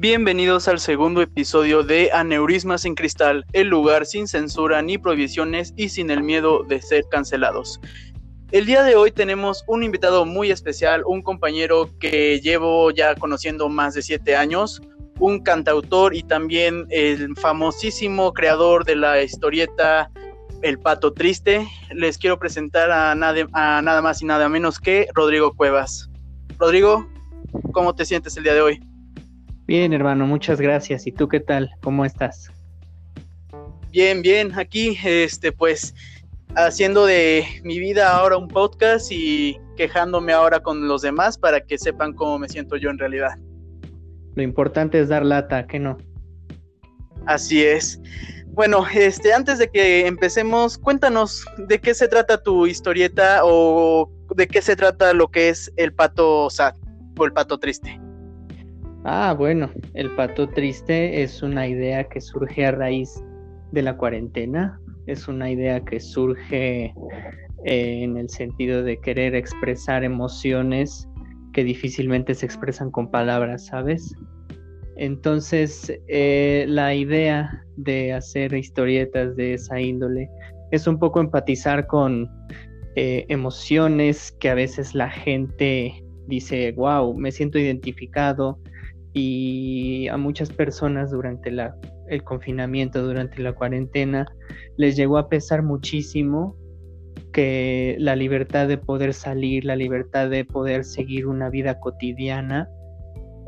Bienvenidos 0.00 0.68
al 0.68 0.78
segundo 0.78 1.22
episodio 1.22 1.82
de 1.82 2.10
Aneurismas 2.12 2.84
en 2.84 2.94
Cristal, 2.94 3.44
el 3.52 3.66
lugar 3.66 4.06
sin 4.06 4.28
censura 4.28 4.80
ni 4.80 4.96
prohibiciones 4.96 5.74
y 5.76 5.88
sin 5.88 6.12
el 6.12 6.22
miedo 6.22 6.62
de 6.62 6.80
ser 6.80 7.02
cancelados. 7.10 7.80
El 8.52 8.66
día 8.66 8.84
de 8.84 8.94
hoy 8.94 9.10
tenemos 9.10 9.64
un 9.66 9.82
invitado 9.82 10.24
muy 10.24 10.52
especial, 10.52 11.02
un 11.04 11.20
compañero 11.20 11.90
que 11.98 12.38
llevo 12.38 12.92
ya 12.92 13.16
conociendo 13.16 13.68
más 13.68 13.94
de 13.94 14.02
siete 14.02 14.36
años, 14.36 14.80
un 15.18 15.40
cantautor 15.42 16.14
y 16.14 16.22
también 16.22 16.86
el 16.90 17.34
famosísimo 17.34 18.32
creador 18.32 18.84
de 18.84 18.94
la 18.94 19.20
historieta 19.20 20.12
El 20.62 20.78
Pato 20.78 21.12
Triste. 21.12 21.66
Les 21.92 22.18
quiero 22.18 22.38
presentar 22.38 22.92
a 22.92 23.10
a 23.10 23.82
nada 23.82 24.00
más 24.00 24.22
y 24.22 24.26
nada 24.26 24.48
menos 24.48 24.78
que 24.78 25.08
Rodrigo 25.12 25.56
Cuevas. 25.56 26.08
Rodrigo, 26.56 27.08
¿cómo 27.72 27.96
te 27.96 28.04
sientes 28.04 28.36
el 28.36 28.44
día 28.44 28.54
de 28.54 28.60
hoy? 28.60 28.87
Bien, 29.68 29.92
hermano, 29.92 30.26
muchas 30.26 30.62
gracias. 30.62 31.06
¿Y 31.06 31.12
tú 31.12 31.28
qué 31.28 31.40
tal? 31.40 31.70
¿Cómo 31.82 32.06
estás? 32.06 32.50
Bien, 33.90 34.22
bien. 34.22 34.58
Aquí, 34.58 34.96
este, 35.04 35.52
pues, 35.52 35.94
haciendo 36.56 37.04
de 37.04 37.44
mi 37.64 37.78
vida 37.78 38.16
ahora 38.16 38.38
un 38.38 38.48
podcast 38.48 39.12
y 39.12 39.60
quejándome 39.76 40.32
ahora 40.32 40.60
con 40.60 40.88
los 40.88 41.02
demás 41.02 41.36
para 41.36 41.60
que 41.60 41.76
sepan 41.76 42.14
cómo 42.14 42.38
me 42.38 42.48
siento 42.48 42.78
yo 42.78 42.88
en 42.88 42.96
realidad. 42.96 43.32
Lo 44.36 44.42
importante 44.42 45.00
es 45.00 45.10
dar 45.10 45.22
lata, 45.22 45.66
¿qué 45.66 45.78
no? 45.78 45.98
Así 47.26 47.62
es. 47.62 48.00
Bueno, 48.46 48.86
este, 48.94 49.34
antes 49.34 49.58
de 49.58 49.68
que 49.68 50.06
empecemos, 50.06 50.78
cuéntanos 50.78 51.44
de 51.58 51.78
qué 51.78 51.92
se 51.92 52.08
trata 52.08 52.42
tu 52.42 52.66
historieta 52.66 53.40
o 53.44 54.10
de 54.34 54.48
qué 54.48 54.62
se 54.62 54.76
trata 54.76 55.12
lo 55.12 55.28
que 55.28 55.50
es 55.50 55.70
el 55.76 55.92
pato 55.92 56.48
sad 56.48 56.74
o 57.18 57.26
el 57.26 57.34
pato 57.34 57.58
triste. 57.58 58.00
Ah, 59.04 59.34
bueno, 59.36 59.70
el 59.94 60.14
pato 60.16 60.48
triste 60.48 61.22
es 61.22 61.42
una 61.42 61.66
idea 61.68 62.04
que 62.04 62.20
surge 62.20 62.66
a 62.66 62.72
raíz 62.72 63.22
de 63.72 63.82
la 63.82 63.96
cuarentena, 63.96 64.80
es 65.06 65.28
una 65.28 65.50
idea 65.50 65.84
que 65.84 66.00
surge 66.00 66.92
eh, 67.64 68.02
en 68.02 68.16
el 68.16 68.28
sentido 68.28 68.82
de 68.82 69.00
querer 69.00 69.34
expresar 69.34 70.04
emociones 70.04 71.08
que 71.52 71.64
difícilmente 71.64 72.34
se 72.34 72.46
expresan 72.46 72.90
con 72.90 73.10
palabras, 73.10 73.66
¿sabes? 73.66 74.14
Entonces, 74.96 75.92
eh, 76.08 76.66
la 76.68 76.94
idea 76.94 77.64
de 77.76 78.12
hacer 78.12 78.52
historietas 78.52 79.36
de 79.36 79.54
esa 79.54 79.80
índole 79.80 80.28
es 80.72 80.86
un 80.86 80.98
poco 80.98 81.20
empatizar 81.20 81.86
con 81.86 82.28
eh, 82.96 83.24
emociones 83.28 84.32
que 84.40 84.50
a 84.50 84.54
veces 84.54 84.94
la 84.94 85.08
gente 85.08 86.04
dice, 86.26 86.72
wow, 86.72 87.14
me 87.14 87.30
siento 87.30 87.58
identificado, 87.58 88.58
y 89.18 90.06
a 90.08 90.16
muchas 90.16 90.50
personas 90.50 91.10
durante 91.10 91.50
la, 91.50 91.76
el 92.08 92.22
confinamiento, 92.22 93.02
durante 93.02 93.42
la 93.42 93.52
cuarentena, 93.52 94.26
les 94.76 94.96
llegó 94.96 95.18
a 95.18 95.28
pesar 95.28 95.62
muchísimo 95.62 96.56
que 97.32 97.96
la 97.98 98.14
libertad 98.14 98.68
de 98.68 98.78
poder 98.78 99.12
salir, 99.12 99.64
la 99.64 99.74
libertad 99.74 100.30
de 100.30 100.44
poder 100.44 100.84
seguir 100.84 101.26
una 101.26 101.50
vida 101.50 101.80
cotidiana, 101.80 102.68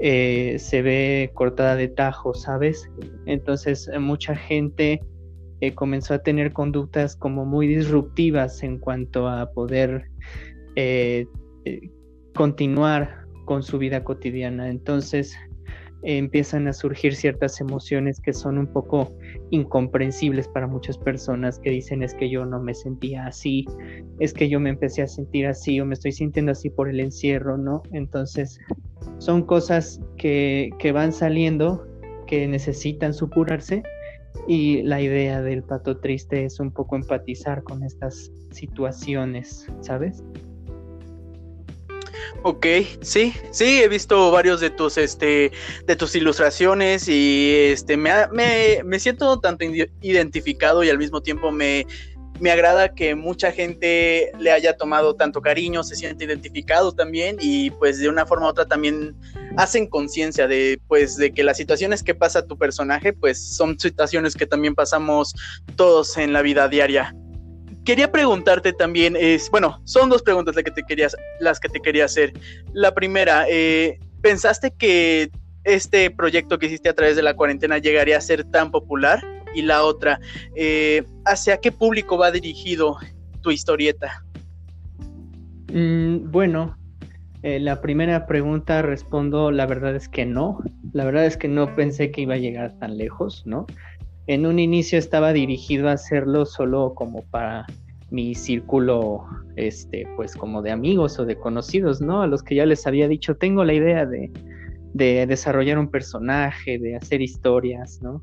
eh, 0.01 0.57
se 0.59 0.83
ve 0.83 1.31
cortada 1.35 1.77
de 1.77 1.87
tajo, 1.87 2.35
¿sabes? 2.35 2.91
Entonces 3.27 3.89
mucha 4.01 4.35
gente 4.35 5.01
eh, 5.61 5.75
comenzó 5.75 6.15
a 6.15 6.19
tener 6.19 6.53
conductas 6.53 7.15
como 7.15 7.45
muy 7.45 7.69
disruptivas 7.69 8.63
en 8.65 8.79
cuanto 8.79 9.29
a 9.29 9.53
poder 9.53 10.07
eh, 10.75 11.27
continuar 12.35 13.21
con 13.45 13.63
su 13.63 13.79
vida 13.79 14.03
cotidiana. 14.03 14.69
Entonces 14.69 15.37
empiezan 16.03 16.67
a 16.69 16.73
surgir 16.73 17.15
ciertas 17.15 17.61
emociones 17.61 18.21
que 18.21 18.33
son 18.33 18.59
un 18.59 18.67
poco 18.67 19.13
incomprensibles 19.51 20.49
para 20.49 20.67
muchas 20.67 20.97
personas 20.97 21.59
que 21.59 21.71
dicen 21.71 22.03
es 22.03 22.15
que 22.15 22.31
yo 22.31 22.47
no 22.47 22.61
me 22.61 22.75
sentía 22.75 23.27
así, 23.27 23.67
es 24.19 24.33
que 24.33 24.49
yo 24.49 24.61
me 24.61 24.71
empecé 24.71 25.03
a 25.03 25.07
sentir 25.07 25.47
así 25.47 25.81
o 25.81 25.87
me 25.87 25.95
estoy 25.95 26.13
sintiendo 26.13 26.53
así 26.53 26.71
por 26.71 26.89
el 26.89 27.01
encierro, 27.01 27.59
¿no? 27.59 27.83
Entonces 27.93 28.59
son 29.19 29.43
cosas 29.43 30.01
que, 30.17 30.71
que 30.79 30.93
van 30.93 31.13
saliendo, 31.13 31.87
que 32.27 32.47
necesitan 32.49 33.13
supurarse 33.13 33.83
y 34.47 34.83
la 34.83 35.01
idea 35.01 35.43
del 35.43 35.63
pato 35.63 35.99
triste 35.99 36.45
es 36.45 36.61
un 36.61 36.71
poco 36.71 36.97
empatizar 36.97 37.63
con 37.63 37.83
estas 37.83 38.33
situaciones, 38.51 39.67
¿sabes? 39.81 40.23
Ok, 42.43 42.67
sí, 43.03 43.35
sí, 43.51 43.83
he 43.83 43.89
visto 43.89 44.31
varios 44.31 44.61
de 44.61 44.71
tus, 44.71 44.97
este, 44.97 45.53
de 45.87 45.97
tus 45.97 46.15
ilustraciones 46.15 47.09
y, 47.09 47.55
este, 47.55 47.97
me, 47.97 48.13
me, 48.33 48.83
me 48.85 48.99
siento 48.99 49.39
tanto 49.41 49.65
identificado 50.01 50.83
y 50.83 50.91
al 50.91 50.99
mismo 50.99 51.21
tiempo 51.21 51.53
me, 51.53 51.87
me 52.41 52.51
agrada 52.51 52.95
que 52.95 53.15
mucha 53.15 53.53
gente 53.53 54.33
le 54.39 54.51
haya 54.51 54.77
tomado 54.77 55.15
tanto 55.15 55.43
cariño, 55.43 55.85
se 55.85 55.95
siente 55.95 56.25
identificado 56.25 56.93
también 56.93 57.37
y 57.41 57.71
pues 57.71 57.99
de 57.99 58.09
una 58.09 58.27
forma 58.27 58.47
u 58.47 58.49
otra 58.49 58.65
también 58.65 59.15
hacen 59.57 59.87
conciencia 59.87 60.49
de 60.49 60.81
pues 60.89 61.17
de 61.17 61.33
que 61.33 61.45
las 61.45 61.59
situaciones 61.59 62.03
que 62.03 62.15
pasa 62.15 62.47
tu 62.47 62.57
personaje 62.57 63.13
pues 63.13 63.55
son 63.55 63.79
situaciones 63.79 64.35
que 64.35 64.47
también 64.47 64.75
pasamos 64.75 65.35
todos 65.77 66.17
en 66.17 66.33
la 66.33 66.41
vida 66.43 66.69
diaria 66.69 67.15
quería 67.85 68.11
preguntarte 68.11 68.73
también, 68.73 69.17
es, 69.19 69.51
bueno, 69.51 69.81
son 69.85 70.11
dos 70.11 70.23
preguntas 70.23 70.55
las 70.55 70.65
que 70.65 70.71
te, 70.71 70.83
querías, 70.83 71.17
las 71.41 71.61
que 71.61 71.69
te 71.69 71.81
quería 71.81 72.05
hacer. 72.05 72.33
La 72.73 72.95
primera, 72.95 73.47
eh, 73.49 73.99
¿pensaste 74.23 74.73
que 74.73 75.31
este 75.65 76.11
proyecto 76.11 76.59
que 76.59 76.67
hiciste 76.67 76.89
a 76.89 76.95
través 76.95 77.17
de 77.17 77.23
la 77.23 77.35
cuarentena 77.35 77.79
llegaría 77.79 78.17
a 78.17 78.21
ser 78.21 78.45
tan 78.45 78.71
popular? 78.71 79.23
Y 79.55 79.63
la 79.63 79.83
otra, 79.83 80.21
eh, 80.55 81.03
¿hacia 81.25 81.59
qué 81.59 81.73
público 81.73 82.17
va 82.17 82.31
dirigido 82.31 82.97
tu 83.41 83.51
historieta? 83.51 84.25
Mm, 85.73 86.31
bueno, 86.31 86.77
eh, 87.43 87.59
la 87.59 87.81
primera 87.81 88.27
pregunta 88.27 88.83
respondo, 88.83 89.51
la 89.51 89.67
verdad 89.67 89.97
es 89.97 90.09
que 90.09 90.27
no. 90.27 90.61
La 90.93 91.05
verdad 91.05 91.27
es 91.27 91.37
que 91.37 91.49
no 91.49 91.75
pensé 91.75 92.11
que 92.11 92.23
iba 92.23 92.35
a 92.35 92.39
llegar 92.39 92.79
tan 92.79 92.99
lejos, 92.99 93.45
¿no? 93.47 93.67
En 94.31 94.47
un 94.47 94.61
inicio 94.61 94.97
estaba 94.97 95.33
dirigido 95.33 95.89
a 95.89 95.93
hacerlo 95.93 96.47
solo 96.47 96.95
como 96.95 97.25
para 97.31 97.67
mi 98.11 98.37
círculo, 98.37 99.25
este, 99.57 100.07
pues 100.15 100.37
como 100.37 100.63
de 100.63 100.71
amigos 100.71 101.19
o 101.19 101.25
de 101.25 101.35
conocidos, 101.35 102.01
¿no? 102.01 102.23
A 102.23 102.29
los 102.29 102.45
que 102.45 102.55
ya 102.55 102.65
les 102.65 102.87
había 102.87 103.09
dicho, 103.09 103.35
tengo 103.35 103.65
la 103.65 103.75
idea 103.75 104.07
de, 104.07 104.31
de 104.95 105.27
desarrollar 105.27 105.81
un 105.81 105.89
personaje, 105.89 106.79
de 106.79 106.95
hacer 106.95 107.23
historias, 107.23 108.01
¿no? 108.03 108.23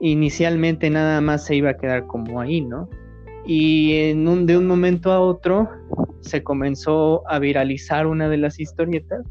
Inicialmente 0.00 0.90
nada 0.90 1.20
más 1.20 1.44
se 1.44 1.54
iba 1.54 1.70
a 1.70 1.76
quedar 1.76 2.08
como 2.08 2.40
ahí, 2.40 2.60
¿no? 2.60 2.88
Y 3.46 4.12
de 4.12 4.58
un 4.58 4.66
momento 4.66 5.12
a 5.12 5.20
otro 5.20 5.68
se 6.20 6.42
comenzó 6.42 7.22
a 7.30 7.38
viralizar 7.38 8.08
una 8.08 8.28
de 8.28 8.38
las 8.38 8.58
historietas 8.58 9.24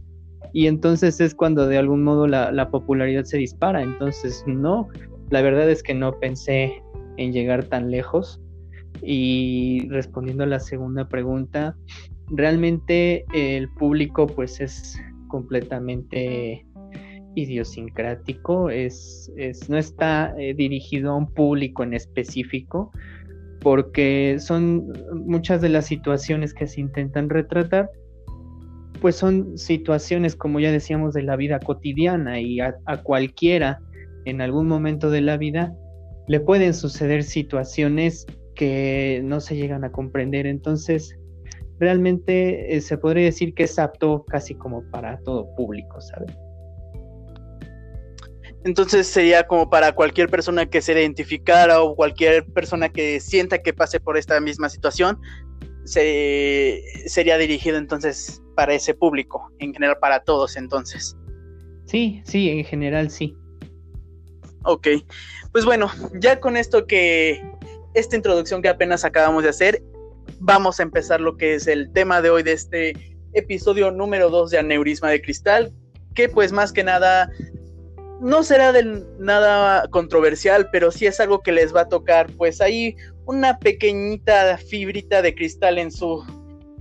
y 0.53 0.67
entonces 0.67 1.19
es 1.19 1.35
cuando 1.35 1.67
de 1.67 1.77
algún 1.79 2.01
modo 2.03 2.27
la 2.27 2.69
popularidad 2.69 3.25
se 3.25 3.37
dispara. 3.37 3.81
Entonces, 3.81 4.43
no, 4.45 4.87
la 5.33 5.41
verdad 5.41 5.67
es 5.67 5.81
que 5.81 5.95
no 5.95 6.19
pensé 6.19 6.83
en 7.17 7.33
llegar 7.33 7.65
tan 7.65 7.89
lejos. 7.89 8.39
Y 9.01 9.87
respondiendo 9.89 10.43
a 10.43 10.47
la 10.47 10.59
segunda 10.59 11.09
pregunta, 11.09 11.75
realmente 12.27 13.25
el 13.33 13.67
público 13.69 14.27
pues 14.27 14.61
es 14.61 15.01
completamente 15.29 16.63
idiosincrático, 17.33 18.69
es, 18.69 19.31
no 19.67 19.77
está 19.79 20.35
eh, 20.37 20.53
dirigido 20.53 21.13
a 21.13 21.15
un 21.15 21.25
público 21.25 21.81
en 21.81 21.95
específico, 21.95 22.91
porque 23.59 24.37
son 24.37 24.93
muchas 25.15 25.61
de 25.61 25.69
las 25.69 25.87
situaciones 25.87 26.53
que 26.53 26.67
se 26.67 26.79
intentan 26.79 27.27
retratar, 27.29 27.89
pues 29.01 29.15
son 29.15 29.57
situaciones, 29.57 30.35
como 30.35 30.59
ya 30.59 30.71
decíamos, 30.71 31.15
de 31.15 31.23
la 31.23 31.35
vida 31.35 31.59
cotidiana 31.59 32.39
y 32.39 32.59
a 32.59 32.75
cualquiera 33.01 33.79
en 34.25 34.41
algún 34.41 34.67
momento 34.67 35.09
de 35.09 35.21
la 35.21 35.37
vida 35.37 35.75
le 36.27 36.39
pueden 36.39 36.73
suceder 36.73 37.23
situaciones 37.23 38.25
que 38.55 39.21
no 39.23 39.41
se 39.41 39.55
llegan 39.55 39.83
a 39.83 39.91
comprender. 39.91 40.45
Entonces, 40.45 41.17
realmente 41.79 42.75
eh, 42.75 42.81
se 42.81 42.97
podría 42.97 43.25
decir 43.25 43.53
que 43.53 43.63
es 43.63 43.77
apto 43.79 44.25
casi 44.25 44.55
como 44.55 44.83
para 44.89 45.19
todo 45.19 45.53
público, 45.55 45.99
¿sabes? 46.01 46.33
Entonces 48.65 49.07
sería 49.07 49.45
como 49.45 49.69
para 49.69 49.91
cualquier 49.91 50.29
persona 50.29 50.65
que 50.65 50.81
se 50.81 50.93
identificara 50.93 51.81
o 51.81 51.95
cualquier 51.95 52.45
persona 52.45 52.87
que 52.87 53.19
sienta 53.19 53.61
que 53.61 53.73
pase 53.73 53.99
por 53.99 54.17
esta 54.17 54.39
misma 54.39 54.69
situación, 54.69 55.19
se, 55.83 56.81
sería 57.07 57.37
dirigido 57.37 57.77
entonces 57.77 58.41
para 58.55 58.73
ese 58.73 58.93
público, 58.93 59.51
en 59.59 59.73
general 59.73 59.97
para 59.99 60.23
todos 60.23 60.55
entonces. 60.55 61.17
Sí, 61.87 62.21
sí, 62.23 62.49
en 62.49 62.63
general 62.63 63.09
sí. 63.09 63.35
Ok, 64.63 64.87
pues 65.51 65.65
bueno, 65.65 65.91
ya 66.19 66.39
con 66.39 66.57
esto 66.57 66.87
que, 66.87 67.43
esta 67.93 68.15
introducción 68.15 68.61
que 68.61 68.69
apenas 68.69 69.05
acabamos 69.05 69.43
de 69.43 69.49
hacer, 69.49 69.83
vamos 70.39 70.79
a 70.79 70.83
empezar 70.83 71.21
lo 71.21 71.37
que 71.37 71.55
es 71.55 71.67
el 71.67 71.91
tema 71.91 72.21
de 72.21 72.29
hoy 72.29 72.43
de 72.43 72.53
este 72.53 73.17
episodio 73.33 73.91
número 73.91 74.29
2 74.29 74.51
de 74.51 74.59
Aneurisma 74.59 75.09
de 75.09 75.21
Cristal, 75.21 75.73
que 76.15 76.29
pues 76.29 76.51
más 76.51 76.71
que 76.71 76.83
nada 76.83 77.29
no 78.21 78.43
será 78.43 78.71
de 78.71 79.03
nada 79.19 79.87
controversial, 79.89 80.69
pero 80.71 80.91
sí 80.91 81.05
es 81.05 81.19
algo 81.19 81.41
que 81.41 81.51
les 81.51 81.75
va 81.75 81.81
a 81.81 81.89
tocar, 81.89 82.31
pues 82.37 82.61
ahí 82.61 82.95
una 83.25 83.59
pequeñita 83.59 84.57
fibrita 84.57 85.21
de 85.21 85.35
cristal 85.35 85.77
en 85.77 85.91
su 85.91 86.23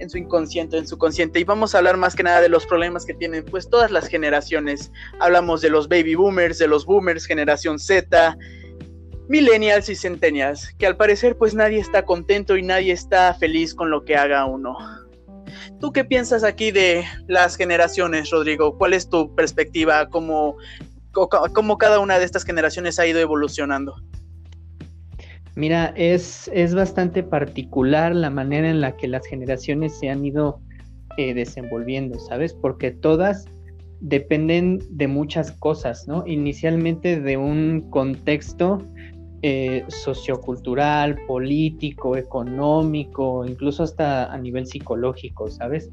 en 0.02 0.10
su 0.10 0.18
inconsciente, 0.18 0.76
en 0.76 0.86
su 0.86 0.98
consciente. 0.98 1.40
Y 1.40 1.44
vamos 1.44 1.74
a 1.74 1.78
hablar 1.78 1.96
más 1.96 2.14
que 2.14 2.22
nada 2.22 2.40
de 2.40 2.48
los 2.48 2.66
problemas 2.66 3.06
que 3.06 3.14
tienen 3.14 3.44
pues 3.44 3.70
todas 3.70 3.90
las 3.90 4.08
generaciones. 4.08 4.90
Hablamos 5.20 5.60
de 5.60 5.70
los 5.70 5.88
baby 5.88 6.14
boomers, 6.14 6.58
de 6.58 6.66
los 6.66 6.84
boomers, 6.84 7.24
generación 7.24 7.78
Z, 7.78 8.36
millennials 9.28 9.88
y 9.88 9.94
centennials, 9.94 10.74
que 10.78 10.86
al 10.86 10.96
parecer 10.96 11.36
pues 11.38 11.54
nadie 11.54 11.78
está 11.78 12.04
contento 12.04 12.56
y 12.56 12.62
nadie 12.62 12.92
está 12.92 13.32
feliz 13.34 13.74
con 13.74 13.90
lo 13.90 14.04
que 14.04 14.16
haga 14.16 14.44
uno. 14.44 14.76
¿Tú 15.80 15.92
qué 15.92 16.04
piensas 16.04 16.44
aquí 16.44 16.70
de 16.70 17.04
las 17.28 17.56
generaciones, 17.56 18.30
Rodrigo? 18.30 18.76
¿Cuál 18.78 18.92
es 18.94 19.08
tu 19.08 19.34
perspectiva? 19.34 20.08
¿Cómo, 20.08 20.56
cómo 21.12 21.78
cada 21.78 21.98
una 21.98 22.18
de 22.18 22.24
estas 22.24 22.44
generaciones 22.44 22.98
ha 22.98 23.06
ido 23.06 23.20
evolucionando? 23.20 23.94
Mira, 25.54 25.92
es, 25.96 26.50
es 26.54 26.74
bastante 26.74 27.22
particular 27.22 28.14
la 28.14 28.30
manera 28.30 28.70
en 28.70 28.80
la 28.80 28.96
que 28.96 29.06
las 29.06 29.26
generaciones 29.26 29.98
se 29.98 30.08
han 30.08 30.24
ido 30.24 30.60
eh, 31.18 31.34
desenvolviendo, 31.34 32.18
¿sabes? 32.18 32.54
Porque 32.54 32.90
todas 32.90 33.44
dependen 34.00 34.80
de 34.90 35.08
muchas 35.08 35.52
cosas, 35.52 36.08
¿no? 36.08 36.24
Inicialmente 36.26 37.20
de 37.20 37.36
un 37.36 37.82
contexto 37.90 38.78
eh, 39.42 39.84
sociocultural, 39.88 41.18
político, 41.26 42.16
económico, 42.16 43.44
incluso 43.44 43.82
hasta 43.82 44.32
a 44.32 44.38
nivel 44.38 44.66
psicológico, 44.66 45.50
¿sabes? 45.50 45.90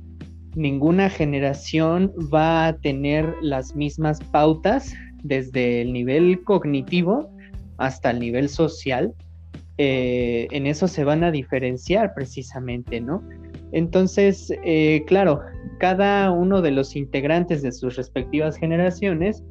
Ninguna 0.56 1.10
generación 1.10 2.14
va 2.34 2.68
a 2.68 2.78
tener 2.78 3.36
las 3.42 3.76
mismas 3.76 4.20
pautas 4.32 4.94
desde 5.24 5.82
el 5.82 5.92
nivel 5.92 6.44
cognitivo 6.46 7.30
hasta 7.78 8.12
el 8.12 8.20
nivel 8.20 8.48
social 8.48 9.14
eh, 9.81 10.50
en 10.52 10.68
eso 10.68 10.90
se 10.90 11.06
van 11.06 11.24
a 11.24 11.31
diferenciar 11.31 12.14
precisamente, 12.14 13.00
¿no? 13.00 13.24
Entonces, 13.72 14.54
eh, 14.66 15.06
claro, 15.08 15.40
cada 15.80 16.31
uno 16.31 16.62
de 16.62 16.72
los 16.72 16.98
integrantes 16.98 17.62
de 17.62 17.72
sus 17.72 17.96
respectivas 17.96 18.58
generaciones 18.58 19.42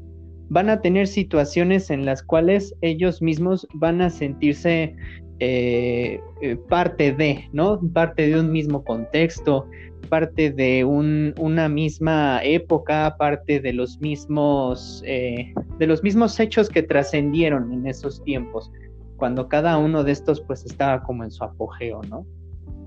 van 0.51 0.69
a 0.69 0.83
tener 0.83 1.07
situaciones 1.07 1.89
en 1.89 2.05
las 2.05 2.23
cuales 2.23 2.75
ellos 2.83 3.23
mismos 3.23 3.67
van 3.73 4.03
a 4.03 4.11
sentirse 4.11 4.95
eh, 5.39 6.21
parte 6.69 7.13
de, 7.13 7.49
¿no? 7.55 7.81
Parte 7.95 8.29
de 8.29 8.39
un 8.39 8.53
mismo 8.53 8.85
contexto, 8.85 9.67
parte 10.11 10.51
de 10.51 10.85
una 10.85 11.71
misma 11.71 12.43
época, 12.45 13.17
parte 13.19 13.61
de 13.61 13.73
los 13.73 13.99
mismos, 14.03 15.03
de 15.03 15.87
los 15.87 16.03
mismos 16.03 16.39
hechos 16.39 16.69
que 16.69 16.83
trascendieron 16.83 17.73
en 17.73 17.87
esos 17.87 18.23
tiempos 18.25 18.71
cuando 19.19 19.49
cada 19.49 19.77
uno 19.77 20.05
de 20.05 20.13
estos 20.13 20.41
pues 20.41 20.65
estaba 20.65 21.03
como 21.03 21.25
en 21.25 21.31
su 21.31 21.45
apogeo, 21.45 22.01
¿no? 22.09 22.25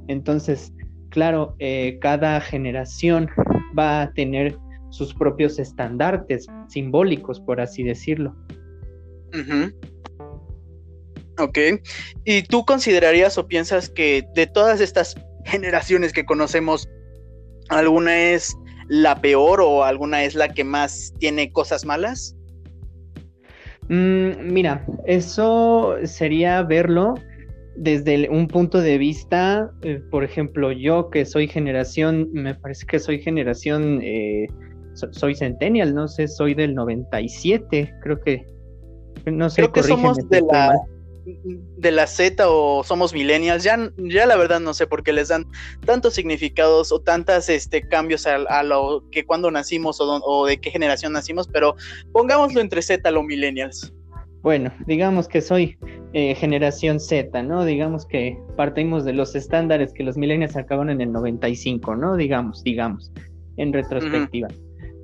Entonces, 0.07 0.74
claro, 1.10 1.56
eh, 1.60 2.00
cada 2.01 2.42
generación 2.42 3.30
va 3.78 4.01
a 4.01 4.13
tener 4.13 4.57
sus 4.89 5.13
propios 5.13 5.60
estandartes 5.60 6.48
simbólicos, 6.69 7.39
por 7.42 7.62
así 7.62 7.83
decirlo. 7.83 8.36
Ok. 11.38 11.57
¿Y 12.25 12.44
tú 12.44 12.66
considerarías 12.66 13.38
o 13.38 13.48
piensas 13.48 13.89
que 13.89 14.24
de 14.34 14.48
todas 14.48 14.81
estas 14.81 15.16
generaciones 15.45 16.13
que 16.13 16.25
conocemos, 16.25 16.88
alguna 17.69 18.18
es 18.31 18.56
la 18.88 19.19
peor 19.22 19.62
o 19.62 19.84
alguna 19.84 20.24
es 20.24 20.36
la 20.36 20.50
que 20.50 20.63
más 20.63 21.13
tiene 21.19 21.51
cosas 21.51 21.86
malas? 21.86 22.36
Mm, 23.92 24.54
mira, 24.54 24.86
eso 25.06 25.98
sería 26.06 26.64
verlo 26.64 27.16
desde 27.76 28.30
un 28.30 28.48
punto 28.48 28.80
de 28.80 28.98
vista, 28.98 29.70
eh, 29.82 30.02
por 30.10 30.24
ejemplo, 30.24 30.72
yo 30.72 31.10
que 31.10 31.26
soy 31.26 31.50
generación, 31.50 32.30
me 32.32 32.56
parece 32.56 32.86
que 32.86 33.00
soy 33.00 33.20
generación, 33.20 34.00
eh, 34.02 34.48
soy 34.94 35.36
centennial, 35.36 35.94
no 35.94 36.08
sé, 36.08 36.30
soy 36.30 36.54
del 36.54 36.74
97, 36.74 37.94
creo 38.02 38.22
que, 38.22 38.46
no 39.26 39.50
sé. 39.50 39.64
Creo 39.64 39.74
que 39.74 39.84
somos 39.84 40.18
de 40.30 40.42
la, 40.42 40.74
de 41.26 41.92
la 41.92 42.08
Z 42.08 42.44
o 42.50 42.84
somos 42.84 43.14
millennials, 43.14 43.64
ya, 43.64 43.92
ya 43.98 44.26
la 44.26 44.36
verdad 44.36 44.60
no 44.60 44.74
sé 44.74 44.88
por 44.88 45.04
qué 45.04 45.14
les 45.14 45.28
dan 45.28 45.46
tantos 45.86 46.14
significados 46.14 46.92
o 46.92 47.00
tantos 47.00 47.50
este, 47.50 47.88
cambios 47.88 48.26
a, 48.26 48.64
lo 48.64 49.04
que 49.12 49.26
cuando 49.26 49.52
nacimos 49.52 50.00
o, 50.00 50.46
de 50.46 50.60
qué 50.60 50.72
generación 50.72 51.14
nacimos, 51.14 51.48
pero 51.48 51.76
pongámoslo 52.12 52.62
entre 52.62 52.82
Z 52.82 53.10
o 53.10 53.24
millennials. 53.24 53.94
Bueno, 54.42 54.74
digamos 54.88 55.28
que 55.28 55.42
soy 55.42 55.78
eh, 56.14 56.34
generación 56.34 57.00
Z, 57.00 57.44
¿no? 57.44 57.64
Digamos 57.64 58.08
que 58.08 58.40
partimos 58.58 59.06
de 59.06 59.14
los 59.14 59.36
estándares 59.36 59.94
que 59.94 60.04
los 60.04 60.18
millennials 60.18 60.56
acaban 60.56 60.90
en 60.90 61.00
el 61.02 61.12
95, 61.12 61.96
¿no? 61.96 62.16
Digamos, 62.16 62.64
digamos, 62.64 63.12
en 63.58 63.72
retrospectiva. 63.72 64.48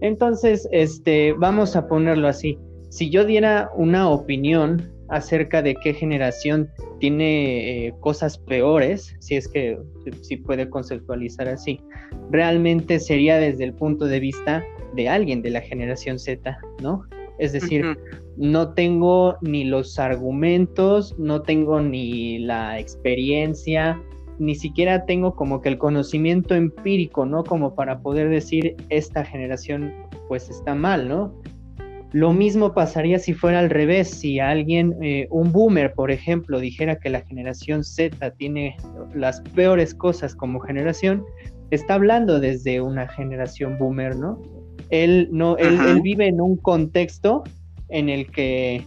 Entonces, 0.01 0.67
este, 0.71 1.33
vamos 1.33 1.75
a 1.75 1.87
ponerlo 1.87 2.27
así. 2.27 2.57
Si 2.89 3.11
yo 3.11 3.25
diera 3.25 3.69
una 3.75 4.09
opinión 4.09 4.91
acerca 5.09 5.61
de 5.61 5.75
qué 5.75 5.93
generación 5.93 6.69
tiene 6.99 7.87
eh, 7.87 7.93
cosas 7.99 8.37
peores, 8.37 9.15
si 9.19 9.35
es 9.35 9.47
que 9.47 9.77
si 10.21 10.37
puede 10.37 10.69
conceptualizar 10.69 11.47
así, 11.47 11.79
realmente 12.31 12.99
sería 12.99 13.37
desde 13.37 13.63
el 13.63 13.73
punto 13.73 14.05
de 14.05 14.19
vista 14.19 14.63
de 14.95 15.09
alguien 15.09 15.41
de 15.41 15.51
la 15.51 15.61
generación 15.61 16.19
Z, 16.19 16.57
¿no? 16.81 17.03
Es 17.39 17.53
decir, 17.53 17.85
no 18.35 18.73
tengo 18.73 19.37
ni 19.41 19.63
los 19.63 19.99
argumentos, 19.99 21.17
no 21.19 21.43
tengo 21.43 21.79
ni 21.81 22.39
la 22.39 22.79
experiencia, 22.79 24.01
ni 24.39 24.55
siquiera 24.55 25.05
tengo 25.05 25.35
como 25.35 25.61
que 25.61 25.69
el 25.69 25.77
conocimiento 25.77 26.55
empírico, 26.55 27.25
¿no? 27.25 27.43
Como 27.43 27.75
para 27.75 27.99
poder 27.99 28.29
decir 28.29 28.75
esta 28.89 29.23
generación 29.23 29.93
pues 30.27 30.49
está 30.49 30.75
mal, 30.75 31.07
¿no? 31.07 31.33
Lo 32.13 32.31
mismo 32.31 32.73
pasaría 32.73 33.19
si 33.19 33.33
fuera 33.33 33.59
al 33.59 33.69
revés, 33.69 34.09
si 34.09 34.39
alguien, 34.39 34.95
eh, 35.01 35.27
un 35.29 35.51
boomer, 35.51 35.93
por 35.93 36.09
ejemplo, 36.09 36.59
dijera 36.59 36.99
que 36.99 37.09
la 37.09 37.21
generación 37.21 37.83
Z 37.83 38.31
tiene 38.31 38.77
las 39.13 39.41
peores 39.41 39.93
cosas 39.93 40.33
como 40.33 40.61
generación, 40.61 41.25
está 41.69 41.95
hablando 41.95 42.39
desde 42.39 42.79
una 42.79 43.09
generación 43.09 43.77
boomer, 43.77 44.15
¿no? 44.15 44.41
Él, 44.89 45.27
no, 45.31 45.57
él, 45.57 46.01
vive 46.01 46.27
en 46.27 46.39
un 46.39 46.55
contexto 46.55 47.43
en 47.89 48.07
el 48.07 48.31
que 48.31 48.85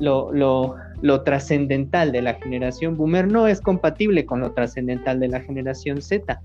lo, 0.00 0.32
lo, 0.32 0.74
lo 1.00 1.22
trascendental 1.22 2.10
de 2.10 2.22
la 2.22 2.34
generación 2.34 2.96
boomer 2.96 3.30
no 3.30 3.46
es 3.46 3.60
compatible 3.60 4.26
con 4.26 4.40
lo 4.40 4.52
trascendental 4.52 5.20
de 5.20 5.28
la 5.28 5.40
generación 5.40 6.02
Z. 6.02 6.40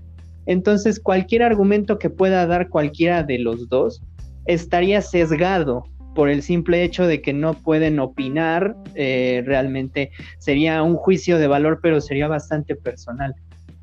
Entonces, 0.46 1.00
cualquier 1.00 1.42
argumento 1.42 1.98
que 1.98 2.10
pueda 2.10 2.46
dar 2.46 2.68
cualquiera 2.68 3.24
de 3.24 3.40
los 3.40 3.68
dos 3.68 4.00
estaría 4.46 5.00
sesgado 5.00 5.84
por 6.14 6.28
el 6.28 6.42
simple 6.42 6.82
hecho 6.82 7.06
de 7.06 7.20
que 7.20 7.32
no 7.32 7.54
pueden 7.54 7.98
opinar, 7.98 8.76
eh, 8.94 9.42
realmente 9.44 10.10
sería 10.38 10.82
un 10.82 10.96
juicio 10.96 11.38
de 11.38 11.46
valor, 11.46 11.80
pero 11.82 12.00
sería 12.00 12.28
bastante 12.28 12.76
personal. 12.76 13.34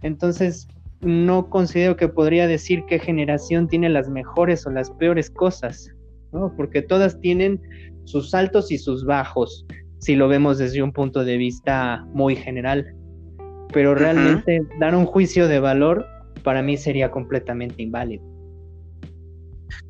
Entonces, 0.01 0.67
no 1.01 1.49
considero 1.49 1.95
que 1.95 2.07
podría 2.07 2.47
decir 2.47 2.83
qué 2.87 2.99
generación 2.99 3.67
tiene 3.67 3.89
las 3.89 4.09
mejores 4.09 4.65
o 4.65 4.71
las 4.71 4.91
peores 4.91 5.29
cosas, 5.29 5.91
¿no? 6.31 6.53
Porque 6.55 6.81
todas 6.81 7.19
tienen 7.19 7.59
sus 8.05 8.33
altos 8.33 8.71
y 8.71 8.77
sus 8.77 9.05
bajos, 9.05 9.65
si 9.99 10.15
lo 10.15 10.27
vemos 10.27 10.57
desde 10.57 10.81
un 10.81 10.91
punto 10.91 11.23
de 11.23 11.37
vista 11.37 12.05
muy 12.13 12.35
general. 12.35 12.95
Pero 13.73 13.95
realmente 13.95 14.61
dar 14.79 14.95
un 14.95 15.05
juicio 15.05 15.47
de 15.47 15.59
valor 15.59 16.05
para 16.43 16.61
mí 16.61 16.77
sería 16.77 17.09
completamente 17.09 17.81
inválido. 17.81 18.30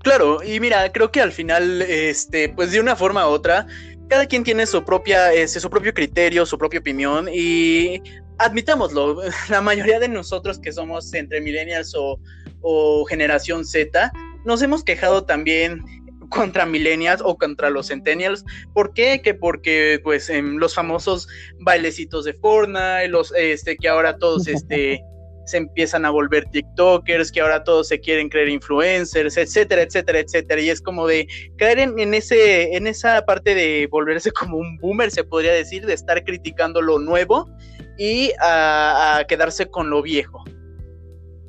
Claro, 0.03 0.43
y 0.43 0.59
mira, 0.59 0.91
creo 0.91 1.11
que 1.11 1.21
al 1.21 1.31
final, 1.31 1.81
este, 1.81 2.49
pues 2.49 2.71
de 2.71 2.79
una 2.79 2.95
forma 2.95 3.27
u 3.27 3.31
otra, 3.31 3.67
cada 4.09 4.25
quien 4.25 4.43
tiene 4.43 4.65
su 4.65 4.83
propia, 4.83 5.31
este, 5.33 5.59
su 5.59 5.69
propio 5.69 5.93
criterio, 5.93 6.45
su 6.45 6.57
propia 6.57 6.79
opinión, 6.79 7.29
y 7.31 8.01
admitámoslo, 8.37 9.21
la 9.49 9.61
mayoría 9.61 9.99
de 9.99 10.07
nosotros 10.07 10.59
que 10.59 10.71
somos 10.71 11.13
entre 11.13 11.41
millennials 11.41 11.93
o, 11.95 12.19
o 12.61 13.05
generación 13.05 13.65
Z, 13.65 14.11
nos 14.43 14.61
hemos 14.61 14.83
quejado 14.83 15.23
también 15.23 15.83
contra 16.31 16.65
millennials 16.65 17.21
o 17.23 17.37
contra 17.37 17.69
los 17.69 17.89
centennials. 17.89 18.43
¿Por 18.73 18.93
qué? 18.93 19.21
Que 19.21 19.35
porque 19.35 19.99
pues 20.03 20.29
en 20.29 20.59
los 20.59 20.73
famosos 20.73 21.27
bailecitos 21.59 22.25
de 22.25 22.33
Fortnite, 22.33 23.09
los 23.09 23.33
este 23.35 23.75
que 23.77 23.87
ahora 23.87 24.17
todos 24.17 24.47
este 24.47 25.03
se 25.45 25.57
empiezan 25.57 26.05
a 26.05 26.09
volver 26.09 26.45
TikTokers, 26.51 27.31
que 27.31 27.41
ahora 27.41 27.63
todos 27.63 27.87
se 27.87 27.99
quieren 27.99 28.29
creer 28.29 28.49
influencers, 28.49 29.37
etcétera, 29.37 29.83
etcétera, 29.83 30.19
etcétera. 30.19 30.61
Y 30.61 30.69
es 30.69 30.81
como 30.81 31.07
de 31.07 31.27
caer 31.57 31.79
en, 31.79 32.13
ese, 32.13 32.75
en 32.75 32.87
esa 32.87 33.23
parte 33.25 33.55
de 33.55 33.87
volverse 33.91 34.31
como 34.39 34.57
un 34.57 34.77
boomer, 34.77 35.11
se 35.11 35.23
podría 35.23 35.53
decir, 35.53 35.85
de 35.85 35.93
estar 35.93 36.23
criticando 36.23 36.81
lo 36.81 36.99
nuevo 36.99 37.49
y 37.97 38.31
a, 38.41 39.23
quedarse 39.27 39.67
con 39.67 39.89
lo 39.89 40.01
viejo. 40.01 40.43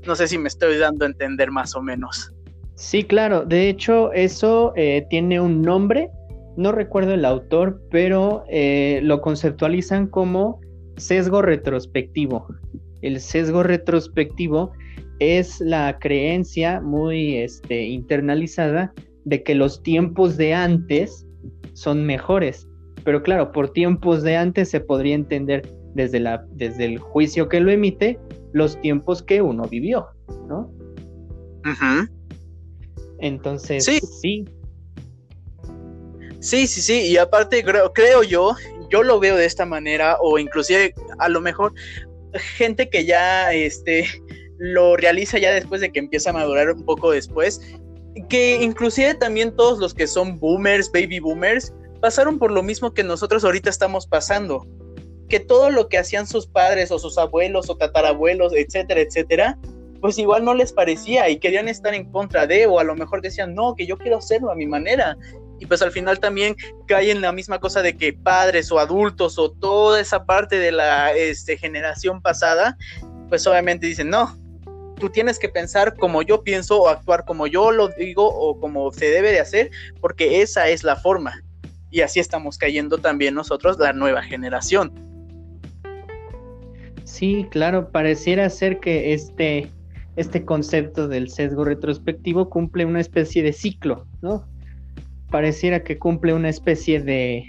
No 0.07 0.17
sé 0.17 0.27
si 0.27 0.39
me 0.39 0.49
estoy 0.49 0.79
dando 0.79 1.05
a 1.05 1.09
entender 1.09 1.51
más 1.51 1.77
o 1.77 1.83
menos. 1.83 2.33
Sí, 2.75 3.05
claro. 3.05 3.45
De 3.45 3.69
hecho, 3.69 4.13
eso 4.13 4.73
eh, 4.75 5.07
tiene 5.09 5.41
un 5.41 5.63
nombre 5.63 6.11
no 6.57 6.73
recuerdo 6.73 7.15
el 7.15 7.25
autor, 7.25 7.81
pero 7.91 8.45
eh, 8.49 9.01
lo 9.03 9.21
conceptualizan 9.21 10.07
como 10.07 10.61
sesgo 10.97 11.43
retrospectivo. 11.43 12.47
El 13.03 13.21
sesgo 13.21 13.63
retrospectivo 13.63 14.73
es 15.19 15.61
la 15.61 15.99
creencia 15.99 16.81
muy 16.81 17.37
este, 17.37 17.85
internalizada 17.85 18.93
de 19.25 19.43
que 19.43 19.55
los 19.55 19.83
tiempos 19.83 20.37
de 20.37 20.55
antes 20.55 21.27
son 21.75 22.05
mejores. 22.05 22.67
Pero 23.05 23.23
claro, 23.23 23.53
por 23.53 23.71
tiempos 23.71 24.23
de 24.23 24.37
antes 24.37 24.71
se 24.71 24.81
podría 24.81 25.15
entender 25.15 25.69
desde, 25.95 26.21
la, 26.21 26.45
desde 26.53 26.85
el 26.87 26.99
juicio 26.99 27.49
que 27.49 27.61
lo 27.61 27.71
emite 27.71 28.19
los 28.53 28.81
tiempos 28.81 29.23
que 29.23 29.43
uno 29.43 29.65
vivió, 29.65 30.09
¿no? 30.49 30.71
Entonces, 33.19 33.85
sí. 33.85 34.01
sí. 34.21 34.45
Sí, 36.41 36.67
sí, 36.67 37.03
y 37.03 37.17
aparte 37.19 37.63
creo, 37.63 37.93
creo 37.93 38.25
yo, 38.25 38.57
yo 38.91 39.05
lo 39.05 39.21
veo 39.21 39.37
de 39.37 39.47
esta 39.47 39.65
manera, 39.65 40.17
o 40.21 40.41
inclusive 40.41 40.93
a 41.19 41.29
lo 41.29 41.41
mejor 41.41 41.73
gente 42.35 42.89
que 42.89 43.05
ya 43.05 43.53
este 43.53 44.07
lo 44.59 44.97
realiza 44.97 45.39
ya 45.39 45.53
después 45.53 45.81
de 45.81 45.91
que 45.91 45.99
empieza 45.99 46.31
a 46.31 46.35
madurar 46.35 46.71
un 46.71 46.85
poco 46.85 47.11
después, 47.11 47.61
que 48.29 48.63
inclusive 48.63 49.15
también 49.15 49.57
todos 49.57 49.79
los 49.79 49.93
que 49.93 50.07
son 50.07 50.39
boomers, 50.39 50.91
baby 50.93 51.19
boomers, 51.19 51.73
pasaron 52.01 52.39
por 52.39 52.51
lo 52.51 52.63
mismo 52.63 52.95
que 52.95 53.03
nosotros 53.03 53.45
ahorita 53.45 53.71
estamos 53.71 54.07
pasando. 54.07 54.67
Que 55.29 55.41
todo 55.41 55.71
lo 55.71 55.89
que 55.89 55.99
hacían 55.99 56.27
sus 56.27 56.47
padres 56.47 56.91
o 56.91 56.99
sus 56.99 57.19
abuelos 57.19 57.71
o 57.71 57.77
tatarabuelos, 57.77 58.53
etcétera, 58.55 59.01
etcétera, 59.01 59.59
pues 60.01 60.19
igual 60.19 60.45
no 60.45 60.53
les 60.53 60.73
parecía 60.73 61.29
y 61.29 61.39
querían 61.39 61.69
estar 61.69 61.95
en 61.95 62.11
contra 62.11 62.47
de, 62.47 62.67
o 62.67 62.79
a 62.79 62.85
lo 62.85 62.95
mejor 62.97 63.23
decían, 63.23 63.55
no, 63.55 63.75
que 63.75 63.87
yo 63.87 63.97
quiero 63.97 64.19
hacerlo 64.19 64.51
a 64.51 64.57
mi 64.57 64.67
manera. 64.67 65.17
Y 65.63 65.67
pues 65.67 65.81
al 65.81 65.93
final 65.93 66.19
también 66.19 66.57
cae 66.89 67.13
en 67.13 67.21
la 67.21 67.31
misma 67.31 67.61
cosa 67.61 67.83
de 67.83 67.97
que 67.97 68.13
padres 68.13 68.73
o 68.73 68.81
adultos 68.81 69.39
o 69.39 69.53
toda 69.53 70.01
esa 70.01 70.27
parte 70.27 70.59
de 70.59 70.73
la 70.73 71.13
este, 71.13 71.57
generación 71.57 72.21
pasada, 72.21 72.77
pues 73.29 73.47
obviamente 73.47 73.87
dicen, 73.87 74.11
no, 74.11 74.37
tú 74.99 75.09
tienes 75.09 75.39
que 75.39 75.49
pensar 75.49 75.95
como 75.97 76.23
yo 76.23 76.43
pienso 76.43 76.83
o 76.83 76.89
actuar 76.89 77.25
como 77.25 77.47
yo 77.47 77.71
lo 77.71 77.87
digo 77.91 78.27
o 78.27 78.59
como 78.59 78.91
se 78.91 79.05
debe 79.05 79.31
de 79.31 79.39
hacer, 79.39 79.71
porque 80.01 80.43
esa 80.43 80.69
es 80.69 80.83
la 80.83 80.97
forma. 80.97 81.45
Y 81.93 82.01
así 82.01 82.19
estamos 82.19 82.59
cayendo 82.59 82.99
también 82.99 83.33
nosotros, 83.33 83.79
la 83.79 83.93
nueva 83.93 84.25
generación. 84.25 84.93
Sí, 87.05 87.47
claro, 87.53 87.93
pareciera 87.93 88.51
ser 88.51 88.81
que 88.81 89.15
este, 89.15 89.71
este 90.17 90.45
concepto 90.45 91.07
del 91.07 91.31
sesgo 91.31 91.65
retrospectivo 91.65 92.51
cumple 92.51 92.85
una 92.85 93.01
especie 93.01 93.45
de 93.45 93.53
ciclo, 93.53 94.09
¿no? 94.23 94.51
Pareciera 95.33 95.83
que 95.83 95.99
cumple 95.99 96.35
una 96.35 96.49
especie 96.49 97.03
de, 97.03 97.45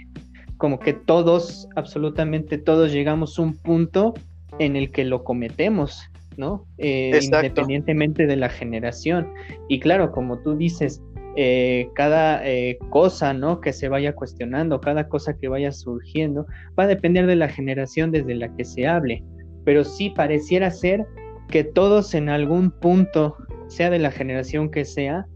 como 0.56 0.80
que 0.80 0.94
todos, 0.94 1.68
absolutamente 1.76 2.58
todos 2.58 2.90
llegamos 2.90 3.38
a 3.38 3.42
un 3.42 3.54
punto 3.54 4.14
en 4.58 4.74
el 4.74 4.90
que 4.90 5.04
lo 5.04 5.22
cometemos, 5.22 6.10
¿no? 6.36 6.66
Eh, 6.78 7.18
independientemente 7.22 8.26
de 8.26 8.36
la 8.36 8.48
generación. 8.48 9.28
Y 9.68 9.80
claro, 9.80 10.10
como 10.10 10.38
tú 10.38 10.56
dices, 10.56 11.02
eh, 11.36 11.88
cada 11.94 12.46
eh, 12.48 12.78
cosa, 12.90 13.34
¿no? 13.34 13.60
Que 13.60 13.72
se 13.72 13.88
vaya 13.88 14.14
cuestionando, 14.14 14.80
cada 14.80 15.08
cosa 15.08 15.36
que 15.36 15.48
vaya 15.48 15.72
surgiendo, 15.72 16.46
va 16.78 16.84
a 16.84 16.88
depender 16.88 17.26
de 17.26 17.36
la 17.36 17.48
generación 17.48 18.10
desde 18.10 18.34
la 18.34 18.54
que 18.56 18.64
se 18.64 18.86
hable. 18.86 19.22
Pero 19.64 19.84
sí 19.84 20.10
pareciera 20.10 20.70
ser 20.70 21.04
que 21.48 21.64
todos 21.64 22.14
en 22.14 22.28
algún 22.28 22.70
punto, 22.70 23.36
sea 23.68 23.90
de 23.90 23.98
la 23.98 24.10
generación 24.10 24.70
que 24.70 24.84
sea, 24.84 25.26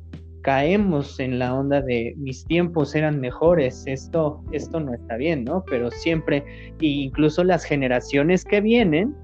caemos 0.48 1.20
en 1.20 1.38
la 1.38 1.52
onda 1.52 1.82
de 1.82 2.14
mis 2.16 2.42
tiempos 2.46 2.94
eran 2.94 3.20
mejores, 3.20 3.82
esto, 3.84 4.42
esto 4.50 4.80
no 4.80 4.94
está 4.94 5.16
bien, 5.16 5.44
¿no? 5.44 5.62
Pero 5.68 5.90
siempre, 5.90 6.42
incluso 6.80 7.44
las 7.44 7.64
generaciones 7.64 8.46
que 8.46 8.62
vienen, 8.62 9.14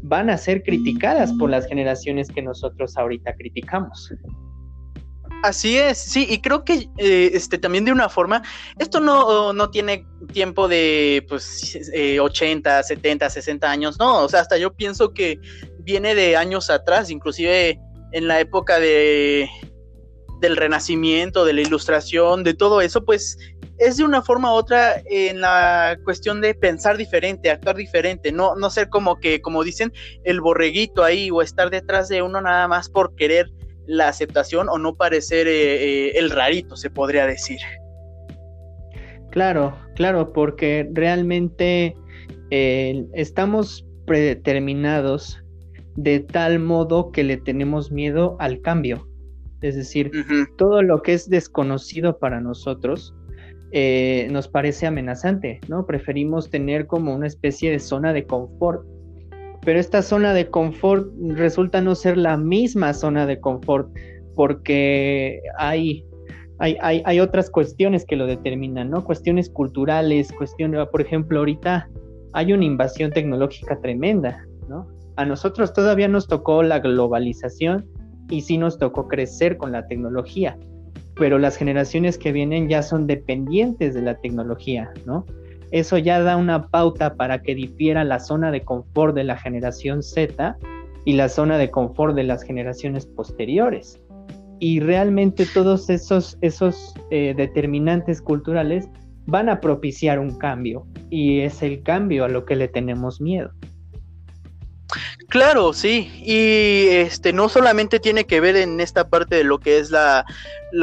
van 0.00 0.30
a 0.30 0.38
ser 0.38 0.62
criticadas 0.62 1.34
por 1.34 1.50
las 1.50 1.66
generaciones 1.66 2.28
que 2.28 2.40
nosotros 2.40 2.96
ahorita 2.96 3.34
criticamos. 3.34 4.10
Así 5.42 5.76
es, 5.76 5.98
sí, 5.98 6.26
y 6.30 6.40
creo 6.40 6.64
que 6.64 6.88
eh, 6.96 7.32
este 7.34 7.58
también 7.58 7.84
de 7.84 7.92
una 7.92 8.08
forma, 8.08 8.42
esto 8.78 9.00
no, 9.00 9.52
no 9.52 9.68
tiene 9.68 10.06
tiempo 10.32 10.66
de 10.66 11.26
pues 11.28 11.78
80, 12.18 12.84
70, 12.84 13.28
60 13.28 13.70
años, 13.70 13.98
no, 13.98 14.22
o 14.22 14.28
sea, 14.30 14.40
hasta 14.40 14.56
yo 14.56 14.72
pienso 14.72 15.12
que 15.12 15.38
viene 15.80 16.14
de 16.14 16.38
años 16.38 16.70
atrás, 16.70 17.10
inclusive 17.10 17.78
en 18.12 18.28
la 18.28 18.40
época 18.40 18.80
de 18.80 19.50
del 20.44 20.56
renacimiento, 20.58 21.46
de 21.46 21.54
la 21.54 21.62
ilustración, 21.62 22.44
de 22.44 22.52
todo 22.52 22.82
eso, 22.82 23.02
pues 23.04 23.38
es 23.78 23.96
de 23.96 24.04
una 24.04 24.20
forma 24.20 24.52
u 24.52 24.56
otra 24.56 25.02
en 25.06 25.40
la 25.40 25.98
cuestión 26.04 26.42
de 26.42 26.54
pensar 26.54 26.98
diferente, 26.98 27.50
actuar 27.50 27.76
diferente, 27.76 28.30
no, 28.30 28.54
no 28.54 28.68
ser 28.68 28.90
como 28.90 29.18
que, 29.20 29.40
como 29.40 29.64
dicen, 29.64 29.90
el 30.24 30.42
borreguito 30.42 31.02
ahí 31.02 31.30
o 31.30 31.40
estar 31.40 31.70
detrás 31.70 32.08
de 32.08 32.20
uno 32.20 32.42
nada 32.42 32.68
más 32.68 32.90
por 32.90 33.14
querer 33.16 33.50
la 33.86 34.08
aceptación 34.08 34.68
o 34.68 34.76
no 34.76 34.94
parecer 34.94 35.46
eh, 35.46 36.08
eh, 36.08 36.12
el 36.16 36.30
rarito, 36.30 36.76
se 36.76 36.90
podría 36.90 37.26
decir. 37.26 37.58
Claro, 39.30 39.74
claro, 39.96 40.32
porque 40.32 40.86
realmente 40.92 41.96
eh, 42.50 43.04
estamos 43.14 43.86
predeterminados 44.06 45.42
de 45.96 46.20
tal 46.20 46.58
modo 46.58 47.12
que 47.12 47.24
le 47.24 47.38
tenemos 47.38 47.90
miedo 47.90 48.36
al 48.40 48.60
cambio. 48.60 49.08
Es 49.60 49.76
decir, 49.76 50.10
todo 50.58 50.82
lo 50.82 51.02
que 51.02 51.14
es 51.14 51.28
desconocido 51.28 52.18
para 52.18 52.40
nosotros 52.40 53.14
nos 54.30 54.46
parece 54.48 54.86
amenazante, 54.86 55.60
¿no? 55.68 55.84
Preferimos 55.86 56.48
tener 56.50 56.86
como 56.86 57.14
una 57.14 57.26
especie 57.26 57.70
de 57.70 57.80
zona 57.80 58.12
de 58.12 58.24
confort 58.24 58.86
pero 59.64 59.80
esta 59.80 60.02
zona 60.02 60.34
de 60.34 60.50
confort 60.50 61.08
resulta 61.28 61.80
no 61.80 61.94
ser 61.94 62.18
la 62.18 62.36
misma 62.36 62.92
zona 62.92 63.26
de 63.26 63.40
confort 63.40 63.88
porque 64.34 65.40
hay, 65.58 66.04
hay, 66.58 66.76
hay, 67.04 67.20
otras 67.20 67.50
cuestiones 67.50 68.04
que 68.04 68.16
lo 68.16 68.26
determinan, 68.26 68.90
¿no? 68.90 69.04
Cuestiones 69.04 69.48
culturales, 69.48 70.30
cuestiones, 70.32 70.86
por 70.88 71.00
ejemplo, 71.00 71.38
ahorita 71.38 71.88
hay 72.32 72.52
una 72.52 72.64
invasión 72.64 73.10
tecnológica 73.10 73.80
tremenda, 73.80 74.44
¿no? 74.68 74.86
A 75.16 75.24
nosotros 75.24 75.72
todavía 75.72 76.08
nos 76.08 76.26
tocó 76.26 76.62
la 76.62 76.80
globalización 76.80 77.86
y 78.30 78.42
sí 78.42 78.58
nos 78.58 78.78
tocó 78.78 79.08
crecer 79.08 79.56
con 79.56 79.72
la 79.72 79.86
tecnología, 79.86 80.58
pero 81.16 81.38
las 81.38 81.56
generaciones 81.56 82.18
que 82.18 82.32
vienen 82.32 82.68
ya 82.68 82.82
son 82.82 83.06
dependientes 83.06 83.94
de 83.94 84.02
la 84.02 84.14
tecnología, 84.16 84.92
¿no? 85.06 85.24
eso 85.74 85.98
ya 85.98 86.22
da 86.22 86.36
una 86.36 86.68
pauta 86.68 87.16
para 87.16 87.42
que 87.42 87.56
difiera 87.56 88.04
la 88.04 88.20
zona 88.20 88.52
de 88.52 88.62
confort 88.62 89.12
de 89.12 89.24
la 89.24 89.36
generación 89.36 90.04
Z 90.04 90.56
y 91.04 91.14
la 91.14 91.28
zona 91.28 91.58
de 91.58 91.68
confort 91.72 92.14
de 92.14 92.22
las 92.22 92.44
generaciones 92.44 93.06
posteriores. 93.06 94.00
Y 94.60 94.78
realmente 94.78 95.46
todos 95.52 95.90
esos, 95.90 96.38
esos 96.42 96.94
eh, 97.10 97.34
determinantes 97.36 98.22
culturales 98.22 98.88
van 99.26 99.48
a 99.48 99.60
propiciar 99.60 100.20
un 100.20 100.38
cambio 100.38 100.86
y 101.10 101.40
es 101.40 101.60
el 101.60 101.82
cambio 101.82 102.24
a 102.24 102.28
lo 102.28 102.44
que 102.44 102.54
le 102.54 102.68
tenemos 102.68 103.20
miedo. 103.20 103.50
Claro, 105.28 105.72
sí, 105.72 106.12
y 106.24 106.88
este 106.88 107.32
no 107.32 107.48
solamente 107.48 107.98
tiene 107.98 108.24
que 108.24 108.40
ver 108.40 108.56
en 108.56 108.80
esta 108.80 109.08
parte 109.08 109.36
de 109.36 109.44
lo 109.44 109.58
que 109.58 109.78
es 109.78 109.90
la, 109.90 110.24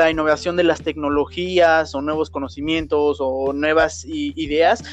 innovación 0.09 0.55
de 0.57 0.63
las 0.63 0.81
tecnologías 0.81 1.93
o 1.95 2.01
nuevos 2.01 2.29
conocimientos 2.29 3.17
o 3.19 3.53
nuevas 3.53 4.03
ideas, 4.05 4.83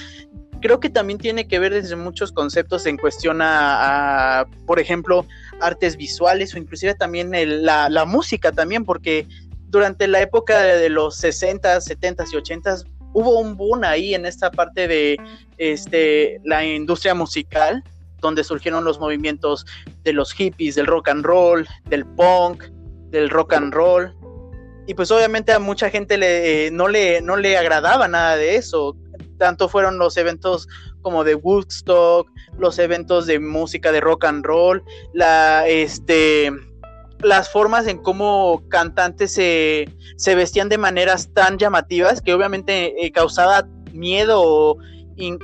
creo 0.60 0.80
que 0.80 0.90
también 0.90 1.18
tiene 1.18 1.48
que 1.48 1.58
ver 1.58 1.72
desde 1.72 1.96
muchos 1.96 2.32
conceptos 2.32 2.86
en 2.86 2.98
cuestión 2.98 3.40
a, 3.40 4.46
por 4.66 4.78
ejemplo, 4.78 5.26
artes 5.60 5.96
visuales 5.96 6.54
o 6.54 6.58
inclusive 6.58 6.94
también 6.94 7.30
la, 7.64 7.88
la, 7.88 8.04
música 8.04 8.52
también, 8.52 8.84
porque 8.84 9.26
durante 9.68 10.06
la 10.06 10.20
época 10.20 10.62
de 10.62 10.88
los 10.88 11.16
60, 11.16 11.80
70 11.80 12.24
y 12.32 12.36
80 12.36 12.76
hubo 13.14 13.40
un 13.40 13.56
boom 13.56 13.84
ahí 13.84 14.14
en 14.14 14.26
esta 14.26 14.50
parte 14.50 14.86
de 14.86 15.16
este, 15.56 16.40
la 16.44 16.64
industria 16.64 17.14
musical 17.14 17.82
donde 18.20 18.44
surgieron 18.44 18.84
los 18.84 18.98
movimientos 18.98 19.66
de 20.02 20.12
los 20.12 20.32
hippies, 20.32 20.74
del 20.74 20.86
rock 20.86 21.08
and 21.08 21.24
roll, 21.24 21.66
del 21.86 22.04
punk, 22.04 22.64
del 23.10 23.30
rock 23.30 23.54
and 23.54 23.72
roll. 23.72 24.14
Y 24.86 24.94
pues 24.94 25.10
obviamente 25.10 25.52
a 25.52 25.58
mucha 25.58 25.90
gente 25.90 26.16
le, 26.16 26.66
eh, 26.66 26.70
no, 26.70 26.88
le, 26.88 27.20
no 27.20 27.36
le 27.36 27.58
agradaba 27.58 28.08
nada 28.08 28.36
de 28.36 28.56
eso. 28.56 28.96
Tanto 29.38 29.68
fueron 29.68 29.98
los 29.98 30.16
eventos 30.16 30.66
como 31.02 31.24
de 31.24 31.34
Woodstock, 31.34 32.30
los 32.58 32.78
eventos 32.78 33.26
de 33.26 33.38
música 33.38 33.92
de 33.92 34.00
rock 34.00 34.24
and 34.24 34.44
roll, 34.44 34.82
la, 35.12 35.66
este, 35.68 36.50
las 37.20 37.50
formas 37.50 37.86
en 37.86 37.98
cómo 37.98 38.62
cantantes 38.68 39.32
se, 39.32 39.88
se 40.16 40.34
vestían 40.34 40.68
de 40.68 40.78
maneras 40.78 41.32
tan 41.32 41.58
llamativas 41.58 42.20
que 42.20 42.34
obviamente 42.34 43.04
eh, 43.04 43.12
causaba 43.12 43.66
miedo 43.92 44.40
o 44.42 44.78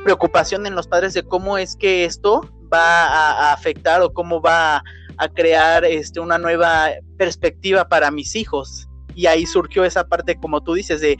preocupación 0.05 0.67
en 0.67 0.75
los 0.75 0.87
padres 0.87 1.15
de 1.15 1.25
cómo 1.25 1.59
es 1.59 1.77
que 1.77 2.05
esto 2.05 2.49
va 2.73 3.07
a, 3.07 3.53
afectar 3.53 4.03
o 4.03 4.13
cómo 4.13 4.41
va 4.41 4.83
a 5.17 5.29
crear 5.29 5.85
este, 5.85 6.21
una 6.21 6.39
nueva 6.39 6.91
perspectiva 7.17 7.89
para 7.89 8.11
mis 8.11 8.35
hijos. 8.37 8.89
Y 9.15 9.27
ahí 9.27 9.47
surgió 9.47 9.85
esa 9.85 10.07
parte, 10.09 10.37
como 10.37 10.63
tú 10.63 10.75
dices, 10.75 11.01
de 11.01 11.17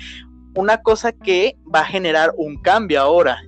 una 0.57 0.83
cosa 0.83 1.13
que 1.13 1.57
va 1.73 1.81
a 1.81 1.87
generar 1.87 2.33
un 2.37 2.61
cambio 2.61 3.01
ahora. 3.01 3.39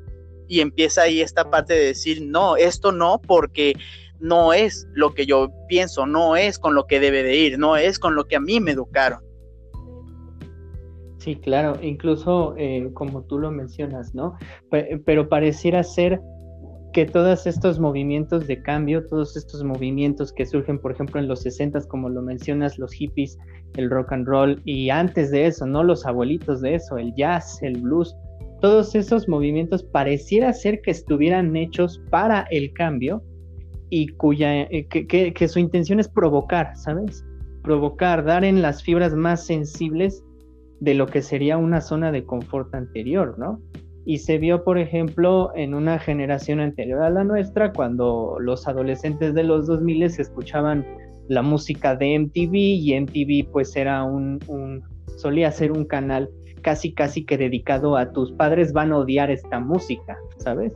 Y 0.48 0.60
empieza 0.60 1.02
ahí 1.02 1.20
esta 1.20 1.50
parte 1.50 1.74
de 1.74 1.86
decir, 1.86 2.22
no, 2.22 2.56
esto 2.56 2.92
no, 2.92 3.20
porque 3.20 3.74
no 4.20 4.52
es 4.52 4.88
lo 4.94 5.14
que 5.14 5.26
yo 5.26 5.50
pienso, 5.68 6.06
no 6.06 6.36
es 6.36 6.58
con 6.58 6.74
lo 6.74 6.86
que 6.86 7.00
debe 7.00 7.22
de 7.22 7.36
ir, 7.36 7.58
no 7.58 7.76
es 7.76 7.98
con 7.98 8.14
lo 8.14 8.26
que 8.26 8.36
a 8.36 8.40
mí 8.40 8.60
me 8.60 8.72
educaron. 8.72 9.20
Sí, 11.18 11.34
claro, 11.34 11.76
incluso 11.82 12.54
eh, 12.56 12.88
como 12.94 13.22
tú 13.22 13.38
lo 13.40 13.50
mencionas, 13.50 14.14
¿no? 14.14 14.38
pero 14.70 15.28
pareciera 15.28 15.82
ser 15.82 16.20
que 16.96 17.04
todos 17.04 17.46
estos 17.46 17.78
movimientos 17.78 18.46
de 18.46 18.62
cambio, 18.62 19.04
todos 19.04 19.36
estos 19.36 19.62
movimientos 19.62 20.32
que 20.32 20.46
surgen, 20.46 20.78
por 20.78 20.92
ejemplo, 20.92 21.20
en 21.20 21.28
los 21.28 21.42
60, 21.42 21.78
como 21.88 22.08
lo 22.08 22.22
mencionas, 22.22 22.78
los 22.78 22.90
hippies, 22.94 23.36
el 23.74 23.90
rock 23.90 24.12
and 24.12 24.26
roll, 24.26 24.62
y 24.64 24.88
antes 24.88 25.30
de 25.30 25.44
eso, 25.44 25.66
¿no? 25.66 25.84
Los 25.84 26.06
abuelitos 26.06 26.62
de 26.62 26.76
eso, 26.76 26.96
el 26.96 27.14
jazz, 27.14 27.62
el 27.62 27.82
blues, 27.82 28.16
todos 28.62 28.94
esos 28.94 29.28
movimientos 29.28 29.82
pareciera 29.82 30.54
ser 30.54 30.80
que 30.80 30.90
estuvieran 30.90 31.54
hechos 31.54 32.00
para 32.08 32.46
el 32.50 32.72
cambio 32.72 33.22
y 33.90 34.08
cuya, 34.08 34.62
eh, 34.62 34.86
que, 34.88 35.34
que 35.34 35.48
su 35.48 35.58
intención 35.58 36.00
es 36.00 36.08
provocar, 36.08 36.74
¿sabes? 36.78 37.26
Provocar, 37.62 38.24
dar 38.24 38.42
en 38.42 38.62
las 38.62 38.82
fibras 38.82 39.14
más 39.14 39.44
sensibles 39.44 40.24
de 40.80 40.94
lo 40.94 41.06
que 41.08 41.20
sería 41.20 41.58
una 41.58 41.82
zona 41.82 42.10
de 42.10 42.24
confort 42.24 42.74
anterior, 42.74 43.38
¿no? 43.38 43.60
Y 44.06 44.18
se 44.18 44.38
vio, 44.38 44.62
por 44.62 44.78
ejemplo, 44.78 45.50
en 45.56 45.74
una 45.74 45.98
generación 45.98 46.60
anterior 46.60 47.02
a 47.02 47.10
la 47.10 47.24
nuestra, 47.24 47.72
cuando 47.72 48.36
los 48.38 48.68
adolescentes 48.68 49.34
de 49.34 49.42
los 49.42 49.66
2000 49.66 50.04
escuchaban 50.04 50.86
la 51.28 51.42
música 51.42 51.96
de 51.96 52.16
MTV 52.20 52.54
y 52.54 53.00
MTV 53.00 53.50
pues 53.50 53.74
era 53.74 54.04
un, 54.04 54.38
solía 55.16 55.50
ser 55.50 55.72
un 55.72 55.84
canal 55.84 56.30
casi 56.62 56.92
casi 56.92 57.24
que 57.24 57.36
dedicado 57.36 57.96
a 57.96 58.12
tus 58.12 58.30
padres 58.30 58.72
van 58.72 58.92
a 58.92 58.98
odiar 58.98 59.28
esta 59.28 59.58
música, 59.58 60.16
¿sabes? 60.38 60.72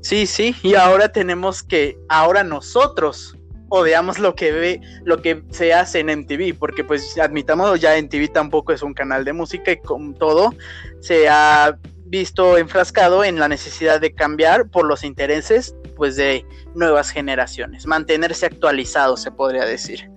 Sí, 0.00 0.26
sí, 0.26 0.54
y 0.62 0.76
ahora 0.76 1.12
tenemos 1.12 1.62
que, 1.62 1.98
ahora 2.08 2.42
nosotros 2.42 3.35
o 3.68 3.82
veamos 3.82 4.18
lo 4.18 4.34
que 4.34 4.52
ve, 4.52 4.80
lo 5.04 5.20
que 5.20 5.42
se 5.50 5.72
hace 5.72 6.00
en 6.00 6.20
MTV, 6.20 6.58
porque 6.58 6.84
pues 6.84 7.18
admitamos 7.18 7.80
ya 7.80 8.00
MTV 8.00 8.32
tampoco 8.32 8.72
es 8.72 8.82
un 8.82 8.94
canal 8.94 9.24
de 9.24 9.32
música 9.32 9.72
y 9.72 9.78
con 9.78 10.14
todo 10.14 10.54
se 11.00 11.28
ha 11.28 11.78
visto 12.06 12.56
enfrascado 12.56 13.24
en 13.24 13.38
la 13.38 13.48
necesidad 13.48 14.00
de 14.00 14.14
cambiar 14.14 14.68
por 14.70 14.86
los 14.86 15.02
intereses 15.02 15.74
pues 15.96 16.16
de 16.16 16.44
nuevas 16.74 17.10
generaciones, 17.10 17.86
mantenerse 17.86 18.46
actualizado 18.46 19.16
se 19.16 19.30
podría 19.30 19.64
decir. 19.64 20.10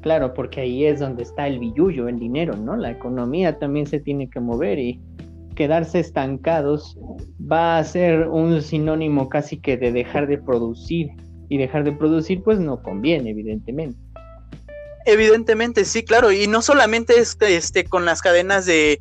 Claro, 0.00 0.34
porque 0.34 0.60
ahí 0.60 0.84
es 0.84 1.00
donde 1.00 1.22
está 1.22 1.46
el 1.46 1.58
billullo, 1.58 2.08
el 2.08 2.18
dinero, 2.18 2.54
¿no? 2.56 2.76
La 2.76 2.90
economía 2.90 3.58
también 3.58 3.86
se 3.86 4.00
tiene 4.00 4.28
que 4.28 4.38
mover 4.38 4.78
y 4.78 5.00
quedarse 5.54 6.00
estancados 6.00 6.98
va 7.40 7.78
a 7.78 7.84
ser 7.84 8.28
un 8.28 8.60
sinónimo 8.60 9.28
casi 9.28 9.56
que 9.58 9.76
de 9.76 9.92
dejar 9.92 10.26
de 10.26 10.38
producir 10.38 11.10
y 11.54 11.56
dejar 11.56 11.84
de 11.84 11.92
producir, 11.92 12.42
pues 12.42 12.58
no 12.58 12.82
conviene, 12.82 13.30
evidentemente. 13.30 13.96
Evidentemente, 15.06 15.84
sí, 15.84 16.02
claro, 16.02 16.32
y 16.32 16.48
no 16.48 16.62
solamente 16.62 17.20
este, 17.20 17.54
este 17.54 17.84
con 17.84 18.04
las 18.04 18.22
cadenas 18.22 18.66
de, 18.66 19.00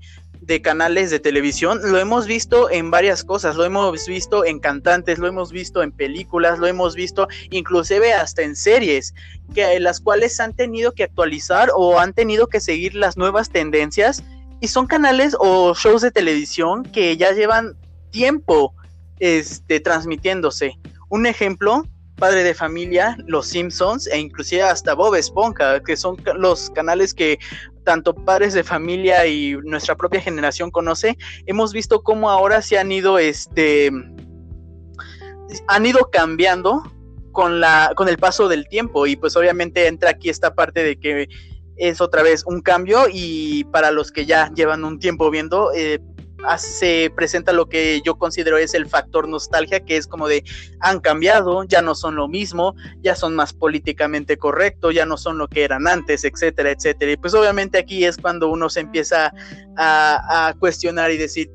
canales 0.62 1.10
de 1.10 1.20
televisión, 1.20 1.80
lo 1.84 1.98
hemos 1.98 2.28
visto 2.28 2.70
en 2.70 2.92
varias 2.92 3.24
cosas, 3.24 3.56
lo 3.56 3.66
hemos 3.66 4.06
visto 4.06 4.46
en 4.46 4.60
cantantes, 4.60 5.18
lo 5.18 5.26
hemos 5.26 5.52
visto 5.52 5.82
en 5.82 5.92
películas, 5.92 6.60
lo 6.60 6.68
hemos 6.68 6.94
visto 6.94 7.28
inclusive 7.50 8.14
hasta 8.14 8.44
en 8.44 8.56
series, 8.56 9.16
que 9.56 9.80
las 9.80 10.00
cuales 10.00 10.40
han 10.40 10.54
tenido 10.54 10.92
que 10.92 11.06
actualizar 11.06 11.70
o 11.76 11.98
han 11.98 12.14
tenido 12.14 12.46
que 12.46 12.60
seguir 12.60 12.94
las 12.94 13.18
nuevas 13.18 13.50
tendencias 13.50 14.24
y 14.62 14.68
son 14.68 14.86
canales 14.86 15.36
o 15.40 15.74
shows 15.74 16.04
de 16.04 16.12
televisión 16.12 16.84
que 16.84 17.18
ya 17.18 17.32
llevan 17.32 17.76
tiempo 18.12 18.76
este 19.18 19.80
transmitiéndose. 19.80 20.78
Un 21.10 21.26
ejemplo 21.26 21.88
Padre 22.16 22.44
de 22.44 22.54
Familia, 22.54 23.18
Los 23.26 23.48
Simpsons 23.48 24.08
e 24.08 24.18
inclusive 24.18 24.64
hasta 24.64 24.94
Bob 24.94 25.16
Esponja, 25.16 25.82
que 25.82 25.98
son 25.98 26.18
los 26.36 26.70
canales 26.70 27.14
que 27.14 27.40
tanto 27.84 28.14
padres 28.14 28.54
de 28.54 28.64
familia 28.64 29.26
y 29.28 29.58
nuestra 29.64 29.96
propia 29.96 30.22
generación 30.22 30.72
conoce, 30.72 31.18
hemos 31.46 31.74
visto 31.74 32.02
cómo 32.02 32.30
ahora 32.30 32.62
se 32.62 32.78
han 32.78 32.92
ido 32.92 33.18
este 33.18 33.92
han 35.68 35.86
ido 35.86 36.10
cambiando 36.12 36.84
con 37.32 37.60
la 37.60 37.94
con 37.96 38.08
el 38.08 38.18
paso 38.18 38.48
del 38.48 38.68
tiempo. 38.68 39.06
Y 39.08 39.16
pues 39.16 39.36
obviamente 39.36 39.88
entra 39.88 40.12
aquí 40.12 40.30
esta 40.30 40.56
parte 40.56 40.84
de 40.84 40.98
que 40.98 41.28
es 41.76 42.02
otra 42.02 42.24
vez 42.24 42.44
un 42.46 42.62
cambio 42.62 43.06
y 43.12 43.64
para 43.66 43.92
los 43.92 44.12
que 44.12 44.26
ya 44.26 44.52
llevan 44.54 44.86
un 44.86 45.00
tiempo 45.00 45.30
viendo 45.32 45.72
eh, 45.74 46.00
se 46.58 47.12
presenta 47.16 47.54
lo 47.54 47.68
que 47.68 48.02
yo 48.04 48.18
considero 48.18 48.58
es 48.58 48.74
el 48.74 48.86
factor 48.86 49.28
nostalgia, 49.28 49.80
que 49.80 49.98
es 49.98 50.08
como 50.08 50.28
de 50.28 50.44
han 50.80 51.00
cambiado, 51.00 51.64
ya 51.64 51.82
no 51.82 51.96
son 51.96 52.16
lo 52.16 52.28
mismo, 52.28 52.76
ya 53.02 53.16
son 53.16 53.36
más 53.36 53.54
políticamente 53.54 54.38
correctos, 54.38 54.94
ya 54.94 55.06
no 55.06 55.18
son 55.18 55.38
lo 55.38 55.48
que 55.48 55.64
eran 55.64 55.88
antes, 55.88 56.24
etcétera, 56.24 56.72
etcétera. 56.72 57.12
Y 57.14 57.18
pues 57.18 57.34
obviamente 57.34 57.78
aquí 57.78 58.04
es 58.06 58.18
cuando 58.18 58.50
uno 58.50 58.70
se 58.70 58.82
empieza 58.82 59.34
a, 59.78 60.54
cuestionar 60.60 61.12
y 61.12 61.18
decir, 61.18 61.52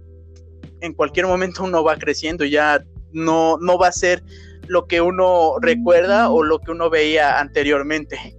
en 0.81 0.95
cualquier 0.95 1.27
momento 1.27 1.65
uno 1.65 1.83
va 1.83 1.97
creciendo 1.97 2.45
ya 2.45 2.83
no, 3.13 3.59
no 3.59 3.79
va 3.79 3.89
a 3.89 3.93
ser 3.93 4.23
lo 4.67 4.87
que 4.87 5.01
uno 5.01 5.55
recuerda 5.61 6.31
o 6.31 6.43
lo 6.43 6.59
que 6.61 6.71
uno 6.71 6.91
veía 6.91 7.39
anteriormente. 7.39 8.37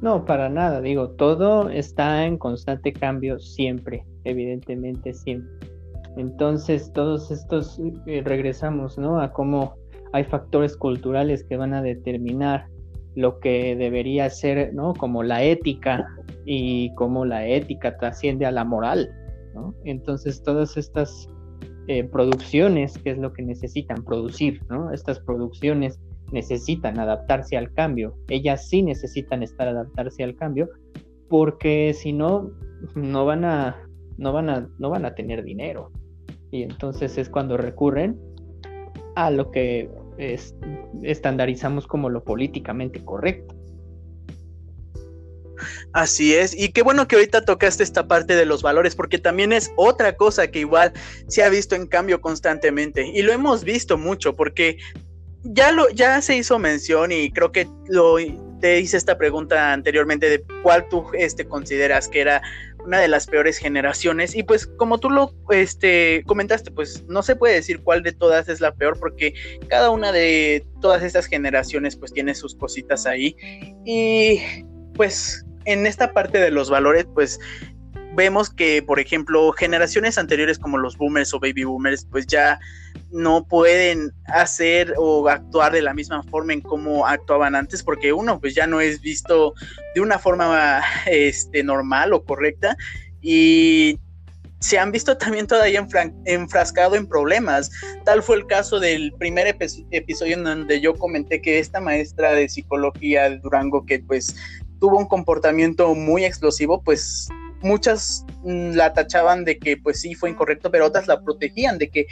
No, 0.00 0.24
para 0.24 0.48
nada, 0.48 0.80
digo, 0.80 1.10
todo 1.10 1.68
está 1.68 2.24
en 2.24 2.38
constante 2.38 2.92
cambio 2.92 3.38
siempre 3.38 4.04
evidentemente 4.24 5.12
siempre. 5.14 5.50
Entonces, 6.16 6.92
todos 6.92 7.30
estos, 7.30 7.80
eh, 8.06 8.22
regresamos, 8.24 8.98
¿no? 8.98 9.20
A 9.20 9.32
cómo 9.32 9.74
hay 10.12 10.24
factores 10.24 10.76
culturales 10.76 11.44
que 11.44 11.56
van 11.56 11.72
a 11.72 11.82
determinar 11.82 12.66
lo 13.14 13.38
que 13.38 13.76
debería 13.76 14.28
ser, 14.30 14.74
¿no? 14.74 14.94
Como 14.94 15.22
la 15.22 15.42
ética 15.42 16.06
y 16.44 16.92
cómo 16.94 17.24
la 17.24 17.46
ética 17.46 17.96
trasciende 17.96 18.46
a 18.46 18.50
la 18.50 18.64
moral, 18.64 19.10
¿no? 19.54 19.74
Entonces, 19.84 20.42
todas 20.42 20.76
estas 20.76 21.28
eh, 21.86 22.04
producciones, 22.04 22.98
que 22.98 23.10
es 23.10 23.18
lo 23.18 23.32
que 23.32 23.42
necesitan 23.42 24.04
producir, 24.04 24.60
¿no? 24.68 24.92
Estas 24.92 25.20
producciones 25.20 25.98
necesitan 26.32 26.98
adaptarse 26.98 27.56
al 27.56 27.72
cambio. 27.72 28.14
Ellas 28.28 28.68
sí 28.68 28.82
necesitan 28.82 29.42
estar 29.42 29.68
adaptarse 29.68 30.22
al 30.22 30.36
cambio, 30.36 30.68
porque 31.28 31.92
si 31.94 32.12
no, 32.12 32.50
no 32.94 33.24
van 33.24 33.44
a 33.44 33.89
no 34.20 34.32
van 34.32 34.50
a, 34.50 34.68
no 34.78 34.90
van 34.90 35.04
a 35.06 35.14
tener 35.14 35.42
dinero. 35.42 35.90
Y 36.52 36.62
entonces 36.62 37.16
es 37.18 37.28
cuando 37.28 37.56
recurren 37.56 38.20
a 39.16 39.30
lo 39.30 39.50
que 39.50 39.90
estandarizamos 41.02 41.86
como 41.86 42.10
lo 42.10 42.22
políticamente 42.22 43.02
correcto. 43.04 43.56
Así 45.92 46.34
es, 46.34 46.56
y 46.56 46.72
qué 46.72 46.82
bueno 46.82 47.06
que 47.08 47.16
ahorita 47.16 47.44
tocaste 47.44 47.82
esta 47.82 48.06
parte 48.06 48.34
de 48.34 48.46
los 48.46 48.62
valores, 48.62 48.94
porque 48.94 49.18
también 49.18 49.52
es 49.52 49.72
otra 49.76 50.14
cosa 50.16 50.50
que 50.50 50.60
igual 50.60 50.92
se 51.26 51.42
ha 51.42 51.48
visto 51.48 51.74
en 51.74 51.86
cambio 51.86 52.20
constantemente, 52.20 53.06
y 53.06 53.22
lo 53.22 53.32
hemos 53.32 53.64
visto 53.64 53.98
mucho, 53.98 54.36
porque 54.36 54.78
ya 55.42 55.70
lo, 55.72 55.90
ya 55.90 56.20
se 56.22 56.36
hizo 56.36 56.58
mención, 56.58 57.12
y 57.12 57.30
creo 57.30 57.52
que 57.52 57.68
lo 57.88 58.16
te 58.60 58.78
hice 58.78 58.96
esta 58.96 59.18
pregunta 59.18 59.72
anteriormente 59.72 60.28
de 60.28 60.44
cuál 60.62 60.88
tú 60.88 61.06
este, 61.14 61.46
consideras 61.46 62.08
que 62.08 62.20
era 62.20 62.42
una 62.90 62.98
de 62.98 63.06
las 63.06 63.28
peores 63.28 63.56
generaciones. 63.58 64.34
Y 64.34 64.42
pues 64.42 64.66
como 64.66 64.98
tú 64.98 65.10
lo 65.10 65.32
este, 65.50 66.24
comentaste 66.26 66.72
pues 66.72 67.04
no 67.06 67.22
se 67.22 67.36
puede 67.36 67.54
decir 67.54 67.82
cuál 67.82 68.02
de 68.02 68.10
todas 68.10 68.48
es 68.48 68.60
la 68.60 68.74
peor 68.74 68.98
porque 68.98 69.32
cada 69.68 69.90
una 69.90 70.10
de 70.10 70.66
todas 70.80 71.04
estas 71.04 71.26
generaciones 71.26 71.94
pues 71.94 72.12
tiene 72.12 72.34
sus 72.34 72.56
cositas 72.56 73.06
ahí. 73.06 73.36
Y 73.84 74.40
pues 74.94 75.46
en 75.66 75.86
esta 75.86 76.12
parte 76.12 76.38
de 76.38 76.50
los 76.50 76.68
valores 76.68 77.06
pues 77.14 77.38
vemos 78.14 78.50
que, 78.50 78.82
por 78.82 79.00
ejemplo, 79.00 79.52
generaciones 79.52 80.18
anteriores 80.18 80.58
como 80.58 80.78
los 80.78 80.96
boomers 80.96 81.32
o 81.34 81.40
baby 81.40 81.64
boomers, 81.64 82.04
pues 82.10 82.26
ya 82.26 82.58
no 83.10 83.44
pueden 83.44 84.12
hacer 84.26 84.94
o 84.96 85.28
actuar 85.28 85.72
de 85.72 85.82
la 85.82 85.94
misma 85.94 86.22
forma 86.24 86.52
en 86.52 86.60
cómo 86.60 87.06
actuaban 87.06 87.54
antes, 87.54 87.82
porque 87.82 88.12
uno 88.12 88.40
pues 88.40 88.54
ya 88.54 88.66
no 88.66 88.80
es 88.80 89.00
visto 89.00 89.54
de 89.94 90.00
una 90.00 90.18
forma 90.18 90.82
este, 91.06 91.62
normal 91.62 92.12
o 92.12 92.24
correcta 92.24 92.76
y 93.20 93.98
se 94.60 94.78
han 94.78 94.92
visto 94.92 95.16
también 95.16 95.46
todavía 95.46 95.86
enfrascado 96.26 96.94
en 96.94 97.06
problemas. 97.06 97.70
Tal 98.04 98.22
fue 98.22 98.36
el 98.36 98.46
caso 98.46 98.78
del 98.78 99.12
primer 99.18 99.46
episodio 99.90 100.34
en 100.34 100.44
donde 100.44 100.80
yo 100.80 100.94
comenté 100.94 101.40
que 101.40 101.58
esta 101.58 101.80
maestra 101.80 102.32
de 102.32 102.48
psicología 102.48 103.30
de 103.30 103.38
Durango 103.38 103.86
que 103.86 104.00
pues 104.00 104.36
tuvo 104.78 104.98
un 104.98 105.06
comportamiento 105.06 105.94
muy 105.94 106.24
explosivo, 106.24 106.82
pues 106.82 107.28
muchas 107.62 108.24
mm, 108.42 108.72
la 108.72 108.92
tachaban 108.92 109.44
de 109.44 109.58
que 109.58 109.76
pues 109.76 110.00
sí 110.00 110.14
fue 110.14 110.30
incorrecto, 110.30 110.70
pero 110.70 110.86
otras 110.86 111.06
la 111.06 111.22
protegían 111.22 111.78
de 111.78 111.90
que 111.90 112.06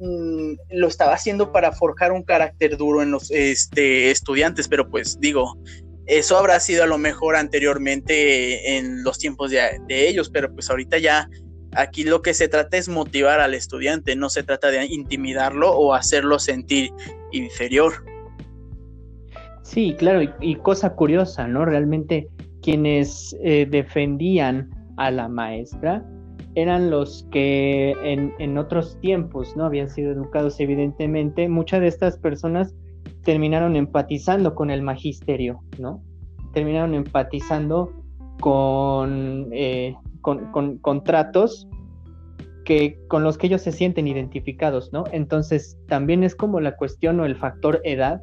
mm, 0.00 0.54
lo 0.72 0.88
estaba 0.88 1.14
haciendo 1.14 1.52
para 1.52 1.72
forjar 1.72 2.12
un 2.12 2.22
carácter 2.22 2.76
duro 2.76 3.02
en 3.02 3.10
los 3.10 3.30
este, 3.30 4.10
estudiantes, 4.10 4.68
pero 4.68 4.88
pues 4.88 5.18
digo, 5.20 5.58
Eso 6.06 6.36
habrá 6.36 6.60
sido 6.60 6.84
a 6.84 6.86
lo 6.86 6.98
mejor 6.98 7.34
anteriormente 7.34 8.76
en 8.76 9.02
los 9.02 9.18
tiempos 9.18 9.50
de, 9.50 9.60
de 9.88 10.08
ellos, 10.08 10.28
pero 10.28 10.52
pues 10.52 10.68
ahorita 10.68 10.98
ya 10.98 11.28
aquí 11.76 12.04
lo 12.04 12.22
que 12.22 12.34
se 12.34 12.48
trata 12.48 12.76
es 12.76 12.88
motivar 12.88 13.40
al 13.40 13.54
estudiante, 13.54 14.16
no 14.16 14.28
se 14.28 14.42
trata 14.42 14.70
de 14.70 14.84
intimidarlo 14.86 15.72
o 15.72 15.94
hacerlo 15.94 16.38
sentir 16.38 16.90
inferior. 17.32 18.04
Sí, 19.62 19.94
claro, 19.98 20.20
y, 20.40 20.56
cosa 20.56 20.94
curiosa, 20.94 21.48
¿no? 21.48 21.64
Realmente 21.64 22.28
quienes 22.62 23.34
eh, 23.42 23.66
defendían 23.68 24.70
a 24.96 25.10
la 25.10 25.28
maestra 25.28 26.04
eran 26.54 26.90
los 26.90 27.26
que 27.32 27.94
en, 28.04 28.32
en, 28.38 28.58
otros 28.58 28.98
tiempos 29.00 29.56
no 29.56 29.64
habían 29.64 29.88
sido 29.88 30.12
educados 30.12 30.60
evidentemente 30.60 31.48
muchas 31.48 31.80
de 31.80 31.88
estas 31.88 32.18
personas 32.18 32.74
terminaron 33.22 33.76
empatizando 33.76 34.54
con 34.54 34.70
el 34.70 34.82
magisterio 34.82 35.60
no 35.78 36.02
terminaron 36.52 36.94
empatizando 36.94 37.92
con, 38.40 39.48
eh, 39.52 39.96
con, 40.20 40.52
con 40.52 40.78
contratos 40.78 41.68
que 42.64 42.98
con 43.08 43.24
los 43.24 43.36
que 43.36 43.48
ellos 43.48 43.62
se 43.62 43.72
sienten 43.72 44.06
identificados 44.06 44.92
no 44.92 45.04
entonces 45.12 45.78
también 45.88 46.22
es 46.22 46.34
como 46.34 46.60
la 46.60 46.76
cuestión 46.76 47.18
o 47.20 47.24
el 47.24 47.36
factor 47.36 47.80
edad 47.84 48.20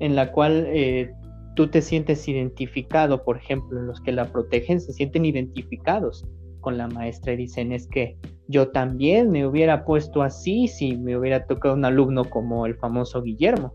en 0.00 0.16
la 0.16 0.32
cual 0.32 0.66
eh, 0.68 1.12
tú 1.54 1.68
te 1.68 1.82
sientes 1.82 2.26
identificado, 2.28 3.24
por 3.24 3.36
ejemplo, 3.36 3.80
los 3.82 4.00
que 4.00 4.12
la 4.12 4.26
protegen 4.26 4.80
se 4.80 4.92
sienten 4.92 5.24
identificados 5.24 6.26
con 6.60 6.78
la 6.78 6.88
maestra 6.88 7.32
y 7.32 7.36
dicen 7.36 7.72
es 7.72 7.86
que 7.88 8.16
yo 8.48 8.68
también 8.68 9.30
me 9.30 9.46
hubiera 9.46 9.84
puesto 9.84 10.22
así 10.22 10.68
si 10.68 10.96
me 10.96 11.16
hubiera 11.16 11.46
tocado 11.46 11.74
un 11.74 11.84
alumno 11.84 12.24
como 12.24 12.66
el 12.66 12.76
famoso 12.76 13.22
Guillermo. 13.22 13.74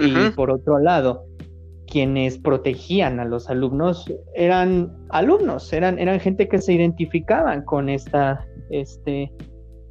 Y 0.00 0.30
por 0.36 0.50
otro 0.52 0.78
lado, 0.78 1.24
quienes 1.88 2.38
protegían 2.38 3.18
a 3.18 3.24
los 3.24 3.50
alumnos 3.50 4.04
eran 4.34 4.92
alumnos, 5.08 5.72
eran, 5.72 5.98
eran 5.98 6.20
gente 6.20 6.48
que 6.48 6.58
se 6.58 6.74
identificaban 6.74 7.64
con 7.64 7.88
esta, 7.88 8.46
este, 8.70 9.32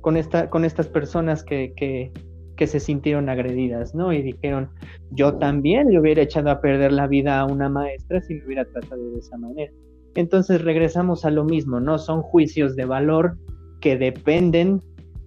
con 0.02 0.16
esta, 0.16 0.50
con 0.50 0.64
estas 0.64 0.88
personas 0.88 1.44
que, 1.44 1.74
que, 1.76 2.12
que 2.58 2.68
se 2.68 2.80
sintieron 2.80 3.30
agredidas, 3.30 3.96
¿no? 3.96 4.12
Y 4.12 4.22
dijeron, 4.22 4.70
yo 5.12 5.36
también 5.36 5.90
le 5.90 6.00
hubiera 6.00 6.24
echado 6.24 6.50
a 6.50 6.60
perder 6.60 6.92
la 6.92 7.08
vida 7.08 7.40
a 7.40 7.46
una 7.46 7.70
maestra 7.70 8.20
si 8.22 8.36
me 8.36 8.46
hubiera 8.46 8.66
tratado 8.66 9.12
de 9.12 9.20
esa 9.20 9.38
manera. 9.38 9.72
Entonces 10.16 10.62
regresamos 10.64 11.24
a 11.24 11.30
lo 11.30 11.46
mismo, 11.46 11.80
¿no? 11.80 11.98
Son 12.00 12.22
juicios 12.24 12.76
de 12.76 12.86
valor 12.86 13.38
que 13.80 13.98
dependen 13.98 14.82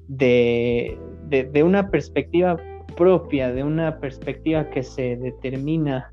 de, 0.09 0.99
de, 1.29 1.63
una 1.63 1.91
perspectiva 1.91 2.57
propia, 2.97 3.53
de 3.53 3.63
una 3.63 4.01
perspectiva 4.01 4.69
que 4.69 4.83
se 4.83 5.17
determina 5.17 6.13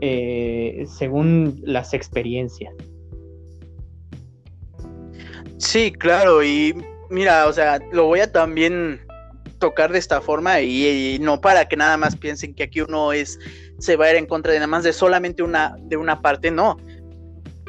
eh, 0.00 0.84
según 0.86 1.60
las 1.64 1.92
experiencias. 1.92 2.72
Sí, 5.56 5.90
claro, 5.90 6.44
y 6.44 6.74
mira, 7.10 7.48
o 7.48 7.52
sea, 7.52 7.80
lo 7.92 8.06
voy 8.06 8.20
a 8.20 8.30
también 8.30 9.00
tocar 9.64 9.92
de 9.92 9.98
esta 9.98 10.20
forma 10.20 10.60
y, 10.60 11.16
no 11.22 11.40
para 11.40 11.66
que 11.66 11.74
nada 11.74 11.96
más 11.96 12.16
piensen 12.16 12.54
que 12.54 12.64
aquí 12.64 12.82
uno 12.82 13.14
es 13.14 13.38
se 13.78 13.96
va 13.96 14.04
a 14.04 14.10
ir 14.10 14.16
en 14.16 14.26
contra 14.26 14.52
de 14.52 14.58
nada 14.58 14.66
más 14.66 14.84
de 14.84 14.92
solamente 14.92 15.42
una 15.42 15.74
de 15.80 15.96
una 15.96 16.20
parte, 16.20 16.50
no. 16.50 16.76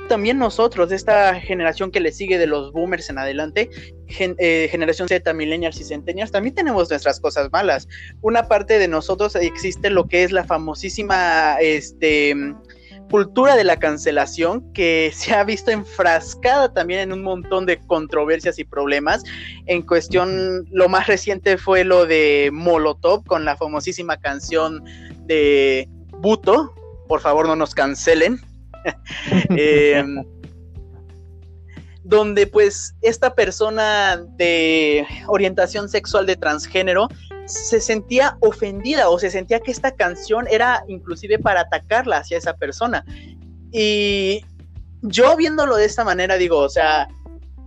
También 0.10 0.38
nosotros, 0.38 0.90
de 0.90 0.98
esta 0.98 1.40
generación 1.40 1.92
que 1.92 2.02
le 2.02 2.12
sigue 2.12 2.38
de 2.38 2.48
los 2.48 2.74
boomers 2.74 3.10
en 3.10 3.18
adelante, 3.18 3.70
eh, 4.20 4.68
generación 4.70 5.08
Z, 5.08 5.34
millennials 5.34 5.80
y 5.80 5.86
centennials, 5.86 6.32
también 6.32 6.54
tenemos 6.54 6.90
nuestras 6.90 7.22
cosas 7.22 7.50
malas. 7.54 7.88
Una 8.22 8.50
parte 8.50 8.78
de 8.78 8.90
nosotros 8.90 9.36
existe 9.38 9.90
lo 9.90 10.08
que 10.10 10.24
es 10.24 10.34
la 10.34 10.44
famosísima 10.44 11.56
este, 11.62 12.36
cultura 13.10 13.56
de 13.56 13.64
la 13.64 13.78
cancelación 13.78 14.72
que 14.74 15.12
se 15.16 15.34
ha 15.34 15.44
visto 15.44 15.72
enfrascada 15.72 16.74
también 16.74 17.00
en 17.02 17.14
un 17.14 17.24
montón 17.24 17.66
de 17.66 17.80
controversias 17.80 18.60
y 18.60 18.64
problemas. 18.64 19.24
En 19.66 19.82
cuestión, 19.82 20.68
lo 20.72 20.90
más 20.90 21.08
reciente 21.08 21.58
fue 21.58 21.84
lo 21.84 22.06
de 22.06 22.50
Molotov 22.52 23.24
con 23.26 23.46
la 23.46 23.58
famosísima 23.58 24.18
canción 24.18 24.84
de 25.26 25.90
Buto. 26.20 26.74
Por 27.08 27.22
favor, 27.22 27.48
no 27.48 27.56
nos 27.56 27.74
cancelen. 27.74 28.40
Em, 29.50 30.24
donde 32.04 32.46
pues 32.46 32.96
esta 33.02 33.34
persona 33.34 34.24
de 34.38 35.08
orientación 35.28 35.90
sexual 35.90 36.28
de 36.28 36.36
transgénero 36.36 37.08
se 37.46 37.80
sentía 37.80 38.38
ofendida 38.42 39.10
o 39.10 39.20
se 39.20 39.30
sentía 39.30 39.60
que 39.60 39.72
esta 39.72 39.92
canción 39.92 40.48
era 40.50 40.84
inclusive 40.88 41.40
para 41.40 41.62
atacarla 41.62 42.18
hacia 42.18 42.38
esa 42.38 42.56
persona. 42.56 43.06
Y 43.72 44.44
yo 45.02 45.36
viéndolo 45.36 45.76
de 45.76 45.86
esta 45.86 46.04
manera 46.04 46.38
digo, 46.38 46.60
o 46.60 46.70
sea, 46.70 47.08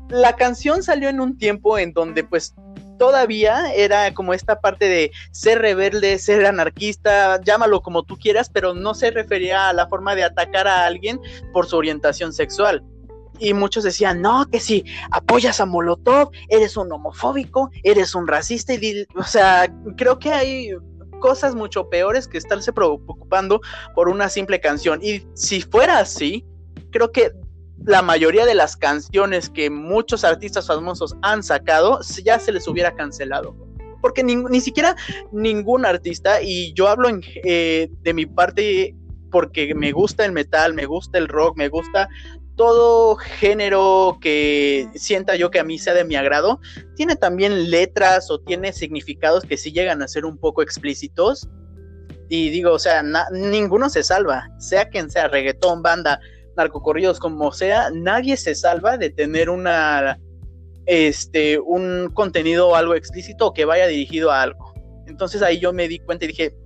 la 0.09 0.37
canción 0.37 0.83
salió 0.83 1.09
en 1.09 1.21
un 1.21 1.39
tiempo 1.39 1.79
en 1.79 1.93
donde 1.93 2.25
pues 2.25 2.55
todavía 2.99 3.73
era 3.75 4.13
como 4.13 4.35
esta 4.35 4.61
parte 4.61 4.87
de 4.87 5.13
ser 5.31 5.61
rebelde, 5.61 6.19
ser 6.19 6.45
anarquista, 6.47 7.41
llámalo 7.43 7.81
como 7.81 8.03
tú 8.03 8.19
quieras, 8.19 8.51
pero 8.51 8.75
no 8.75 8.95
se 8.95 9.11
refería 9.11 9.69
a 9.69 9.73
la 9.73 9.87
forma 9.87 10.15
de 10.17 10.25
atacar 10.25 10.67
a 10.67 10.85
alguien 10.87 11.21
por 11.53 11.67
su 11.67 11.77
orientación 11.77 12.33
sexual 12.33 12.83
y 13.39 13.55
muchos 13.55 13.85
decían, 13.85 14.21
no, 14.21 14.47
que 14.51 14.61
si 14.61 14.85
apoyas 15.11 15.61
a 15.61 15.67
Molotov, 15.67 16.31
eres 16.49 16.77
un 16.77 16.91
homofóbico, 16.93 17.71
eres 17.83 18.15
un 18.15 18.27
racista, 18.27 18.75
y, 18.75 19.07
o 19.15 19.23
sea, 19.25 19.73
creo 19.97 20.19
que 20.19 20.33
hay 20.33 20.71
cosas 21.21 21.55
mucho 21.55 21.89
peores 21.89 22.29
que 22.29 22.39
estarse 22.39 22.73
preocupando 22.73 23.61
por 23.95 24.09
una 24.09 24.29
simple 24.29 24.61
canción. 24.61 25.01
Y 25.03 25.27
si 25.35 25.61
fuera 25.61 25.99
así, 25.99 26.45
creo 26.91 27.13
que 27.13 27.33
la 27.85 28.03
mayoría 28.03 28.47
de 28.47 28.55
las 28.55 28.77
canciones 28.77 29.49
que 29.49 29.71
muchos 29.71 30.25
artistas 30.25 30.67
famosos 30.67 31.17
han 31.23 31.43
sacado 31.43 32.01
ya 32.23 32.39
se 32.39 32.53
les 32.53 32.67
hubiera 32.67 32.95
cancelado. 32.95 33.55
Porque 34.01 34.23
ni, 34.23 34.37
ni 34.37 34.61
siquiera 34.61 34.97
ningún 35.33 35.85
artista, 35.85 36.41
y 36.41 36.73
yo 36.75 36.89
hablo 36.89 37.09
eh, 37.25 37.91
de 38.03 38.15
mi 38.15 38.27
parte 38.27 38.95
porque 39.31 39.75
me 39.75 39.93
gusta 39.93 40.25
el 40.25 40.33
metal, 40.33 40.75
me 40.75 40.87
gusta 40.87 41.19
el 41.19 41.29
rock, 41.29 41.57
me 41.57 41.69
gusta 41.69 42.09
todo 42.59 43.15
género 43.17 44.19
que 44.21 44.89
sienta 44.97 45.37
yo 45.37 45.51
que 45.51 45.61
a 45.61 45.65
mí 45.65 45.79
sea 45.79 45.95
de 45.95 46.05
mi 46.05 46.17
agrado, 46.17 46.61
tiene 46.97 47.15
también 47.15 47.71
letras 47.71 48.31
o 48.33 48.41
tiene 48.41 48.73
significados 48.73 49.45
que 49.45 49.57
sí 49.57 49.73
llegan 49.73 50.03
a 50.03 50.09
ser 50.09 50.27
un 50.27 50.37
poco 50.37 50.61
explícitos. 50.61 51.49
Y 52.29 52.51
digo, 52.51 52.73
o 52.73 52.79
sea, 52.81 53.03
ninguno 53.31 53.89
se 53.89 54.03
salva, 54.03 54.51
sea 54.59 54.89
quien 54.89 55.09
sea, 55.09 55.29
reggaetón, 55.29 55.83
banda, 55.83 56.21
narcocorridos, 56.57 57.21
como 57.21 57.53
sea, 57.53 57.91
nadie 57.95 58.37
se 58.37 58.57
salva 58.57 58.99
de 58.99 59.11
tener 59.11 59.49
una, 59.49 60.19
este, 60.85 61.61
un 61.61 62.11
contenido 62.13 62.75
algo 62.75 62.97
explícito 62.97 63.55
que 63.55 63.67
vaya 63.67 63.87
dirigido 63.87 64.33
a 64.33 64.43
algo. 64.43 64.75
Entonces 65.07 65.43
ahí 65.43 65.61
yo 65.61 65.73
me 65.73 65.87
di 65.87 66.01
cuenta 66.01 66.25
y 66.25 66.29
dije, 66.29 66.57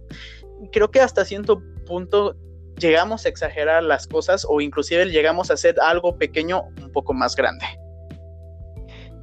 creo 0.73 0.91
que 0.91 1.01
hasta 1.01 1.27
cierto 1.27 1.63
punto 1.87 2.35
llegamos 2.79 3.27
a 3.27 3.29
exagerar 3.29 3.83
las 3.83 4.07
cosas 4.07 4.47
o 4.49 4.61
inclusive 4.61 5.07
llegamos 5.07 5.51
a 5.51 5.55
hacer 5.55 5.77
algo 5.81 6.17
pequeño 6.17 6.63
un 6.83 6.93
poco 6.93 7.13
más 7.13 7.37
grande. 7.37 7.65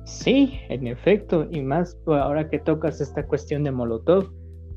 Sí, 0.05 0.59
en 0.69 0.88
efecto, 0.88 1.47
y 1.51 1.62
más 1.62 1.97
ahora 2.07 2.49
que 2.49 2.59
tocas 2.59 2.99
esta 2.99 3.25
cuestión 3.25 3.63
de 3.63 3.71
Molotov, 3.71 4.31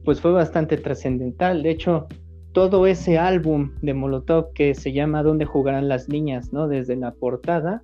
pues 0.05 0.21
fue 0.21 0.33
bastante 0.33 0.77
trascendental. 0.77 1.63
De 1.63 1.71
hecho, 1.71 2.07
todo 2.53 2.87
ese 2.87 3.19
álbum 3.19 3.75
de 3.81 3.95
Molotov 3.95 4.53
que 4.53 4.75
se 4.75 4.93
llama 4.93 5.23
¿Dónde 5.23 5.47
jugarán 5.47 5.89
las 5.89 6.09
niñas? 6.09 6.53
¿no? 6.53 6.69
Desde 6.69 6.97
la 6.97 7.13
portada, 7.13 7.83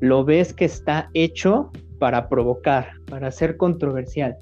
lo 0.00 0.24
ves 0.24 0.54
que 0.54 0.64
está 0.64 1.10
hecho 1.12 1.70
para 1.98 2.28
provocar, 2.28 2.92
para 3.08 3.30
ser 3.30 3.56
controversial 3.56 4.36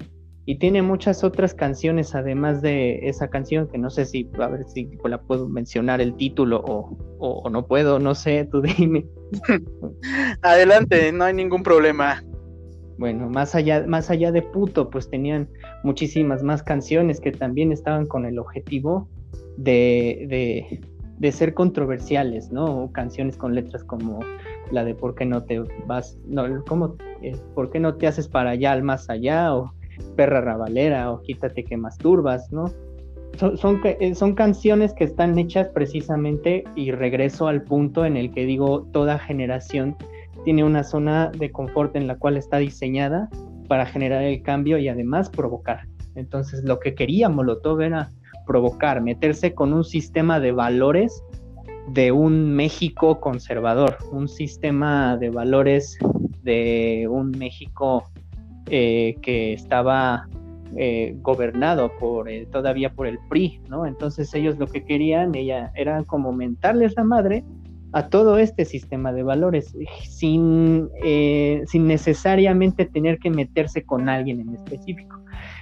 y 0.45 0.59
tiene 0.59 0.81
muchas 0.81 1.23
otras 1.23 1.53
canciones 1.55 2.13
además 2.13 2.61
de 2.61 3.07
esa 3.07 3.29
canción 3.29 3.67
que 3.67 3.79
no 3.79 3.89
sé 3.89 4.05
si 4.05 4.29
a 4.39 4.47
ver 4.47 4.65
si 4.67 4.89
la 5.03 5.19
puedo 5.19 5.49
mencionar 5.49 6.01
el 6.01 6.15
título 6.15 6.63
o, 6.65 7.49
no 7.49 7.65
puedo, 7.65 7.99
no 7.99 8.13
sé, 8.13 8.47
tú 8.51 8.61
dime. 8.61 9.05
Adelante, 10.41 11.11
no 11.11 11.23
hay 11.23 11.33
ningún 11.33 11.63
problema. 11.63 12.23
Bueno, 12.97 13.29
más 13.29 13.55
allá, 13.55 13.85
más 13.87 14.09
allá 14.09 14.31
de 14.31 14.41
puto, 14.41 14.89
pues 14.89 15.09
tenían 15.09 15.49
muchísimas 15.83 16.43
más 16.43 16.61
canciones 16.61 17.19
que 17.19 17.31
también 17.31 17.71
estaban 17.71 18.05
con 18.05 18.25
el 18.25 18.37
objetivo 18.37 19.09
de, 19.57 20.25
de, 20.29 20.81
de 21.17 21.31
ser 21.31 21.55
controversiales, 21.55 22.51
¿no? 22.51 22.91
Canciones 22.93 23.35
con 23.37 23.55
letras 23.55 23.83
como 23.83 24.19
la 24.71 24.85
de 24.85 24.93
por 24.93 25.15
qué 25.15 25.25
no 25.25 25.43
te 25.43 25.61
vas, 25.87 26.17
no, 26.27 26.63
¿cómo, 26.65 26.95
eh, 27.21 27.35
por 27.53 27.71
qué 27.71 27.79
no 27.79 27.95
te 27.95 28.07
haces 28.07 28.27
para 28.27 28.51
allá 28.51 28.71
al 28.71 28.83
más 28.83 29.09
allá 29.09 29.55
o 29.55 29.73
perra 30.15 30.41
rabalera 30.41 31.11
o 31.11 31.21
quítate 31.21 31.63
que 31.63 31.77
masturbas, 31.77 32.51
¿no? 32.51 32.65
Son, 33.37 33.81
eh, 33.83 34.15
son, 34.15 34.33
canciones 34.33 34.93
que 34.93 35.03
están 35.03 35.37
hechas 35.37 35.67
precisamente 35.67 36.63
y 36.75 36.91
regreso 36.91 37.47
al 37.47 37.63
punto 37.63 38.05
en 38.05 38.15
el 38.15 38.31
que 38.31 38.45
digo 38.45 38.87
toda 38.93 39.19
generación 39.19 39.97
tiene 40.45 40.63
una 40.63 40.85
zona 40.85 41.31
de 41.37 41.51
confort 41.51 41.97
en 41.97 42.07
la 42.07 42.15
cual 42.15 42.37
está 42.37 42.59
diseñada 42.59 43.29
para 43.67 43.85
generar 43.85 44.23
el 44.23 44.41
cambio 44.41 44.77
y 44.77 44.87
además 44.87 45.29
provocar. 45.29 45.81
Entonces 46.15 46.63
lo 46.63 46.79
que 46.79 46.95
quería 46.95 47.27
Molotov 47.27 47.81
era 47.81 48.09
provocar, 48.45 49.01
meterse 49.01 49.53
con 49.53 49.73
un 49.73 49.83
sistema 49.83 50.39
de 50.39 50.51
valores 50.51 51.21
de 51.87 52.11
un 52.11 52.55
México 52.55 53.19
conservador, 53.19 53.97
un 54.11 54.27
sistema 54.27 55.17
de 55.17 55.29
valores 55.29 55.97
de 56.43 57.07
un 57.09 57.31
México 57.31 58.09
eh, 58.67 59.15
que 59.21 59.53
estaba 59.53 60.27
eh, 60.75 61.15
gobernado 61.21 61.91
por 61.99 62.29
todavía 62.51 62.91
por 62.93 63.07
el 63.07 63.19
PRI, 63.29 63.61
¿no? 63.69 63.85
Entonces 63.85 64.33
ellos 64.33 64.57
lo 64.57 64.67
que 64.67 64.83
querían, 64.83 65.35
ella, 65.35 65.71
era 65.75 66.03
como 66.03 66.33
mentarles 66.33 66.95
la 66.95 67.03
madre 67.03 67.43
a 67.93 68.09
todo 68.09 68.37
este 68.37 68.65
sistema 68.65 69.13
de 69.13 69.23
valores, 69.23 69.73
sin, 70.03 70.89
eh, 71.01 71.63
sin 71.65 71.87
necesariamente 71.87 72.85
tener 72.85 73.19
que 73.19 73.29
meterse 73.29 73.83
con 73.83 74.09
alguien 74.09 74.41
en 74.41 74.55
específico. 74.55 75.17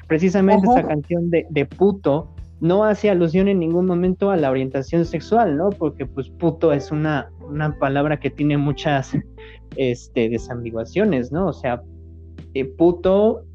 Precisamente 0.08 0.66
esta 0.68 0.88
canción 0.88 1.30
de, 1.30 1.46
de 1.50 1.66
puto 1.66 2.34
no 2.60 2.86
hace 2.86 3.10
alusión 3.10 3.50
en 3.50 3.60
ningún 3.60 3.86
momento 3.86 4.32
a 4.32 4.38
la 4.38 4.50
orientación 4.50 5.06
sexual, 5.06 5.58
¿no? 5.58 5.70
Porque 5.70 6.06
pues 6.06 6.30
puto 6.30 6.72
es 6.72 6.92
una, 6.92 7.30
una 7.48 7.78
palabra 7.78 8.20
que 8.20 8.30
tiene 8.30 8.58
muchas 8.58 9.12
este, 9.76 10.30
desambiguaciones, 10.30 11.32
¿no? 11.32 11.48
O 11.48 11.54
sea, 11.54 11.84
eh, 12.54 12.66
puto 12.66 13.46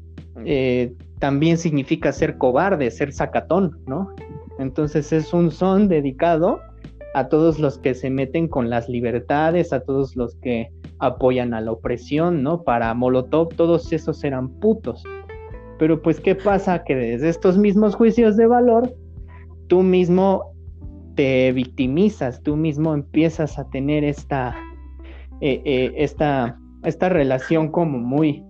eh, 0.45 0.93
también 1.19 1.57
significa 1.57 2.11
ser 2.11 2.37
cobarde, 2.37 2.91
ser 2.91 3.11
sacatón, 3.11 3.79
¿no? 3.87 4.13
Entonces 4.57 5.11
es 5.11 5.33
un 5.33 5.51
son 5.51 5.87
dedicado 5.87 6.59
a 7.13 7.27
todos 7.27 7.59
los 7.59 7.77
que 7.79 7.93
se 7.93 8.09
meten 8.09 8.47
con 8.47 8.69
las 8.69 8.87
libertades, 8.87 9.73
a 9.73 9.81
todos 9.81 10.15
los 10.15 10.35
que 10.35 10.71
apoyan 10.99 11.53
a 11.53 11.61
la 11.61 11.71
opresión, 11.71 12.43
¿no? 12.43 12.63
Para 12.63 12.93
Molotov 12.93 13.49
todos 13.55 13.91
esos 13.91 14.23
eran 14.23 14.49
putos. 14.59 15.03
Pero 15.77 16.01
pues, 16.01 16.19
¿qué 16.19 16.35
pasa? 16.35 16.83
Que 16.83 16.95
desde 16.95 17.29
estos 17.29 17.57
mismos 17.57 17.95
juicios 17.95 18.35
de 18.37 18.47
valor, 18.47 18.93
tú 19.67 19.81
mismo 19.81 20.53
te 21.15 21.51
victimizas, 21.51 22.41
tú 22.43 22.55
mismo 22.55 22.93
empiezas 22.93 23.57
a 23.57 23.69
tener 23.69 24.03
esta, 24.03 24.55
eh, 25.41 25.93
esta, 25.95 26.59
esta 26.83 27.09
relación 27.09 27.71
como 27.71 27.97
muy 27.97 28.43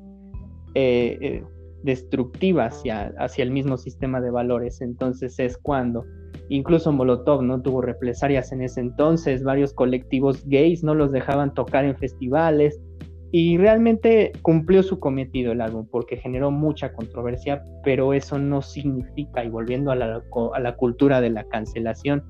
eh, 0.80 1.44
destructiva 1.84 2.66
hacia, 2.66 3.14
hacia 3.20 3.44
el 3.44 3.52
mismo 3.52 3.78
sistema 3.78 4.22
de 4.22 4.32
valores. 4.32 4.82
Entonces 4.82 5.40
es 5.40 5.58
cuando 5.58 6.06
incluso 6.50 6.92
Molotov 6.92 7.44
no 7.44 7.62
tuvo 7.62 7.82
represalias 7.82 8.52
en 8.52 8.64
ese 8.64 8.82
entonces, 8.82 9.44
varios 9.44 9.74
colectivos 9.74 10.44
gays 10.48 10.84
no 10.84 10.96
los 10.96 11.12
dejaban 11.12 11.54
tocar 11.54 11.86
en 11.86 11.96
festivales, 11.96 12.80
y 13.32 13.58
realmente 13.58 14.32
cumplió 14.42 14.82
su 14.82 15.00
cometido 15.00 15.52
el 15.52 15.62
álbum 15.62 15.88
porque 15.90 16.18
generó 16.18 16.50
mucha 16.50 16.94
controversia, 16.94 17.64
pero 17.84 18.14
eso 18.14 18.40
no 18.40 18.62
significa, 18.62 19.44
y 19.44 19.50
volviendo 19.50 19.92
a 19.92 19.96
la, 19.96 20.24
a 20.54 20.60
la 20.60 20.76
cultura 20.76 21.22
de 21.22 21.30
la 21.30 21.44
cancelación, 21.44 22.24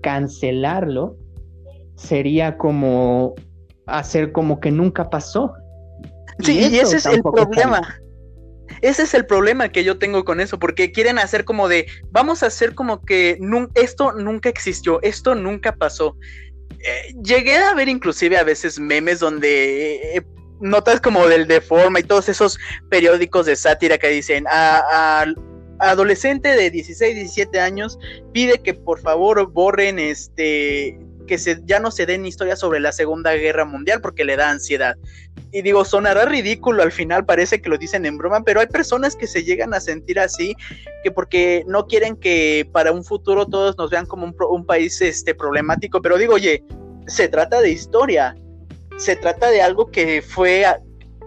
cancelarlo 0.00 1.16
sería 1.96 2.56
como 2.56 3.34
hacer 3.86 4.32
como 4.32 4.58
que 4.58 4.70
nunca 4.70 5.10
pasó. 5.10 5.52
Sí, 6.42 6.58
y, 6.58 6.78
ese 6.78 6.96
es 6.96 7.06
el 7.06 7.22
problema. 7.22 7.98
Ese 8.80 9.02
es 9.02 9.14
el 9.14 9.26
problema 9.26 9.68
que 9.68 9.84
yo 9.84 9.98
tengo 9.98 10.24
con 10.24 10.40
eso, 10.40 10.58
porque 10.58 10.90
quieren 10.90 11.18
hacer 11.18 11.44
como 11.44 11.68
de, 11.68 11.86
vamos 12.10 12.42
a 12.42 12.46
hacer 12.46 12.74
como 12.74 13.04
que 13.04 13.38
esto 13.74 14.12
nunca 14.12 14.48
existió, 14.48 15.00
esto 15.02 15.34
nunca 15.34 15.76
pasó. 15.76 16.16
Eh, 16.80 17.14
llegué 17.22 17.56
a 17.58 17.74
ver 17.74 17.88
inclusive 17.88 18.36
a 18.36 18.44
veces 18.44 18.80
memes 18.80 19.20
donde 19.20 20.16
eh, 20.16 20.22
notas 20.60 21.00
como 21.00 21.28
del 21.28 21.46
de 21.46 21.60
forma 21.60 22.00
y 22.00 22.02
todos 22.02 22.28
esos 22.28 22.58
periódicos 22.88 23.46
de 23.46 23.54
sátira 23.54 23.98
que 23.98 24.08
dicen 24.08 24.46
a, 24.48 25.26
adolescente 25.78 26.48
de 26.48 26.70
16, 26.70 27.14
17 27.14 27.60
años 27.60 27.98
pide 28.32 28.58
que 28.58 28.72
por 28.74 29.00
favor 29.00 29.50
borren 29.52 29.98
este 29.98 30.98
que 31.32 31.38
se, 31.38 31.62
ya 31.64 31.80
no 31.80 31.90
se 31.90 32.04
den 32.04 32.26
historias 32.26 32.58
sobre 32.58 32.78
la 32.78 32.92
Segunda 32.92 33.32
Guerra 33.32 33.64
Mundial 33.64 34.02
porque 34.02 34.22
le 34.22 34.36
da 34.36 34.50
ansiedad. 34.50 34.98
Y 35.50 35.62
digo, 35.62 35.82
sonará 35.82 36.26
ridículo 36.26 36.82
al 36.82 36.92
final, 36.92 37.24
parece 37.24 37.62
que 37.62 37.70
lo 37.70 37.78
dicen 37.78 38.04
en 38.04 38.18
broma, 38.18 38.44
pero 38.44 38.60
hay 38.60 38.66
personas 38.66 39.16
que 39.16 39.26
se 39.26 39.42
llegan 39.42 39.72
a 39.72 39.80
sentir 39.80 40.20
así, 40.20 40.54
que 41.02 41.10
porque 41.10 41.64
no 41.66 41.86
quieren 41.86 42.16
que 42.16 42.68
para 42.70 42.92
un 42.92 43.02
futuro 43.02 43.46
todos 43.46 43.78
nos 43.78 43.88
vean 43.88 44.04
como 44.04 44.26
un, 44.26 44.66
país 44.66 45.00
este, 45.00 45.34
problemático, 45.34 46.02
pero 46.02 46.18
digo, 46.18 46.34
oye, 46.34 46.62
se 47.06 47.28
trata 47.28 47.62
de 47.62 47.70
historia, 47.70 48.36
se 48.98 49.16
trata 49.16 49.48
de 49.48 49.62
algo 49.62 49.90
que 49.90 50.20
fue 50.20 50.66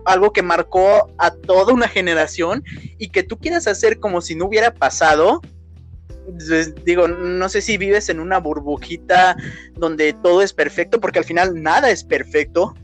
algo 0.05 0.31
que 0.31 0.43
marcó 0.43 1.11
a 1.17 1.31
toda 1.31 1.73
una 1.73 1.87
generación 1.87 2.63
y 2.99 3.09
que 3.09 3.23
tú 3.23 3.39
quieras 3.39 3.65
hacer 3.65 3.99
como 3.99 4.21
si 4.21 4.35
no 4.35 4.45
hubiera 4.45 4.71
pasado, 4.71 5.41
digo, 6.83 7.07
no 7.07 7.49
sé 7.49 7.61
si 7.61 7.77
vives 7.77 8.09
en 8.09 8.19
una 8.19 8.39
burbujita 8.39 9.35
donde 9.73 10.13
todo 10.13 10.41
es 10.41 10.53
perfecto, 10.53 10.99
porque 10.99 11.19
al 11.19 11.25
final 11.25 11.61
nada 11.61 11.89
es 11.89 12.03
perfecto. 12.03 12.75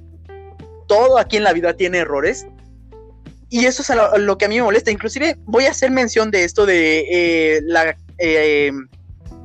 Todo 0.88 1.18
aquí 1.18 1.38
en 1.38 1.44
la 1.44 1.54
vida 1.54 1.74
tiene 1.74 2.00
errores. 2.00 2.46
Y 3.50 3.66
eso 3.66 3.82
es 3.82 4.22
lo, 4.22 4.38
que 4.38 4.46
a 4.46 4.48
mí 4.48 4.56
me 4.58 4.64
molesta. 4.64 4.92
Inclusive 4.92 5.38
voy 5.44 5.66
a 5.66 5.72
hacer 5.72 5.92
mención 5.92 6.32
de 6.32 6.46
esto 6.46 6.66
de 6.66 7.06
eh, 7.10 7.62
la 7.66 7.98
eh, 8.18 8.72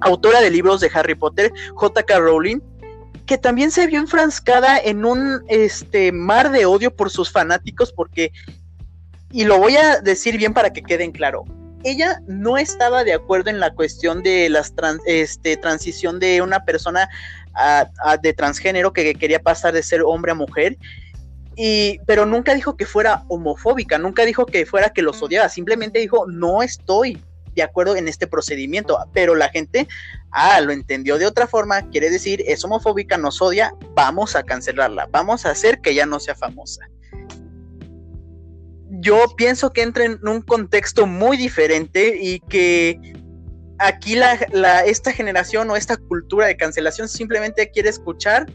autora 0.00 0.40
de 0.40 0.50
libros 0.50 0.80
de 0.80 0.90
Harry 0.94 1.14
Potter, 1.14 1.52
J.K. 1.74 2.18
Rowling, 2.18 2.60
que 3.26 3.38
también 3.38 3.70
se 3.70 3.86
vio 3.86 3.98
enfrascada 3.98 4.78
en 4.78 5.04
un 5.04 5.42
este, 5.48 6.12
mar 6.12 6.52
de 6.52 6.66
odio 6.66 6.94
por 6.94 7.10
sus 7.10 7.30
fanáticos, 7.30 7.92
porque, 7.92 8.30
y 9.32 9.44
lo 9.44 9.58
voy 9.58 9.76
a 9.76 10.00
decir 10.00 10.36
bien 10.38 10.54
para 10.54 10.72
que 10.72 10.82
queden 10.82 11.10
claro, 11.10 11.44
ella 11.86 12.20
no 12.26 12.58
estaba 12.58 13.04
de 13.04 13.12
acuerdo 13.12 13.48
en 13.48 13.60
la 13.60 13.72
cuestión 13.72 14.22
de 14.24 14.48
la 14.48 14.64
este, 15.06 15.56
transición 15.56 16.18
de 16.18 16.42
una 16.42 16.64
persona 16.64 17.08
de 18.20 18.32
transgénero 18.34 18.92
que 18.92 19.14
quería 19.14 19.40
pasar 19.40 19.72
de 19.72 19.84
ser 19.84 20.02
hombre 20.02 20.32
a 20.32 20.34
mujer. 20.34 20.76
Y, 21.54 22.00
pero 22.04 22.26
nunca 22.26 22.54
dijo 22.54 22.76
que 22.76 22.86
fuera 22.86 23.24
homofóbica, 23.28 23.98
nunca 23.98 24.24
dijo 24.24 24.44
que 24.46 24.66
fuera 24.66 24.90
que 24.90 25.00
los 25.00 25.22
odiaba, 25.22 25.48
simplemente 25.48 26.00
dijo, 26.00 26.26
no 26.26 26.62
estoy 26.62 27.22
de 27.54 27.62
acuerdo 27.62 27.96
en 27.96 28.08
este 28.08 28.26
procedimiento, 28.26 28.98
pero 29.14 29.34
la 29.34 29.48
gente, 29.48 29.86
ah, 30.32 30.60
lo 30.60 30.72
entendió 30.72 31.18
de 31.18 31.26
otra 31.26 31.46
forma, 31.46 31.88
quiere 31.88 32.10
decir, 32.10 32.42
es 32.46 32.62
homofóbica, 32.64 33.16
nos 33.16 33.40
odia, 33.40 33.72
vamos 33.94 34.36
a 34.36 34.42
cancelarla, 34.42 35.08
vamos 35.10 35.46
a 35.46 35.52
hacer 35.52 35.80
que 35.80 35.94
ya 35.94 36.04
no 36.04 36.20
sea 36.20 36.34
famosa 36.34 36.82
yo 39.00 39.24
pienso 39.36 39.72
que 39.72 39.82
entra 39.82 40.04
en 40.04 40.18
un 40.26 40.42
contexto 40.42 41.06
muy 41.06 41.36
diferente 41.36 42.18
y 42.20 42.40
que 42.40 42.98
aquí 43.78 44.14
la, 44.14 44.34
esta 44.86 45.12
generación 45.12 45.70
o 45.70 45.76
esta 45.76 45.96
cultura 45.96 46.46
de 46.46 46.56
cancelación 46.56 47.08
simplemente 47.08 47.70
quiere 47.70 47.88
escuchar 47.88 48.46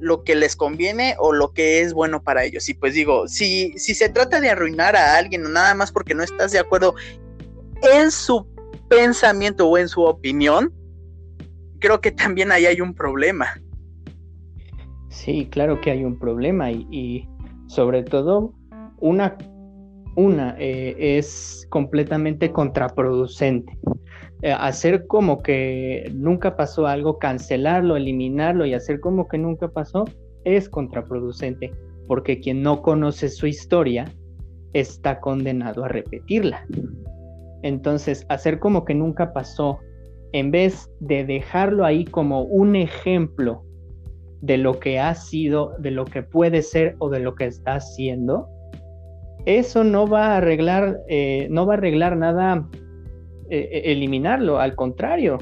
lo 0.00 0.22
que 0.22 0.36
les 0.36 0.54
conviene 0.54 1.16
o 1.18 1.32
lo 1.32 1.52
que 1.52 1.80
es 1.80 1.92
bueno 1.92 2.22
para 2.22 2.44
ellos. 2.44 2.68
Y 2.68 2.74
pues 2.74 2.94
digo, 2.94 3.26
si, 3.28 3.72
si 3.78 3.94
se 3.94 4.08
trata 4.08 4.40
de 4.40 4.50
arruinar 4.50 4.94
a 4.96 5.16
alguien 5.16 5.44
o 5.44 5.48
nada 5.48 5.74
más 5.74 5.90
porque 5.90 6.14
no 6.14 6.22
estás 6.22 6.52
de 6.52 6.58
acuerdo 6.58 6.94
en 7.82 8.10
su 8.10 8.46
pensamiento 8.88 9.68
o 9.68 9.78
en 9.78 9.88
su 9.88 10.02
opinión, 10.02 10.72
creo 11.80 12.00
que 12.00 12.12
también 12.12 12.52
ahí 12.52 12.66
hay 12.66 12.80
un 12.80 12.94
problema. 12.94 13.60
Sí, 15.08 15.48
claro 15.50 15.80
que 15.80 15.90
hay 15.90 16.04
un 16.04 16.18
problema 16.18 16.70
y, 16.70 16.86
y 16.90 17.28
sobre 17.66 18.02
todo 18.02 18.54
una 18.98 19.36
una 20.18 20.56
eh, 20.58 20.96
es 20.98 21.66
completamente 21.70 22.50
contraproducente. 22.50 23.78
Eh, 24.42 24.52
hacer 24.52 25.06
como 25.06 25.42
que 25.42 26.10
nunca 26.12 26.56
pasó 26.56 26.88
algo, 26.88 27.18
cancelarlo, 27.18 27.96
eliminarlo 27.96 28.66
y 28.66 28.74
hacer 28.74 28.98
como 29.00 29.28
que 29.28 29.38
nunca 29.38 29.68
pasó 29.68 30.04
es 30.44 30.68
contraproducente, 30.68 31.72
porque 32.08 32.40
quien 32.40 32.62
no 32.62 32.82
conoce 32.82 33.28
su 33.28 33.46
historia 33.46 34.06
está 34.72 35.20
condenado 35.20 35.84
a 35.84 35.88
repetirla. 35.88 36.66
Entonces, 37.62 38.26
hacer 38.28 38.58
como 38.58 38.84
que 38.84 38.94
nunca 38.94 39.32
pasó, 39.32 39.78
en 40.32 40.50
vez 40.50 40.90
de 40.98 41.24
dejarlo 41.24 41.84
ahí 41.84 42.04
como 42.04 42.42
un 42.42 42.74
ejemplo 42.74 43.62
de 44.40 44.56
lo 44.58 44.80
que 44.80 44.98
ha 44.98 45.14
sido, 45.14 45.74
de 45.78 45.92
lo 45.92 46.04
que 46.04 46.22
puede 46.22 46.62
ser 46.62 46.96
o 46.98 47.08
de 47.08 47.20
lo 47.20 47.34
que 47.34 47.46
está 47.46 47.76
haciendo, 47.76 48.48
eso 49.48 49.82
no 49.82 50.06
va 50.06 50.34
a 50.34 50.36
arreglar, 50.36 51.00
eh, 51.08 51.48
no 51.50 51.64
va 51.64 51.72
a 51.72 51.76
arreglar 51.78 52.18
nada 52.18 52.68
eh, 53.48 53.68
eh, 53.72 53.82
eliminarlo, 53.86 54.60
al 54.60 54.74
contrario, 54.74 55.38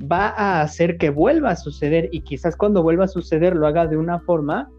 va 0.00 0.28
a 0.28 0.62
hacer 0.62 0.96
que 0.96 1.10
vuelva 1.10 1.50
a 1.50 1.56
suceder 1.56 2.08
y 2.12 2.20
quizás 2.20 2.54
cuando 2.54 2.84
vuelva 2.84 3.06
a 3.06 3.08
suceder 3.08 3.56
lo 3.56 3.66
haga 3.66 3.88
de 3.88 3.96
una 3.96 4.20
forma 4.20 4.70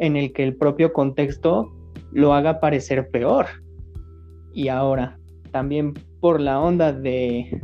en 0.00 0.16
el 0.16 0.34
que 0.34 0.44
el 0.44 0.54
propio 0.54 0.92
contexto 0.92 1.72
lo 2.12 2.34
haga 2.34 2.60
parecer 2.60 3.08
peor. 3.08 3.46
Y 4.52 4.68
ahora, 4.68 5.18
también 5.50 5.94
por 6.20 6.40
la 6.40 6.60
onda 6.60 6.92
de, 6.92 7.58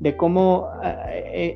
de 0.00 0.16
cómo 0.18 0.68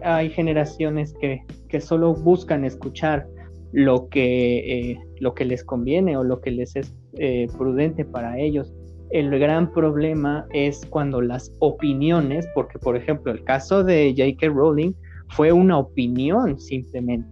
hay 0.02 0.30
generaciones 0.30 1.14
que, 1.20 1.42
que, 1.68 1.80
solo 1.80 2.14
buscan 2.14 2.64
escuchar 2.64 3.26
lo 3.72 4.08
que, 4.08 4.96
lo 5.20 5.34
que 5.34 5.44
les 5.44 5.62
conviene 5.62 6.16
o 6.16 6.24
lo 6.24 6.40
que 6.40 6.52
les 6.52 6.74
es 6.74 6.94
eh, 7.18 7.48
prudente 7.56 8.04
para 8.04 8.38
ellos. 8.38 8.72
El 9.10 9.38
gran 9.38 9.72
problema 9.72 10.46
es 10.52 10.84
cuando 10.86 11.20
las 11.20 11.52
opiniones, 11.60 12.46
porque 12.54 12.78
por 12.78 12.96
ejemplo 12.96 13.32
el 13.32 13.44
caso 13.44 13.84
de 13.84 14.14
J.K. 14.16 14.48
Rowling 14.48 14.92
fue 15.30 15.52
una 15.52 15.78
opinión 15.78 16.58
simplemente. 16.58 17.28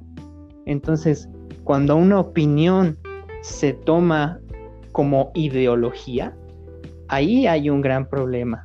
Entonces, 0.66 1.28
cuando 1.64 1.96
una 1.96 2.20
opinión 2.20 2.96
se 3.42 3.72
toma 3.72 4.40
como 4.92 5.32
ideología, 5.34 6.36
ahí 7.08 7.46
hay 7.46 7.70
un 7.70 7.80
gran 7.80 8.08
problema. 8.08 8.64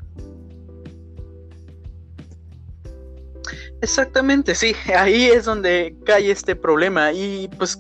Exactamente, 3.82 4.56
sí, 4.56 4.73
ahí 4.97 5.25
es 5.25 5.45
donde 5.45 5.95
cae 6.06 6.32
este 6.32 6.56
problema 6.56 7.12
y 7.13 7.49
pues 7.58 7.77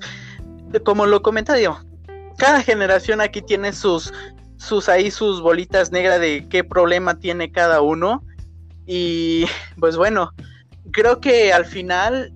como 0.83 1.05
lo 1.05 1.21
comenta 1.21 1.59
yo, 1.59 1.77
cada 2.37 2.61
generación 2.61 3.21
aquí 3.21 3.41
tiene 3.41 3.73
sus 3.73 4.13
sus 4.57 4.89
ahí 4.89 5.11
sus 5.11 5.41
bolitas 5.41 5.91
negras 5.91 6.19
de 6.19 6.47
qué 6.49 6.63
problema 6.63 7.19
tiene 7.19 7.51
cada 7.51 7.81
uno 7.81 8.23
y 8.85 9.45
pues 9.79 9.97
bueno, 9.97 10.31
creo 10.91 11.19
que 11.19 11.51
al 11.53 11.65
final 11.65 12.33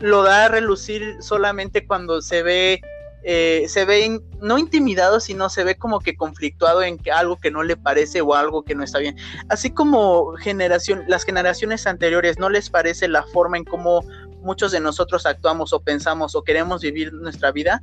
lo 0.00 0.22
da 0.22 0.46
a 0.46 0.48
relucir 0.48 1.16
solamente 1.20 1.86
cuando 1.86 2.22
se 2.22 2.42
ve 2.42 2.80
eh, 3.24 3.66
se 3.68 3.84
ve 3.84 4.20
no 4.40 4.58
intimidado, 4.58 5.20
sino 5.20 5.48
se 5.48 5.62
ve 5.62 5.76
como 5.76 6.00
que 6.00 6.16
conflictuado 6.16 6.82
en 6.82 6.98
que 6.98 7.12
algo 7.12 7.36
que 7.36 7.52
no 7.52 7.62
le 7.62 7.76
parece 7.76 8.20
o 8.20 8.34
algo 8.34 8.64
que 8.64 8.74
no 8.74 8.82
está 8.82 8.98
bien. 8.98 9.16
Así 9.48 9.70
como 9.70 10.32
generación, 10.34 11.04
las 11.06 11.22
generaciones 11.22 11.86
anteriores 11.86 12.40
no 12.40 12.50
les 12.50 12.68
parece 12.68 13.06
la 13.06 13.22
forma 13.22 13.58
en 13.58 13.64
cómo 13.64 14.04
muchos 14.40 14.72
de 14.72 14.80
nosotros 14.80 15.24
actuamos 15.24 15.72
o 15.72 15.80
pensamos 15.80 16.34
o 16.34 16.42
queremos 16.42 16.82
vivir 16.82 17.12
nuestra 17.12 17.52
vida, 17.52 17.80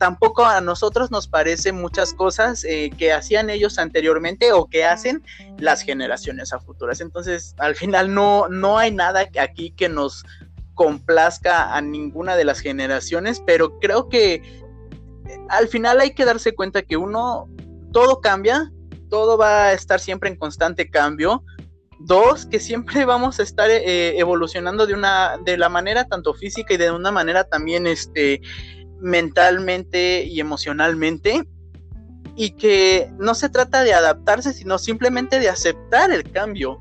tampoco 0.00 0.46
a 0.46 0.62
nosotros 0.62 1.10
nos 1.10 1.28
parecen 1.28 1.78
muchas 1.78 2.14
cosas 2.14 2.64
eh, 2.64 2.90
que 2.96 3.12
hacían 3.12 3.50
ellos 3.50 3.78
anteriormente 3.78 4.50
o 4.50 4.64
que 4.64 4.82
hacen 4.82 5.22
las 5.58 5.82
generaciones 5.82 6.54
a 6.54 6.58
futuras. 6.58 7.02
Entonces, 7.02 7.54
al 7.58 7.74
final 7.74 8.14
no, 8.14 8.48
no 8.48 8.78
hay 8.78 8.92
nada 8.92 9.28
aquí 9.38 9.72
que 9.72 9.90
nos 9.90 10.24
complazca 10.72 11.76
a 11.76 11.82
ninguna 11.82 12.34
de 12.34 12.44
las 12.44 12.60
generaciones, 12.60 13.42
pero 13.44 13.78
creo 13.78 14.08
que 14.08 14.42
al 15.50 15.68
final 15.68 16.00
hay 16.00 16.14
que 16.14 16.24
darse 16.24 16.54
cuenta 16.54 16.80
que 16.80 16.96
uno, 16.96 17.50
todo 17.92 18.22
cambia, 18.22 18.72
todo 19.10 19.36
va 19.36 19.66
a 19.66 19.72
estar 19.74 20.00
siempre 20.00 20.30
en 20.30 20.36
constante 20.36 20.88
cambio. 20.88 21.44
Dos, 21.98 22.46
que 22.46 22.58
siempre 22.58 23.04
vamos 23.04 23.38
a 23.38 23.42
estar 23.42 23.68
eh, 23.70 24.18
evolucionando 24.18 24.86
de 24.86 24.94
una, 24.94 25.36
de 25.44 25.58
la 25.58 25.68
manera 25.68 26.06
tanto 26.06 26.32
física 26.32 26.72
y 26.72 26.78
de 26.78 26.90
una 26.90 27.10
manera 27.10 27.44
también, 27.44 27.86
este, 27.86 28.40
mentalmente 29.00 30.24
y 30.24 30.40
emocionalmente. 30.40 31.46
Y 32.36 32.52
que 32.52 33.10
no 33.18 33.34
se 33.34 33.48
trata 33.48 33.82
de 33.82 33.92
adaptarse, 33.92 34.52
sino 34.52 34.78
simplemente 34.78 35.40
de 35.40 35.48
aceptar 35.48 36.10
el 36.10 36.30
cambio. 36.30 36.78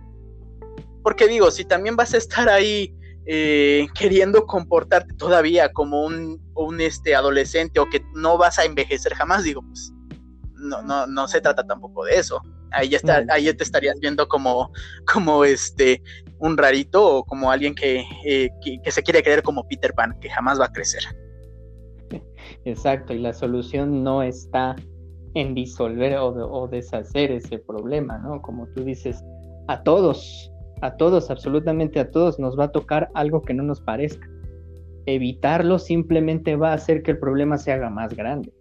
Porque 1.04 1.28
digo, 1.28 1.52
si 1.52 1.66
también 1.66 1.96
vas 1.96 2.14
a 2.14 2.18
estar 2.18 2.48
ahí 2.50 2.96
eh, 3.26 3.88
queriendo 3.94 4.46
comportarte 4.46 5.14
todavía 5.16 5.72
como 5.72 6.06
un, 6.06 6.42
un, 6.56 6.82
este, 6.82 7.16
adolescente 7.16 7.80
o 7.80 7.90
que 7.90 8.02
no 8.16 8.38
vas 8.38 8.58
a 8.60 8.66
envejecer 8.66 9.14
jamás, 9.14 9.44
digo, 9.44 9.62
pues 9.62 9.92
no, 10.56 10.82
no, 10.82 11.08
no 11.08 11.28
se 11.28 11.42
trata 11.42 11.66
tampoco 11.66 12.06
de 12.06 12.16
eso. 12.16 12.42
Ahí 12.72 12.90
ya, 12.90 12.98
está, 12.98 13.24
ahí 13.30 13.46
ya 13.46 13.54
te 13.54 13.64
estarías 13.64 14.00
viendo 14.00 14.28
como, 14.28 14.72
como 15.12 15.44
este, 15.44 16.02
un 16.40 16.58
rarito 16.58 17.06
o 17.06 17.24
como 17.24 17.52
alguien 17.52 17.76
que, 17.76 18.06
eh, 18.26 18.50
que, 18.64 18.92
se 18.92 19.04
quiere 19.04 19.24
creer 19.24 19.44
como 19.44 19.68
Peter 19.68 19.94
Pan, 19.94 20.18
que 20.20 20.30
jamás 20.30 20.60
va 20.60 20.66
a 20.66 20.72
crecer. 20.72 21.04
Exacto, 22.66 23.14
y 23.14 23.20
la 23.20 23.34
solución 23.34 24.04
no 24.04 24.22
está 24.22 24.76
en 25.34 25.54
disolver 25.54 26.18
o, 26.18 26.28
o 26.30 26.68
deshacer 26.68 27.32
ese 27.32 27.60
problema, 27.60 28.18
¿no? 28.18 28.42
Como 28.42 28.68
tú 28.68 28.84
dices, 28.84 29.24
a 29.68 29.82
todos 29.84 30.52
a 30.82 30.96
todos, 30.96 31.30
absolutamente 31.30 32.00
a 32.00 32.10
todos, 32.10 32.40
nos 32.40 32.58
va 32.58 32.66
a 32.66 32.72
tocar 32.72 33.10
algo 33.14 33.42
que 33.42 33.54
no 33.54 33.64
nos 33.64 33.82
parezca. 33.82 34.28
Evitarlo 35.06 35.80
simplemente 35.80 36.56
va 36.56 36.72
a 36.72 36.76
hacer 36.76 37.04
que 37.04 37.12
el 37.12 37.20
problema 37.20 37.58
se 37.58 37.72
haga 37.72 37.90
más 37.90 38.16
grande. 38.16 38.54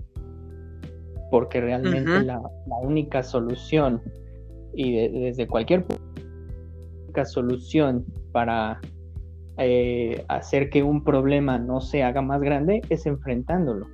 Porque 1.30 1.60
realmente 1.60 2.22
la, 2.22 2.40
única 2.82 3.22
solución, 3.22 4.02
y 4.74 5.08
desde 5.08 5.46
cualquier 5.46 5.84
única 7.04 7.24
solución 7.24 8.04
para 8.32 8.80
eh, 9.58 10.24
hacer 10.28 10.70
que 10.70 10.82
un 10.82 11.04
problema 11.04 11.58
no 11.58 11.80
se 11.80 12.02
haga 12.02 12.22
más 12.22 12.40
grande 12.40 12.80
es 12.88 13.06
enfrentándolo. 13.06 13.86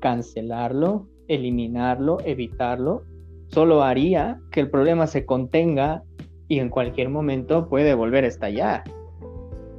Cancelarlo, 0.00 1.08
eliminarlo, 1.28 2.18
evitarlo, 2.24 3.02
solo 3.48 3.82
haría 3.82 4.40
que 4.50 4.60
el 4.60 4.70
problema 4.70 5.06
se 5.06 5.26
contenga 5.26 6.02
y 6.48 6.58
en 6.58 6.68
cualquier 6.68 7.08
momento 7.08 7.68
puede 7.68 7.94
volver 7.94 8.24
a 8.24 8.28
estallar. 8.28 8.84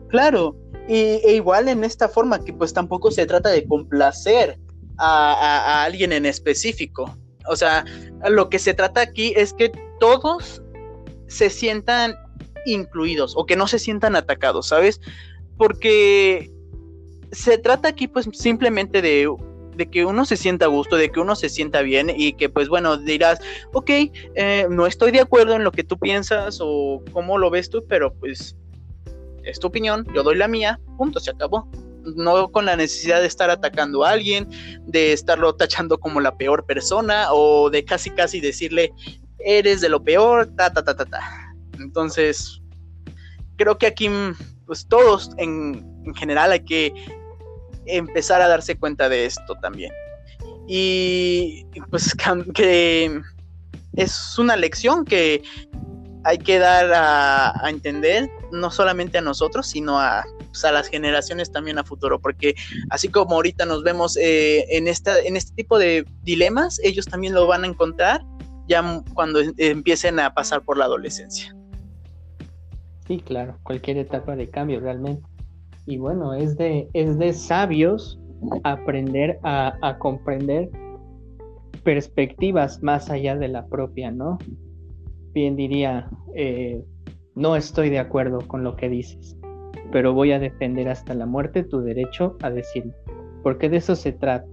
Claro, 0.10 0.56
y, 0.88 1.19
e 1.23 1.36
igual 1.36 1.67
en 1.67 1.84
esta 1.84 2.08
forma 2.08 2.43
que 2.43 2.54
pues 2.54 2.73
tampoco 2.73 3.12
se 3.12 3.25
trata 3.25 3.49
de 3.49 3.65
complacer 3.65 4.60
a, 4.97 5.84
alguien 5.84 6.13
en 6.13 6.25
específico. 6.25 7.17
O 7.47 7.56
sea, 7.56 7.86
lo 8.30 8.49
que 8.49 8.60
se 8.60 8.73
trata 8.73 9.01
aquí 9.01 9.34
es 9.36 9.54
que 9.54 9.71
todos 9.99 10.62
se 11.28 11.49
sientan 11.49 12.15
incluidos 12.65 13.34
o 13.36 13.45
que 13.45 13.56
no 13.56 13.67
se 13.67 13.80
sientan 13.80 14.15
atacados, 14.15 14.67
¿sabes? 14.67 15.01
Porque 15.58 16.51
se 17.32 17.58
trata 17.58 17.89
aquí 17.89 18.08
pues 18.08 18.28
simplemente 18.34 19.01
de 19.01 19.28
de 19.75 19.89
que 19.89 20.06
uno 20.06 20.25
se 20.25 20.38
sienta 20.38 20.65
a 20.65 20.69
gusto, 20.69 20.95
de 20.95 21.12
que 21.12 21.19
uno 21.19 21.36
se 21.36 21.49
sienta 21.49 21.82
bien 21.82 22.12
y 22.15 22.34
que 22.34 22.49
pues 22.49 22.69
bueno, 22.69 22.97
dirás, 22.97 23.39
ok, 23.73 23.89
eh, 23.89 24.67
no 24.69 24.88
estoy 24.88 25.12
de 25.12 25.19
acuerdo 25.19 25.56
en 25.56 25.63
lo 25.63 25.71
que 25.71 25.84
tú 25.84 25.97
piensas 25.97 26.60
o 26.62 27.04
cómo 27.12 27.38
lo 27.38 27.49
ves 27.49 27.69
tú, 27.69 27.86
pero 27.88 28.13
pues 28.13 28.56
es 29.43 29.60
tu 29.60 29.67
opinión, 29.67 30.06
yo 30.13 30.23
doy 30.23 30.36
la 30.36 30.47
mía, 30.47 30.80
punto, 30.97 31.19
se 31.19 31.32
acabó. 31.32 31.69
No 32.15 32.51
con 32.51 32.65
la 32.65 32.75
necesidad 32.75 33.21
de 33.21 33.28
estar 33.28 33.49
atacando 33.49 34.04
a 34.04 34.12
alguien, 34.12 34.47
de 34.86 35.12
estarlo 35.12 35.56
tachando 35.56 35.97
como 35.97 36.21
la 36.21 36.38
peor 36.38 36.63
persona 36.65 37.30
o 37.32 37.71
de 37.71 37.84
casi 37.84 38.12
casi 38.12 38.39
decirle, 38.39 38.93
eres 39.39 39.82
de 39.82 39.89
lo 39.89 40.04
peor, 40.04 40.47
ta, 40.56 40.71
ta, 40.71 40.84
ta, 40.84 40.95
ta, 40.95 41.06
ta. 41.06 41.44
Entonces, 41.80 42.62
creo 43.58 43.78
que 43.78 43.88
aquí, 43.88 44.10
pues 44.66 44.88
todos 44.88 45.32
en, 45.38 45.86
en 46.06 46.16
general 46.16 46.52
hay 46.52 46.64
que 46.64 46.94
empezar 47.86 48.42
a 48.42 48.48
darse 48.48 48.78
cuenta 48.78 49.10
de 49.10 49.26
esto 49.26 49.56
también. 49.62 49.92
Y 50.68 51.66
pues 51.90 52.16
que 52.54 53.22
es 53.96 54.38
una 54.38 54.56
lección 54.56 55.06
que 55.06 55.42
hay 56.26 56.40
que 56.40 56.58
dar 56.58 56.92
a, 56.92 57.70
entender, 57.70 58.28
no 58.52 58.72
solamente 58.72 59.20
a 59.20 59.22
nosotros, 59.22 59.68
sino 59.68 60.00
a, 60.00 60.26
pues, 60.48 60.66
a, 60.66 60.72
las 60.72 60.88
generaciones 60.88 61.52
también 61.52 61.78
a 61.78 61.84
futuro, 61.84 62.20
porque 62.20 62.56
así 62.90 63.10
como 63.10 63.36
ahorita 63.36 63.66
nos 63.66 63.84
vemos 63.84 64.18
eh, 64.18 64.66
en, 64.70 64.88
esta, 64.88 65.20
en 65.20 65.38
este 65.38 65.54
tipo 65.54 65.78
de 65.78 66.04
dilemas, 66.24 66.80
ellos 66.84 67.06
también 67.06 67.36
lo 67.36 67.46
van 67.46 67.64
a 67.64 67.68
encontrar 67.68 68.24
ya 68.68 69.04
cuando 69.14 69.40
empiecen 69.58 70.20
a 70.20 70.34
pasar 70.34 70.64
por 70.64 70.80
la 70.80 70.86
adolescencia. 70.86 71.55
Sí, 73.08 73.20
claro, 73.20 73.58
cualquier 73.63 73.98
etapa 73.98 74.36
de 74.36 74.50
cambio 74.50 74.80
realmente. 74.80 75.24
Y 75.86 75.98
bueno, 75.98 76.34
es 76.34 76.58
de, 76.58 76.89
es 76.94 77.18
de 77.20 77.34
sabios 77.34 78.20
aprender 78.63 79.39
a, 79.44 79.98
comprender 80.00 80.70
perspectivas 81.84 82.82
más 82.82 83.10
allá 83.10 83.36
de 83.36 83.48
la 83.48 83.68
propia, 83.68 84.12
¿no? 84.12 84.39
Bien 85.34 85.56
diría, 85.56 86.10
eh, 86.36 86.84
no 87.36 87.56
estoy 87.56 87.89
de 87.89 88.00
acuerdo 88.00 88.39
con 88.48 88.63
lo 88.63 88.76
que 88.76 88.89
dices, 88.89 89.38
pero 89.91 90.13
voy 90.13 90.32
a 90.32 90.39
defender 90.39 90.89
hasta 90.89 91.13
la 91.13 91.28
muerte 91.28 91.63
tu 91.63 91.82
derecho 91.82 92.38
a 92.41 92.50
decirlo, 92.50 92.94
porque 93.44 93.70
de 93.70 93.78
eso 93.78 93.96
se 93.96 94.12
trata. 94.13 94.48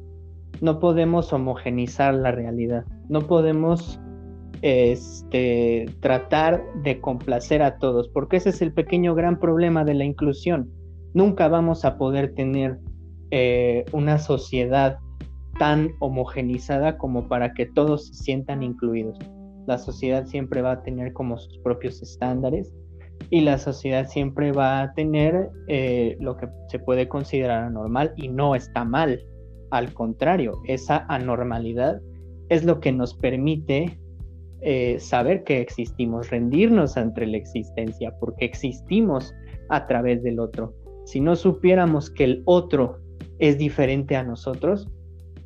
No 0.60 0.78
podemos 0.78 1.32
homogenizar 1.32 2.14
la 2.14 2.30
realidad, 2.30 2.84
no 3.08 3.22
podemos 3.22 3.98
este, 4.62 5.86
tratar 6.00 6.64
de 6.82 7.00
complacer 7.00 7.62
a 7.62 7.78
todos, 7.78 8.08
porque 8.08 8.38
ese 8.38 8.50
es 8.50 8.62
el 8.62 8.72
pequeño 8.72 9.14
gran 9.14 9.38
problema 9.38 9.84
de 9.84 9.94
la 9.94 10.04
inclusión 10.04 10.70
nunca 11.14 11.48
vamos 11.48 11.84
a 11.84 11.98
poder 11.98 12.34
tener 12.34 12.78
eh, 13.30 13.84
una 13.92 14.18
sociedad 14.18 14.98
tan 15.58 15.90
homogenizada 16.00 16.96
como 16.98 17.28
para 17.28 17.52
que 17.54 17.66
todos 17.66 18.08
se 18.08 18.14
sientan 18.14 18.62
incluidos. 18.62 19.18
La 19.66 19.78
sociedad 19.78 20.26
siempre 20.26 20.62
va 20.62 20.72
a 20.72 20.82
tener 20.82 21.12
como 21.12 21.38
sus 21.38 21.58
propios 21.58 22.02
estándares 22.02 22.72
y 23.30 23.42
la 23.42 23.58
sociedad 23.58 24.06
siempre 24.08 24.52
va 24.52 24.82
a 24.82 24.92
tener 24.94 25.50
eh, 25.68 26.16
lo 26.20 26.36
que 26.36 26.48
se 26.68 26.78
puede 26.78 27.08
considerar 27.08 27.64
anormal 27.64 28.12
y 28.16 28.28
no 28.28 28.54
está 28.54 28.84
mal. 28.84 29.22
Al 29.70 29.92
contrario, 29.94 30.60
esa 30.66 31.06
anormalidad 31.08 32.00
es 32.48 32.64
lo 32.64 32.80
que 32.80 32.92
nos 32.92 33.14
permite 33.14 33.98
eh, 34.62 34.98
saber 35.00 35.44
que 35.44 35.60
existimos, 35.60 36.30
rendirnos 36.30 36.96
ante 36.96 37.26
la 37.26 37.36
existencia, 37.36 38.14
porque 38.20 38.44
existimos 38.44 39.34
a 39.68 39.86
través 39.86 40.22
del 40.22 40.40
otro. 40.40 40.74
Si 41.04 41.20
no 41.20 41.36
supiéramos 41.36 42.10
que 42.10 42.24
el 42.24 42.42
otro 42.44 42.98
es 43.38 43.58
diferente 43.58 44.16
a 44.16 44.22
nosotros, 44.22 44.88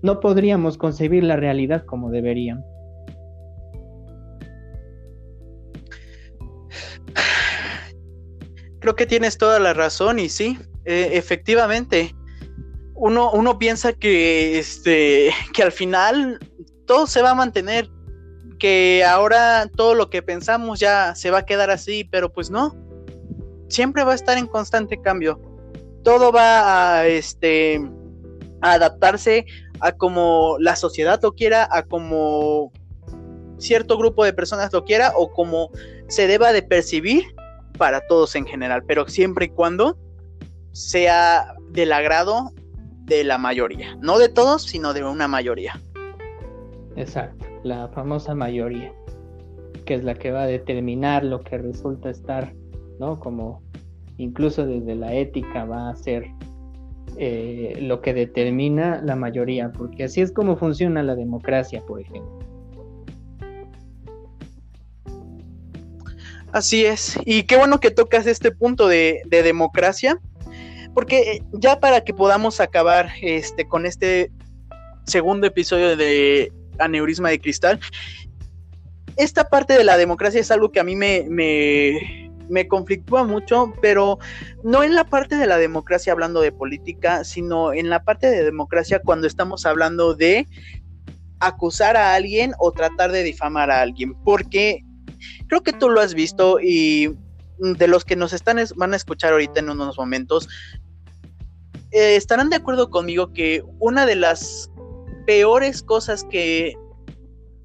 no 0.02 0.20
podríamos 0.20 0.76
concebir 0.76 1.24
la 1.24 1.36
realidad 1.36 1.84
como 1.86 2.10
deberían. 2.10 2.62
creo 8.86 8.94
que 8.94 9.06
tienes 9.06 9.36
toda 9.36 9.58
la 9.58 9.74
razón 9.74 10.20
y 10.20 10.28
sí, 10.28 10.56
eh, 10.84 11.10
efectivamente. 11.14 12.14
Uno, 12.94 13.32
uno 13.32 13.58
piensa 13.58 13.92
que, 13.92 14.60
este, 14.60 15.32
que 15.52 15.64
al 15.64 15.72
final 15.72 16.38
todo 16.86 17.08
se 17.08 17.20
va 17.20 17.32
a 17.32 17.34
mantener, 17.34 17.90
que 18.58 19.04
ahora 19.04 19.68
todo 19.74 19.94
lo 19.94 20.10
que 20.10 20.22
pensamos 20.22 20.80
ya 20.80 21.14
se 21.14 21.30
va 21.30 21.38
a 21.38 21.46
quedar 21.46 21.70
así, 21.70 22.04
pero 22.04 22.32
pues 22.32 22.50
no. 22.50 22.74
Siempre 23.68 24.04
va 24.04 24.12
a 24.12 24.14
estar 24.14 24.38
en 24.38 24.46
constante 24.46 25.00
cambio. 25.00 25.40
Todo 26.02 26.32
va 26.32 26.98
a, 27.00 27.06
este, 27.06 27.80
a 28.60 28.72
adaptarse 28.74 29.46
a 29.80 29.92
como 29.92 30.56
la 30.60 30.76
sociedad 30.76 31.20
lo 31.22 31.34
quiera, 31.34 31.68
a 31.70 31.82
como 31.82 32.72
cierto 33.58 33.98
grupo 33.98 34.24
de 34.24 34.32
personas 34.32 34.72
lo 34.72 34.84
quiera 34.84 35.12
o 35.16 35.32
como 35.32 35.70
se 36.08 36.26
deba 36.26 36.52
de 36.52 36.62
percibir 36.62 37.24
para 37.78 38.00
todos 38.06 38.34
en 38.36 38.46
general, 38.46 38.84
pero 38.86 39.08
siempre 39.08 39.46
y 39.46 39.48
cuando 39.50 39.98
sea 40.72 41.54
del 41.70 41.92
agrado 41.92 42.52
de 43.04 43.24
la 43.24 43.38
mayoría, 43.38 43.96
no 44.00 44.18
de 44.18 44.28
todos, 44.28 44.62
sino 44.62 44.92
de 44.92 45.04
una 45.04 45.28
mayoría. 45.28 45.80
Exacto, 46.96 47.45
la 47.62 47.88
famosa 47.88 48.34
mayoría, 48.34 48.92
que 49.84 49.94
es 49.94 50.04
la 50.04 50.14
que 50.14 50.30
va 50.30 50.42
a 50.42 50.46
determinar 50.46 51.24
lo 51.24 51.42
que 51.42 51.58
resulta 51.58 52.10
estar, 52.10 52.54
¿no? 52.98 53.18
Como 53.20 53.62
incluso 54.18 54.66
desde 54.66 54.94
la 54.94 55.14
ética 55.14 55.64
va 55.64 55.90
a 55.90 55.96
ser 55.96 56.26
eh, 57.18 57.78
lo 57.80 58.02
que 58.02 58.12
determina 58.12 59.00
la 59.02 59.16
mayoría, 59.16 59.72
porque 59.72 60.04
así 60.04 60.20
es 60.20 60.32
como 60.32 60.56
funciona 60.56 61.02
la 61.02 61.14
democracia, 61.14 61.82
por 61.86 62.00
ejemplo. 62.00 62.38
Así 66.52 66.86
es, 66.86 67.18
y 67.24 67.42
qué 67.42 67.56
bueno 67.56 67.80
que 67.80 67.90
tocas 67.90 68.26
este 68.26 68.50
punto 68.50 68.88
de, 68.88 69.22
democracia, 69.30 70.18
porque 70.94 71.32
eh, 71.32 71.42
ya 71.52 71.80
para 71.80 72.02
que 72.02 72.14
podamos 72.14 72.60
acabar 72.60 73.10
este, 73.20 73.66
con 73.66 73.84
este 73.84 74.30
segundo 75.04 75.46
episodio 75.46 75.96
de 75.96 76.52
Aneurisma 76.78 77.30
de 77.30 77.40
Cristal, 77.40 77.80
esta 79.16 79.48
parte 79.48 79.74
de 79.74 79.84
la 79.84 79.96
democracia 79.96 80.40
es 80.40 80.50
algo 80.50 80.70
que 80.70 80.80
a 80.80 80.84
mí 80.84 80.94
me, 80.94 81.26
me, 81.28 82.30
me 82.48 82.68
conflictúa 82.68 83.24
mucho, 83.24 83.72
pero 83.80 84.18
no 84.62 84.82
en 84.82 84.94
la 84.94 85.04
parte 85.04 85.36
de 85.36 85.46
la 85.46 85.56
democracia 85.56 86.12
hablando 86.12 86.40
de 86.40 86.52
política, 86.52 87.24
sino 87.24 87.72
en 87.72 87.88
la 87.88 88.04
parte 88.04 88.28
de 88.30 88.44
democracia 88.44 89.00
cuando 89.02 89.26
estamos 89.26 89.64
hablando 89.64 90.14
de 90.14 90.46
acusar 91.40 91.96
a 91.96 92.14
alguien 92.14 92.52
o 92.58 92.72
tratar 92.72 93.12
de 93.12 93.22
difamar 93.22 93.70
a 93.70 93.80
alguien, 93.80 94.14
porque 94.24 94.82
Creo 95.48 95.62
que 95.62 95.72
tú 95.72 95.88
lo 95.88 96.00
has 96.00 96.14
visto 96.14 96.58
y 96.60 97.16
de 97.58 97.88
los 97.88 98.04
que 98.04 98.16
nos 98.16 98.32
están 98.32 98.58
van 98.76 98.92
a 98.92 98.96
escuchar 98.96 99.32
ahorita 99.32 99.60
en 99.60 99.70
unos 99.70 99.96
momentos, 99.96 100.48
eh, 101.90 102.16
estarán 102.16 102.50
de 102.50 102.56
acuerdo 102.56 102.90
conmigo 102.90 103.32
que 103.32 103.62
una 103.78 104.06
de 104.06 104.16
las 104.16 104.70
peores 105.26 105.82
cosas 105.82 106.24
que 106.24 106.74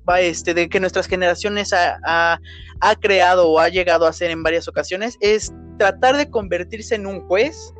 va 0.09 0.19
este 0.19 0.53
de 0.53 0.67
que 0.67 0.79
nuestras 0.79 1.07
generaciones 1.07 1.73
ha, 1.73 2.39
ha, 2.81 2.95
creado 2.95 3.49
o 3.49 3.59
ha 3.59 3.69
llegado 3.69 4.05
a 4.05 4.09
hacer 4.09 4.31
en 4.31 4.43
varias 4.43 4.67
ocasiones 4.67 5.17
es 5.21 5.53
tratar 5.77 6.17
de 6.17 6.29
convertirse 6.29 6.95
en 6.95 7.05
un 7.05 7.21
juez 7.27 7.73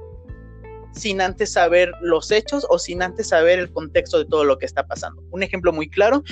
sin 0.94 1.22
antes 1.22 1.54
saber 1.54 1.92
los 2.02 2.32
hechos 2.32 2.66
o 2.70 2.78
sin 2.78 3.02
antes 3.02 3.30
saber 3.30 3.60
el 3.60 3.72
contexto 3.72 4.20
de 4.20 4.26
todo 4.26 4.44
lo 4.44 4.58
que 4.58 4.66
está 4.66 4.86
pasando. 4.86 5.24
Un 5.32 5.42
ejemplo 5.42 5.74
muy 5.74 5.90
claro 5.90 6.24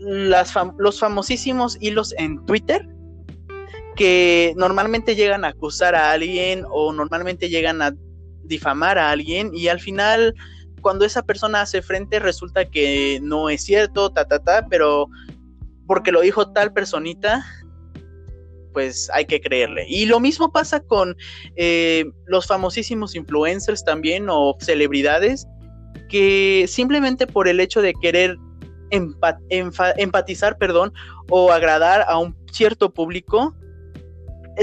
los 0.00 0.98
famosísimos 0.98 1.76
hilos 1.80 2.14
en 2.16 2.44
Twitter 2.46 2.88
que 3.96 4.54
normalmente 4.56 5.14
llegan 5.14 5.44
a 5.44 5.48
acusar 5.48 5.94
a 5.94 6.12
alguien 6.12 6.64
o 6.70 6.92
normalmente 6.92 7.50
llegan 7.50 7.82
a 7.82 7.92
difamar 8.44 8.98
a 8.98 9.10
alguien 9.10 9.50
y 9.54 9.68
al 9.68 9.78
final 9.78 10.34
cuando 10.80 11.04
esa 11.04 11.22
persona 11.22 11.62
hace 11.62 11.82
frente 11.82 12.18
resulta 12.18 12.64
que 12.64 13.20
no 13.22 13.48
es 13.50 13.62
cierto, 13.64 14.10
ta, 14.10 14.24
ta, 14.24 14.38
ta, 14.38 14.66
pero 14.68 15.08
porque 15.86 16.12
lo 16.12 16.20
dijo 16.20 16.52
tal 16.52 16.72
personita, 16.72 17.44
pues 18.72 19.10
hay 19.12 19.24
que 19.24 19.40
creerle. 19.40 19.84
Y 19.88 20.06
lo 20.06 20.20
mismo 20.20 20.52
pasa 20.52 20.80
con 20.80 21.16
eh, 21.56 22.04
los 22.26 22.46
famosísimos 22.46 23.14
influencers 23.14 23.84
también 23.84 24.26
o 24.28 24.56
celebridades 24.60 25.46
que 26.08 26.66
simplemente 26.68 27.26
por 27.26 27.48
el 27.48 27.60
hecho 27.60 27.82
de 27.82 27.94
querer 27.94 28.36
empatizar, 28.90 30.58
perdón, 30.58 30.92
o 31.28 31.52
agradar 31.52 32.04
a 32.08 32.18
un 32.18 32.36
cierto 32.52 32.92
público, 32.92 33.54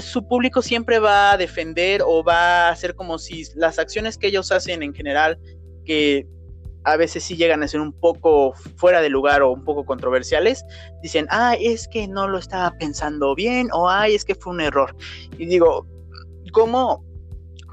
su 0.01 0.28
público 0.28 0.61
siempre 0.61 0.99
va 0.99 1.32
a 1.32 1.38
defender 1.38 2.01
o 2.05 2.24
va 2.24 2.68
a 2.68 2.70
hacer 2.70 2.93
como 2.95 3.18
si 3.18 3.45
las 3.55 3.80
acciones 3.80 4.18
que 4.18 4.28
ellos 4.28 4.51
hacen 4.51 4.84
en 4.84 4.93
general, 4.93 5.39
que 5.88 6.27
a 6.83 6.95
veces 6.95 7.23
sí 7.23 7.35
llegan 7.35 7.63
a 7.63 7.67
ser 7.67 7.81
un 7.81 7.91
poco 7.91 8.53
fuera 8.75 9.01
de 9.01 9.09
lugar 9.09 9.41
o 9.41 9.51
un 9.51 9.63
poco 9.63 9.85
controversiales, 9.85 10.63
dicen, 11.01 11.27
ah, 11.31 11.55
es 11.59 11.88
que 11.88 12.07
no 12.07 12.27
lo 12.27 12.38
estaba 12.38 12.77
pensando 12.77 13.33
bien 13.35 13.69
o 13.73 13.89
ay, 13.89 14.15
es 14.15 14.23
que 14.23 14.35
fue 14.35 14.53
un 14.53 14.61
error. 14.61 14.95
Y 15.38 15.47
digo, 15.47 15.85
¿cómo, 16.53 17.03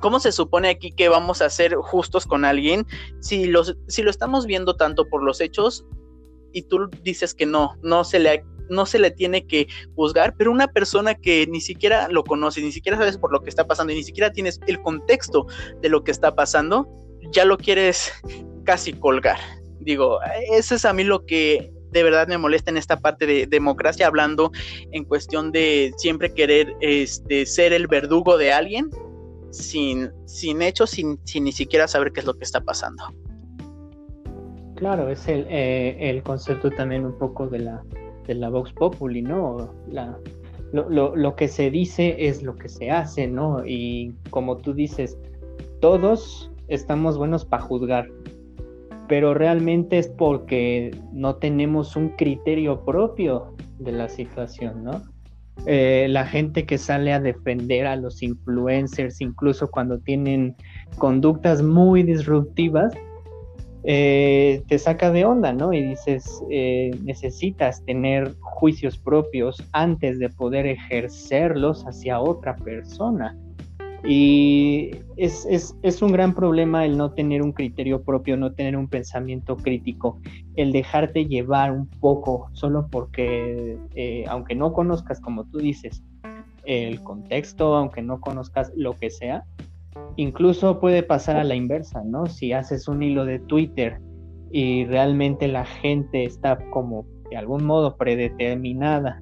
¿Cómo 0.01 0.21
se 0.21 0.33
supone 0.33 0.69
aquí 0.69 0.93
que 0.93 1.09
vamos 1.09 1.41
a 1.41 1.49
ser 1.49 1.75
justos 1.77 2.27
con 2.27 2.45
alguien 2.45 2.87
si, 3.21 3.47
los, 3.47 3.77
si 3.89 4.03
lo 4.03 4.11
estamos 4.11 4.47
viendo 4.47 4.77
tanto 4.77 5.09
por 5.09 5.23
los 5.23 5.41
hechos 5.41 5.87
y 6.53 6.63
tú 6.63 6.91
dices 7.03 7.35
que 7.35 7.47
no, 7.47 7.77
no 7.83 8.05
se 8.05 8.19
le 8.19 8.45
no 8.71 8.87
se 8.87 8.99
le 8.99 9.11
tiene 9.11 9.47
que 9.47 9.67
juzgar, 9.95 10.35
pero 10.37 10.51
una 10.51 10.69
persona 10.69 11.15
que 11.15 11.47
ni 11.47 11.61
siquiera 11.61 12.09
lo 12.09 12.25
conoce, 12.25 12.63
ni 12.63 12.73
siquiera 12.73 12.99
sabes 12.99 13.19
por 13.19 13.33
lo 13.33 13.41
que 13.41 13.51
está 13.51 13.67
pasando 13.67 13.93
y 13.93 13.97
ni 13.97 14.05
siquiera 14.05 14.33
tienes 14.33 14.61
el 14.67 14.81
contexto 14.83 15.47
de 15.81 15.89
lo 15.89 16.03
que 16.03 16.11
está 16.11 16.35
pasando, 16.35 16.89
ya 17.33 17.45
lo 17.45 17.57
quieres 17.57 18.13
casi 18.65 18.93
colgar. 18.93 19.39
Digo, 19.81 20.19
eso 20.53 20.75
es 20.75 20.85
a 20.85 20.93
mí 20.93 21.05
lo 21.05 21.27
que 21.27 21.71
de 21.91 22.03
verdad 22.03 22.27
me 22.27 22.39
molesta 22.39 22.71
en 22.71 22.77
esta 22.77 22.99
parte 22.99 23.25
de 23.27 23.47
democracia, 23.47 24.09
hablando 24.09 24.51
en 24.91 25.05
cuestión 25.05 25.53
de 25.53 25.93
siempre 25.97 26.35
querer 26.35 26.75
este, 26.81 27.47
ser 27.47 27.73
el 27.73 27.87
verdugo 27.87 28.37
de 28.37 28.53
alguien 28.53 28.91
sin, 29.51 30.11
sin 30.27 30.61
hechos, 30.61 30.91
sin, 30.91 31.21
sin 31.25 31.45
ni 31.45 31.53
siquiera 31.53 31.87
saber 31.87 32.13
qué 32.13 32.21
es 32.21 32.27
lo 32.27 32.35
que 32.35 32.45
está 32.45 32.61
pasando. 32.61 33.05
Claro, 34.75 35.09
es 35.09 35.29
el, 35.29 35.47
eh, 35.49 35.97
el 36.11 36.23
concepto 36.25 36.69
también 36.71 37.07
un 37.07 37.17
poco 37.17 37.47
de 37.47 37.61
la, 37.61 37.85
de 38.27 38.35
la 38.35 38.49
Vox 38.49 38.73
Populi, 38.73 39.23
¿no? 39.23 39.73
La, 39.89 40.19
lo, 40.73 40.91
lo, 40.91 41.15
lo, 41.15 41.37
que 41.37 41.47
se 41.47 41.71
dice 41.71 42.17
es 42.19 42.43
lo 42.43 42.57
que 42.57 42.69
se 42.69 42.91
hace, 42.91 43.29
¿no? 43.29 43.65
Y 43.65 44.17
como 44.31 44.57
tú 44.57 44.75
dices, 44.75 45.17
todos 45.81 46.51
estamos 46.69 47.19
buenos 47.19 47.45
para 47.45 47.63
juzgar, 47.63 48.09
pero 49.09 49.35
realmente 49.35 49.99
es 49.99 50.09
porque 50.09 50.97
no 51.13 51.37
tenemos 51.37 51.97
un 51.97 52.11
criterio 52.11 52.85
propio 52.85 53.55
de 53.79 53.93
la 53.93 54.09
situación, 54.09 54.85
¿no? 54.85 55.03
Eh, 55.67 56.07
la 56.11 56.27
gente 56.27 56.67
que 56.67 56.79
sale 56.79 57.13
a 57.13 57.21
defender 57.21 57.87
a 57.87 57.97
los 57.97 58.23
influencers, 58.23 59.21
incluso 59.21 59.71
cuando 59.71 59.99
tienen 59.99 60.57
conductas 60.99 61.63
muy 61.63 62.03
disruptivas, 62.03 62.93
eh, 63.85 64.63
te 64.67 64.79
saca 64.79 65.11
de 65.11 65.25
onda, 65.25 65.53
¿no? 65.53 65.73
Y 65.73 65.83
dices, 65.83 66.43
eh, 66.51 66.91
necesitas 67.05 67.85
tener 67.85 68.35
juicios 68.41 68.99
propios 68.99 69.63
antes 69.73 70.19
de 70.19 70.31
poder 70.31 70.67
ejercerlos 70.67 71.87
hacia 71.87 72.19
otra 72.19 72.57
persona. 72.57 73.37
Y 74.07 74.91
es, 75.17 75.47
es, 75.83 76.03
un 76.03 76.13
gran 76.13 76.35
problema 76.35 76.85
el 76.85 76.99
no 76.99 77.13
tener 77.13 77.41
un 77.43 77.53
criterio 77.53 78.03
propio, 78.03 78.37
no 78.37 78.53
tener 78.53 78.77
un 78.77 78.87
pensamiento 78.87 79.57
crítico, 79.57 80.21
el 80.57 80.73
dejarte 80.73 81.27
llevar 81.27 81.73
un 81.73 81.89
poco 81.89 82.51
solo 82.53 82.87
porque, 82.91 83.79
eh, 83.95 84.25
aunque 84.29 84.55
no 84.55 84.75
conozcas, 84.75 85.21
como 85.21 85.45
tú 85.45 85.59
dices, 85.59 86.03
el 86.65 87.03
contexto, 87.03 87.77
aunque 87.77 88.03
no 88.03 88.21
conozcas 88.21 88.73
lo 88.77 88.99
que 88.99 89.11
sea, 89.11 89.45
Incluso 90.17 90.81
puede 90.81 91.03
pasar 91.03 91.37
a 91.37 91.45
la 91.45 91.55
inversa, 91.55 92.03
¿no? 92.05 92.27
Si 92.27 92.53
haces 92.53 92.89
un 92.89 93.03
hilo 93.03 93.25
de 93.25 93.39
Twitter 93.41 94.01
y 94.51 94.85
realmente 94.87 95.49
la 95.49 95.65
gente 95.65 96.25
está 96.25 96.59
como 96.71 97.07
de 97.31 97.37
algún 97.37 97.65
modo 97.65 97.97
predeterminada 97.97 99.21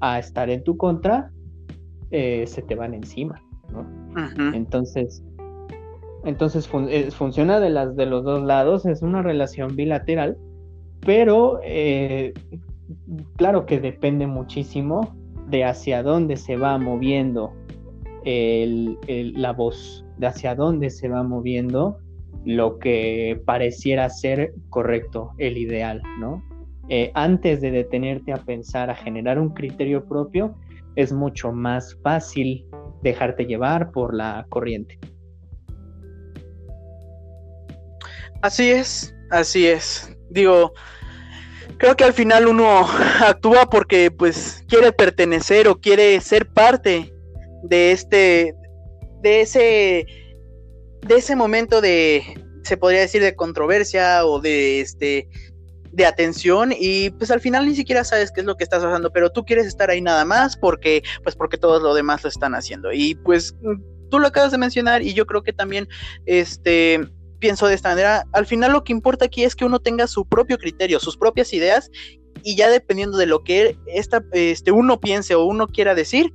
a 0.00 0.18
estar 0.18 0.48
en 0.48 0.64
tu 0.64 0.76
contra, 0.76 1.30
eh, 2.10 2.46
se 2.46 2.62
te 2.62 2.74
van 2.74 2.94
encima, 2.94 3.42
¿no? 3.74 3.86
Entonces, 4.54 5.22
entonces 6.24 6.70
eh, 6.88 7.10
funciona 7.10 7.60
de 7.60 7.70
las 7.70 7.96
de 7.96 8.06
los 8.06 8.24
dos 8.24 8.42
lados, 8.42 8.86
es 8.86 9.02
una 9.02 9.22
relación 9.22 9.76
bilateral, 9.76 10.38
pero 11.00 11.60
eh, 11.64 12.32
claro 13.36 13.66
que 13.66 13.80
depende 13.80 14.26
muchísimo 14.26 15.14
de 15.48 15.64
hacia 15.64 16.02
dónde 16.02 16.36
se 16.36 16.56
va 16.56 16.78
moviendo 16.78 17.52
la 18.24 19.52
voz, 19.52 20.06
de 20.16 20.26
hacia 20.26 20.54
dónde 20.54 20.88
se 20.88 21.08
va 21.08 21.22
moviendo 21.22 21.98
lo 22.44 22.78
que 22.78 23.40
pareciera 23.44 24.08
ser 24.10 24.54
correcto, 24.70 25.32
el 25.38 25.58
ideal, 25.58 26.02
¿no? 26.18 26.42
Eh, 26.88 27.10
antes 27.14 27.62
de 27.62 27.70
detenerte 27.70 28.32
a 28.32 28.36
pensar, 28.36 28.90
a 28.90 28.94
generar 28.94 29.38
un 29.38 29.50
criterio 29.50 30.04
propio, 30.04 30.54
es 30.96 31.12
mucho 31.12 31.52
más 31.52 31.98
fácil 32.02 32.66
dejarte 33.04 33.44
llevar 33.44 33.92
por 33.92 34.14
la 34.14 34.46
corriente. 34.48 34.98
Así 38.42 38.70
es, 38.70 39.14
así 39.30 39.66
es. 39.66 40.16
Digo, 40.30 40.72
creo 41.78 41.94
que 41.96 42.04
al 42.04 42.14
final 42.14 42.48
uno 42.48 42.86
actúa 43.20 43.66
porque 43.70 44.10
pues 44.10 44.64
quiere 44.68 44.90
pertenecer 44.90 45.68
o 45.68 45.80
quiere 45.80 46.20
ser 46.20 46.48
parte 46.48 47.14
de 47.62 47.92
este 47.92 48.54
de 49.22 49.40
ese 49.42 50.06
de 51.02 51.14
ese 51.16 51.36
momento 51.36 51.80
de 51.80 52.22
se 52.62 52.76
podría 52.76 53.00
decir 53.00 53.22
de 53.22 53.36
controversia 53.36 54.24
o 54.26 54.40
de 54.40 54.80
este 54.80 55.28
de 55.94 56.06
atención 56.06 56.72
y 56.76 57.10
pues 57.10 57.30
al 57.30 57.40
final 57.40 57.66
ni 57.66 57.74
siquiera 57.74 58.02
sabes 58.04 58.32
qué 58.32 58.40
es 58.40 58.46
lo 58.46 58.56
que 58.56 58.64
estás 58.64 58.82
haciendo, 58.82 59.12
pero 59.12 59.30
tú 59.30 59.44
quieres 59.44 59.66
estar 59.66 59.90
ahí 59.90 60.00
nada 60.00 60.24
más 60.24 60.56
porque 60.56 61.02
pues 61.22 61.36
porque 61.36 61.56
todos 61.56 61.82
los 61.82 61.94
demás 61.94 62.22
lo 62.22 62.28
están 62.28 62.54
haciendo. 62.54 62.92
Y 62.92 63.14
pues 63.14 63.54
tú 64.10 64.18
lo 64.18 64.26
acabas 64.26 64.52
de 64.52 64.58
mencionar 64.58 65.02
y 65.02 65.14
yo 65.14 65.26
creo 65.26 65.42
que 65.42 65.52
también 65.52 65.88
este 66.26 67.00
pienso 67.38 67.66
de 67.66 67.74
esta 67.74 67.90
manera, 67.90 68.24
al 68.32 68.46
final 68.46 68.72
lo 68.72 68.84
que 68.84 68.92
importa 68.92 69.26
aquí 69.26 69.44
es 69.44 69.54
que 69.54 69.64
uno 69.64 69.78
tenga 69.78 70.06
su 70.06 70.26
propio 70.26 70.58
criterio, 70.58 70.98
sus 70.98 71.16
propias 71.16 71.52
ideas 71.52 71.90
y 72.42 72.56
ya 72.56 72.70
dependiendo 72.70 73.18
de 73.18 73.26
lo 73.26 73.44
que 73.44 73.76
esta, 73.86 74.24
este, 74.32 74.72
uno 74.72 74.98
piense 74.98 75.34
o 75.34 75.44
uno 75.44 75.66
quiera 75.66 75.94
decir, 75.94 76.32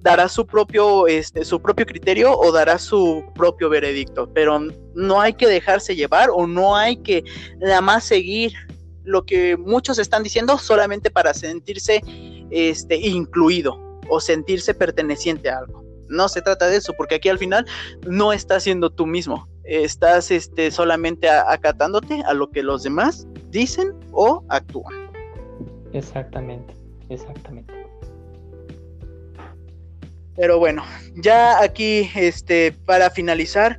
dará 0.00 0.28
su 0.28 0.46
propio, 0.46 1.06
este, 1.06 1.46
su 1.46 1.62
propio 1.62 1.86
criterio 1.86 2.36
o 2.36 2.52
dará 2.52 2.78
su 2.78 3.24
propio 3.34 3.70
veredicto, 3.70 4.30
pero 4.34 4.60
no 4.94 5.20
hay 5.20 5.32
que 5.32 5.46
dejarse 5.46 5.96
llevar 5.96 6.28
o 6.30 6.46
no 6.46 6.76
hay 6.76 6.98
que 6.98 7.24
nada 7.58 7.80
más 7.80 8.04
seguir 8.04 8.52
lo 9.04 9.24
que 9.24 9.56
muchos 9.56 9.98
están 9.98 10.22
diciendo 10.22 10.58
solamente 10.58 11.10
para 11.10 11.34
sentirse 11.34 12.02
este, 12.50 12.96
incluido 12.96 13.78
o 14.08 14.20
sentirse 14.20 14.74
perteneciente 14.74 15.48
a 15.48 15.58
algo. 15.58 15.84
No 16.08 16.28
se 16.28 16.42
trata 16.42 16.66
de 16.68 16.76
eso, 16.76 16.92
porque 16.96 17.16
aquí 17.16 17.28
al 17.28 17.38
final 17.38 17.66
no 18.06 18.32
estás 18.32 18.64
siendo 18.64 18.90
tú 18.90 19.06
mismo, 19.06 19.48
estás 19.64 20.30
este, 20.30 20.70
solamente 20.70 21.28
acatándote 21.28 22.22
a 22.26 22.34
lo 22.34 22.50
que 22.50 22.62
los 22.62 22.82
demás 22.82 23.26
dicen 23.50 23.92
o 24.12 24.44
actúan. 24.48 24.94
Exactamente, 25.92 26.74
exactamente. 27.08 27.72
Pero 30.36 30.58
bueno, 30.58 30.84
ya 31.14 31.62
aquí, 31.62 32.10
este, 32.16 32.72
para 32.84 33.08
finalizar, 33.08 33.78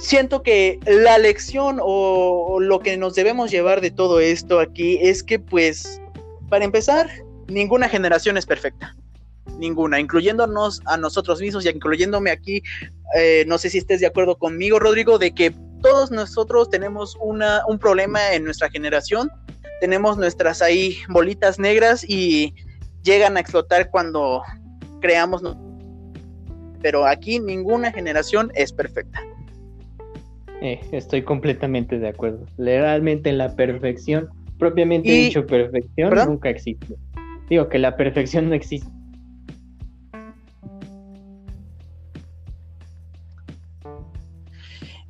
siento 0.00 0.42
que 0.42 0.80
la 0.86 1.18
lección 1.18 1.78
o 1.80 2.58
lo 2.60 2.80
que 2.80 2.96
nos 2.96 3.14
debemos 3.14 3.50
llevar 3.50 3.80
de 3.80 3.90
todo 3.90 4.20
esto 4.20 4.58
aquí 4.58 4.98
es 5.00 5.22
que, 5.22 5.38
pues, 5.38 6.00
para 6.48 6.64
empezar, 6.64 7.08
ninguna 7.48 7.88
generación 7.88 8.36
es 8.36 8.46
perfecta. 8.46 8.96
Ninguna, 9.58 10.00
incluyéndonos 10.00 10.80
a 10.86 10.96
nosotros 10.96 11.40
mismos 11.40 11.64
y 11.64 11.68
incluyéndome 11.68 12.30
aquí, 12.30 12.62
eh, 13.16 13.44
no 13.46 13.58
sé 13.58 13.70
si 13.70 13.78
estés 13.78 14.00
de 14.00 14.06
acuerdo 14.06 14.36
conmigo, 14.36 14.78
Rodrigo, 14.78 15.18
de 15.18 15.34
que 15.34 15.54
todos 15.82 16.10
nosotros 16.10 16.70
tenemos 16.70 17.16
una, 17.20 17.62
un 17.66 17.78
problema 17.78 18.32
en 18.32 18.44
nuestra 18.44 18.70
generación, 18.70 19.30
tenemos 19.80 20.16
nuestras 20.16 20.62
ahí 20.62 20.98
bolitas 21.08 21.58
negras 21.58 22.04
y 22.06 22.54
llegan 23.02 23.36
a 23.36 23.40
explotar 23.40 23.90
cuando 23.90 24.42
creamos 25.00 25.42
pero 26.82 27.06
aquí 27.06 27.38
ninguna 27.40 27.92
generación 27.92 28.50
es 28.54 28.72
perfecta. 28.72 29.20
Eh, 30.62 30.80
estoy 30.92 31.22
completamente 31.22 31.98
de 31.98 32.08
acuerdo. 32.08 32.46
Realmente 32.58 33.32
la 33.32 33.54
perfección, 33.56 34.28
propiamente 34.58 35.10
dicho 35.10 35.46
perfección, 35.46 36.14
nunca 36.26 36.50
existe. 36.50 36.96
Digo 37.48 37.68
que 37.68 37.78
la 37.78 37.96
perfección 37.96 38.48
no 38.48 38.54
existe. 38.54 38.90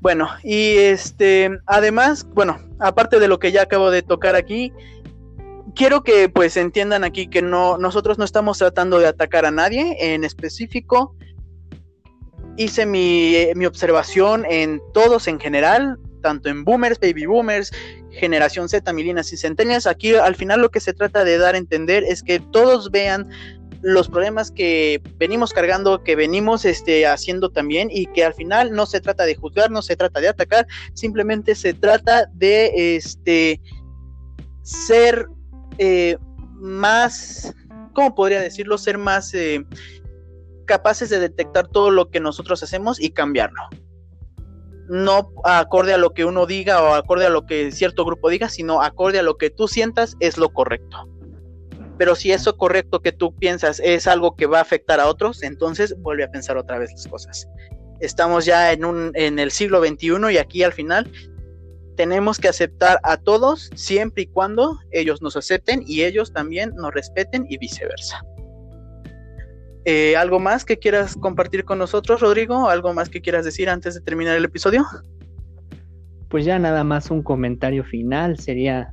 Bueno, 0.00 0.28
y 0.42 0.76
este, 0.76 1.50
además, 1.66 2.26
bueno, 2.32 2.58
aparte 2.78 3.20
de 3.20 3.28
lo 3.28 3.38
que 3.38 3.52
ya 3.52 3.62
acabo 3.62 3.90
de 3.90 4.00
tocar 4.02 4.34
aquí, 4.34 4.72
quiero 5.74 6.02
que 6.02 6.30
pues 6.30 6.56
entiendan 6.56 7.04
aquí 7.04 7.26
que 7.26 7.42
no, 7.42 7.76
nosotros 7.76 8.18
no 8.18 8.24
estamos 8.24 8.56
tratando 8.56 8.98
de 8.98 9.08
atacar 9.08 9.44
a 9.44 9.50
nadie 9.50 9.96
en 9.98 10.24
específico, 10.24 11.14
hice 12.56 12.86
mi, 12.86 13.34
mi, 13.54 13.66
observación 13.66 14.44
en 14.48 14.80
todos 14.92 15.28
en 15.28 15.40
general, 15.40 15.98
tanto 16.22 16.48
en 16.48 16.64
boomers, 16.64 16.98
baby 17.00 17.26
boomers, 17.26 17.72
generación 18.10 18.68
Z, 18.68 18.92
milinas 18.92 19.32
y 19.32 19.36
centenias. 19.36 19.86
Aquí 19.86 20.14
al 20.14 20.36
final 20.36 20.60
lo 20.60 20.70
que 20.70 20.80
se 20.80 20.92
trata 20.92 21.24
de 21.24 21.38
dar 21.38 21.54
a 21.54 21.58
entender 21.58 22.04
es 22.04 22.22
que 22.22 22.40
todos 22.40 22.90
vean 22.90 23.28
los 23.82 24.08
problemas 24.08 24.50
que 24.50 25.00
venimos 25.16 25.52
cargando, 25.52 26.04
que 26.04 26.16
venimos 26.16 26.64
este, 26.64 27.06
haciendo 27.06 27.50
también 27.50 27.88
y 27.90 28.06
que 28.06 28.24
al 28.24 28.34
final 28.34 28.72
no 28.72 28.86
se 28.86 29.00
trata 29.00 29.24
de 29.24 29.36
juzgar, 29.36 29.70
no 29.70 29.82
se 29.82 29.96
trata 29.96 30.20
de 30.20 30.28
atacar, 30.28 30.66
simplemente 30.92 31.54
se 31.54 31.72
trata 31.72 32.26
de 32.34 32.96
este, 32.96 33.60
ser 34.62 35.26
eh, 35.78 36.18
más, 36.56 37.54
¿cómo 37.94 38.14
podría 38.14 38.40
decirlo? 38.40 38.76
Ser 38.76 38.98
más... 38.98 39.32
Eh, 39.34 39.64
capaces 40.70 41.10
de 41.10 41.18
detectar 41.18 41.66
todo 41.66 41.90
lo 41.90 42.10
que 42.10 42.20
nosotros 42.20 42.62
hacemos 42.62 43.00
y 43.00 43.10
cambiarlo. 43.10 43.60
No 44.88 45.32
acorde 45.42 45.92
a 45.92 45.98
lo 45.98 46.14
que 46.14 46.24
uno 46.24 46.46
diga 46.46 46.80
o 46.80 46.94
acorde 46.94 47.26
a 47.26 47.28
lo 47.28 47.44
que 47.44 47.72
cierto 47.72 48.04
grupo 48.04 48.30
diga, 48.30 48.48
sino 48.48 48.80
acorde 48.80 49.18
a 49.18 49.24
lo 49.24 49.36
que 49.36 49.50
tú 49.50 49.66
sientas 49.66 50.16
es 50.20 50.38
lo 50.38 50.52
correcto. 50.52 51.08
Pero 51.98 52.14
si 52.14 52.30
eso 52.30 52.56
correcto 52.56 53.00
que 53.00 53.10
tú 53.10 53.34
piensas 53.34 53.80
es 53.80 54.06
algo 54.06 54.36
que 54.36 54.46
va 54.46 54.58
a 54.58 54.62
afectar 54.62 55.00
a 55.00 55.08
otros, 55.08 55.42
entonces 55.42 55.92
vuelve 55.98 56.22
a 56.22 56.30
pensar 56.30 56.56
otra 56.56 56.78
vez 56.78 56.92
las 56.92 57.08
cosas. 57.08 57.48
Estamos 57.98 58.44
ya 58.44 58.72
en, 58.72 58.84
un, 58.84 59.10
en 59.14 59.40
el 59.40 59.50
siglo 59.50 59.84
XXI 59.84 60.32
y 60.32 60.38
aquí 60.38 60.62
al 60.62 60.72
final 60.72 61.10
tenemos 61.96 62.38
que 62.38 62.46
aceptar 62.46 63.00
a 63.02 63.16
todos 63.16 63.70
siempre 63.74 64.22
y 64.22 64.26
cuando 64.28 64.78
ellos 64.92 65.20
nos 65.20 65.36
acepten 65.36 65.82
y 65.84 66.04
ellos 66.04 66.32
también 66.32 66.72
nos 66.76 66.94
respeten 66.94 67.44
y 67.50 67.58
viceversa. 67.58 68.22
Eh, 69.84 70.16
¿Algo 70.16 70.38
más 70.38 70.64
que 70.64 70.78
quieras 70.78 71.16
compartir 71.16 71.64
con 71.64 71.78
nosotros, 71.78 72.20
Rodrigo? 72.20 72.68
¿Algo 72.68 72.92
más 72.92 73.08
que 73.08 73.20
quieras 73.20 73.44
decir 73.44 73.68
antes 73.68 73.94
de 73.94 74.00
terminar 74.00 74.36
el 74.36 74.44
episodio? 74.44 74.84
Pues 76.28 76.44
ya 76.44 76.58
nada 76.58 76.84
más 76.84 77.10
un 77.10 77.22
comentario 77.22 77.82
final 77.84 78.38
sería 78.38 78.92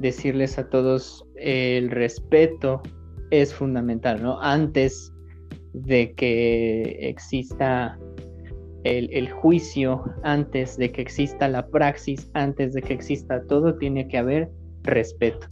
decirles 0.00 0.58
a 0.58 0.68
todos 0.68 1.24
el 1.36 1.90
respeto 1.90 2.82
es 3.30 3.54
fundamental, 3.54 4.22
¿no? 4.22 4.40
Antes 4.40 5.12
de 5.72 6.12
que 6.14 6.98
exista 7.00 7.98
el, 8.84 9.30
juicio, 9.30 10.04
antes 10.22 10.76
de 10.76 10.92
que 10.92 11.02
exista 11.02 11.48
la 11.48 11.66
praxis, 11.66 12.30
antes 12.34 12.72
de 12.72 12.82
que 12.82 12.94
exista 12.94 13.42
todo, 13.46 13.76
tiene 13.76 14.06
que 14.06 14.18
haber 14.18 14.48
respeto. 14.82 15.46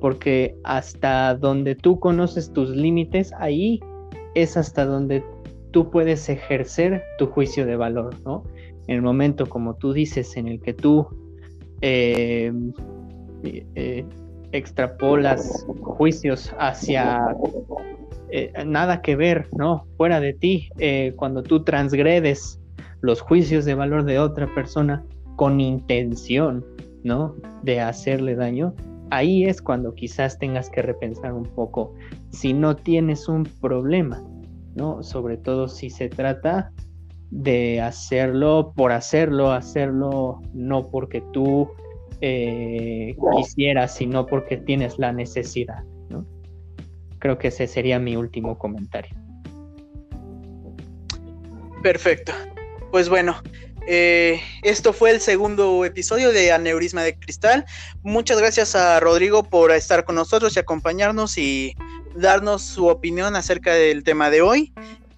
Porque 0.00 0.56
hasta 0.64 1.34
donde 1.34 1.74
tú 1.74 2.00
conoces 2.00 2.52
tus 2.52 2.70
límites, 2.70 3.32
ahí 3.38 3.80
es 4.34 4.56
hasta 4.56 4.84
donde 4.84 5.24
tú 5.70 5.90
puedes 5.90 6.28
ejercer 6.28 7.02
tu 7.18 7.26
juicio 7.26 7.66
de 7.66 7.76
valor, 7.76 8.14
¿no? 8.24 8.44
En 8.86 8.96
el 8.96 9.02
momento, 9.02 9.46
como 9.46 9.74
tú 9.76 9.92
dices, 9.92 10.36
en 10.36 10.48
el 10.48 10.60
que 10.60 10.74
tú 10.74 11.06
eh, 11.80 12.52
eh, 13.42 14.04
extrapolas 14.52 15.64
juicios 15.80 16.52
hacia 16.58 17.36
eh, 18.30 18.52
nada 18.66 19.00
que 19.00 19.16
ver, 19.16 19.48
¿no? 19.56 19.86
Fuera 19.96 20.20
de 20.20 20.32
ti, 20.34 20.70
cuando 21.16 21.42
tú 21.42 21.62
transgredes 21.62 22.60
los 23.00 23.20
juicios 23.20 23.64
de 23.64 23.74
valor 23.74 24.04
de 24.04 24.18
otra 24.18 24.52
persona 24.54 25.04
con 25.36 25.60
intención, 25.60 26.64
¿no? 27.04 27.34
De 27.62 27.80
hacerle 27.80 28.34
daño, 28.34 28.74
ahí 29.10 29.44
es 29.44 29.60
cuando 29.60 29.94
quizás 29.94 30.38
tengas 30.38 30.70
que 30.70 30.82
repensar 30.82 31.32
un 31.32 31.44
poco 31.44 31.94
si 32.30 32.52
no 32.52 32.76
tienes 32.76 33.28
un 33.28 33.44
problema, 33.44 34.22
¿no? 34.74 35.02
Sobre 35.02 35.36
todo 35.36 35.68
si 35.68 35.90
se 35.90 36.08
trata 36.08 36.72
de 37.30 37.80
hacerlo 37.80 38.72
por 38.74 38.92
hacerlo, 38.92 39.52
hacerlo 39.52 40.40
no 40.52 40.88
porque 40.88 41.22
tú 41.32 41.68
eh, 42.20 43.16
quisieras, 43.36 43.94
sino 43.94 44.26
porque 44.26 44.56
tienes 44.56 44.98
la 44.98 45.12
necesidad, 45.12 45.84
¿no? 46.08 46.26
Creo 47.18 47.38
que 47.38 47.48
ese 47.48 47.66
sería 47.66 47.98
mi 47.98 48.16
último 48.16 48.58
comentario. 48.58 49.16
Perfecto. 51.82 52.32
Pues 52.90 53.08
bueno, 53.08 53.36
eh, 53.86 54.40
esto 54.62 54.92
fue 54.92 55.10
el 55.10 55.20
segundo 55.20 55.84
episodio 55.84 56.32
de 56.32 56.52
Aneurisma 56.52 57.02
de 57.02 57.18
Cristal. 57.18 57.64
Muchas 58.02 58.38
gracias 58.38 58.74
a 58.74 59.00
Rodrigo 59.00 59.42
por 59.42 59.72
estar 59.72 60.04
con 60.04 60.14
nosotros 60.14 60.56
y 60.56 60.60
acompañarnos 60.60 61.38
y 61.38 61.74
darnos 62.14 62.62
su 62.62 62.86
opinión 62.86 63.36
acerca 63.36 63.74
del 63.74 64.04
tema 64.04 64.30
de 64.30 64.42
hoy. 64.42 64.72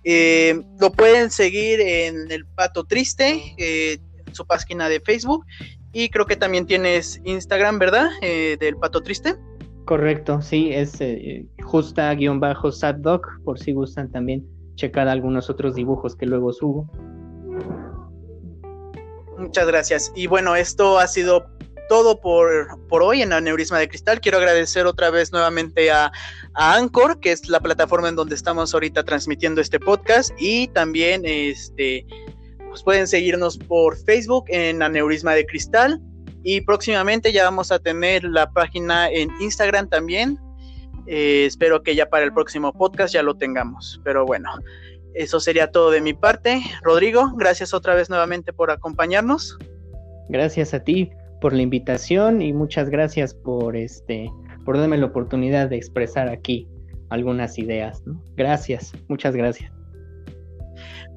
Eh, 0.05 0.61
lo 0.81 0.91
pueden 0.93 1.31
seguir 1.31 1.81
en 1.81 2.31
El 2.31 2.47
Pato 2.47 2.85
Triste, 2.85 3.55
eh, 3.59 3.99
su 4.33 4.47
página 4.47 4.89
de 4.89 5.01
Facebook. 5.01 5.45
Y 5.93 6.09
creo 6.09 6.27
que 6.27 6.37
también 6.37 6.67
tienes 6.67 7.21
Instagram, 7.25 7.79
¿verdad? 7.79 8.09
del 8.23 8.77
Pato 8.77 9.03
Triste. 9.03 9.37
Correcto, 9.85 10.41
sí, 10.41 10.71
es 10.73 10.99
justa-saddoc, 11.63 13.27
por 13.45 13.59
si 13.59 13.73
gustan 13.73 14.11
también 14.11 14.47
checad 14.77 15.09
algunos 15.09 15.51
otros 15.51 15.75
dibujos 15.75 16.17
que 16.17 16.27
luego 16.27 16.53
subo. 16.53 16.89
Muchas 19.43 19.66
gracias. 19.66 20.12
Y 20.14 20.28
bueno, 20.28 20.55
esto 20.55 20.99
ha 20.99 21.07
sido 21.09 21.45
todo 21.88 22.20
por, 22.20 22.78
por 22.88 23.03
hoy 23.03 23.22
en 23.22 23.32
Aneurisma 23.32 23.78
de 23.78 23.88
Cristal. 23.88 24.20
Quiero 24.20 24.38
agradecer 24.38 24.86
otra 24.86 25.11
vez 25.11 25.32
nuevamente 25.32 25.90
a, 25.90 26.12
a, 26.55 26.80
que 27.20 27.32
es 27.32 27.49
la 27.49 27.61
plataforma 27.61 28.09
en 28.09 28.16
donde 28.16 28.36
estamos 28.36 28.72
ahorita 28.72 29.03
transmitiendo 29.03 29.61
este 29.61 29.80
podcast. 29.80 30.30
Y 30.38 30.68
también 30.68 31.22
este, 31.24 32.07
pues 32.68 32.84
pueden 32.84 33.09
seguirnos 33.09 33.59
por 33.59 33.97
Facebook 34.05 34.45
en 34.49 34.80
Aneurisma 34.80 35.34
de 35.34 35.45
Cristal. 35.45 36.01
Y 36.45 36.61
próximamente 36.61 37.32
ya 37.32 37.45
vamos 37.45 37.72
a 37.72 37.80
tener 37.80 38.22
la 38.24 38.51
página 38.53 39.11
en 39.11 39.28
Instagram 39.40 39.88
también. 39.88 40.38
Eh, 41.09 41.47
espero 41.47 41.82
que 41.82 41.97
ya 41.97 42.09
para 42.09 42.24
el 42.24 42.32
próximo 42.32 42.72
podcast 42.72 43.12
ya 43.12 43.24
lo 43.24 43.36
tengamos. 43.36 44.01
Pero 44.05 44.24
bueno, 44.24 44.51
eso 45.15 45.41
sería 45.41 45.71
todo 45.71 45.91
de 45.91 46.01
mi 46.01 46.15
parte. 46.15 46.63
Rodrigo, 46.83 47.33
gracias 47.37 47.75
otra 47.75 47.95
vez 47.95 48.11
nuevamente 48.11 48.53
por 48.53 48.71
acompañarnos. 48.71 49.59
Gracias 50.29 50.75
a 50.75 50.81
ti 50.81 51.11
por 51.41 51.53
la 51.53 51.63
invitación 51.63 52.41
y 52.41 52.53
muchas 52.53 52.89
gracias 52.89 53.35
por 53.35 53.77
este 53.77 54.31
por 54.65 54.79
darme 54.79 54.97
la 54.97 55.07
oportunidad 55.07 55.69
de 55.69 55.77
expresar 55.77 56.29
aquí 56.29 56.69
algunas 57.11 57.59
ideas. 57.59 58.03
Gracias, 58.37 58.93
muchas 59.09 59.35
gracias. 59.35 59.71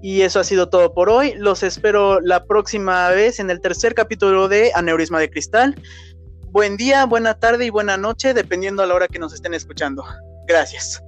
Y 0.02 0.22
eso 0.22 0.40
ha 0.40 0.44
sido 0.44 0.70
todo 0.70 0.94
por 0.94 1.10
hoy. 1.10 1.34
Los 1.38 1.64
espero 1.64 2.20
la 2.20 2.46
próxima 2.46 3.10
vez 3.10 3.40
en 3.40 3.50
el 3.50 3.62
tercer 3.62 3.96
capítulo 3.96 4.48
de 4.48 4.72
Aneurisma 4.76 5.20
de 5.20 5.30
Cristal. 5.30 5.76
Buen 6.52 6.78
día, 6.78 7.06
buena 7.06 7.40
tarde 7.40 7.66
y 7.66 7.70
buena 7.70 7.98
noche, 7.98 8.34
dependiendo 8.34 8.84
a 8.84 8.86
la 8.86 8.94
hora 8.94 9.08
que 9.08 9.20
nos 9.20 9.34
estén 9.34 9.54
escuchando. 9.54 10.04
Gracias. 10.48 11.02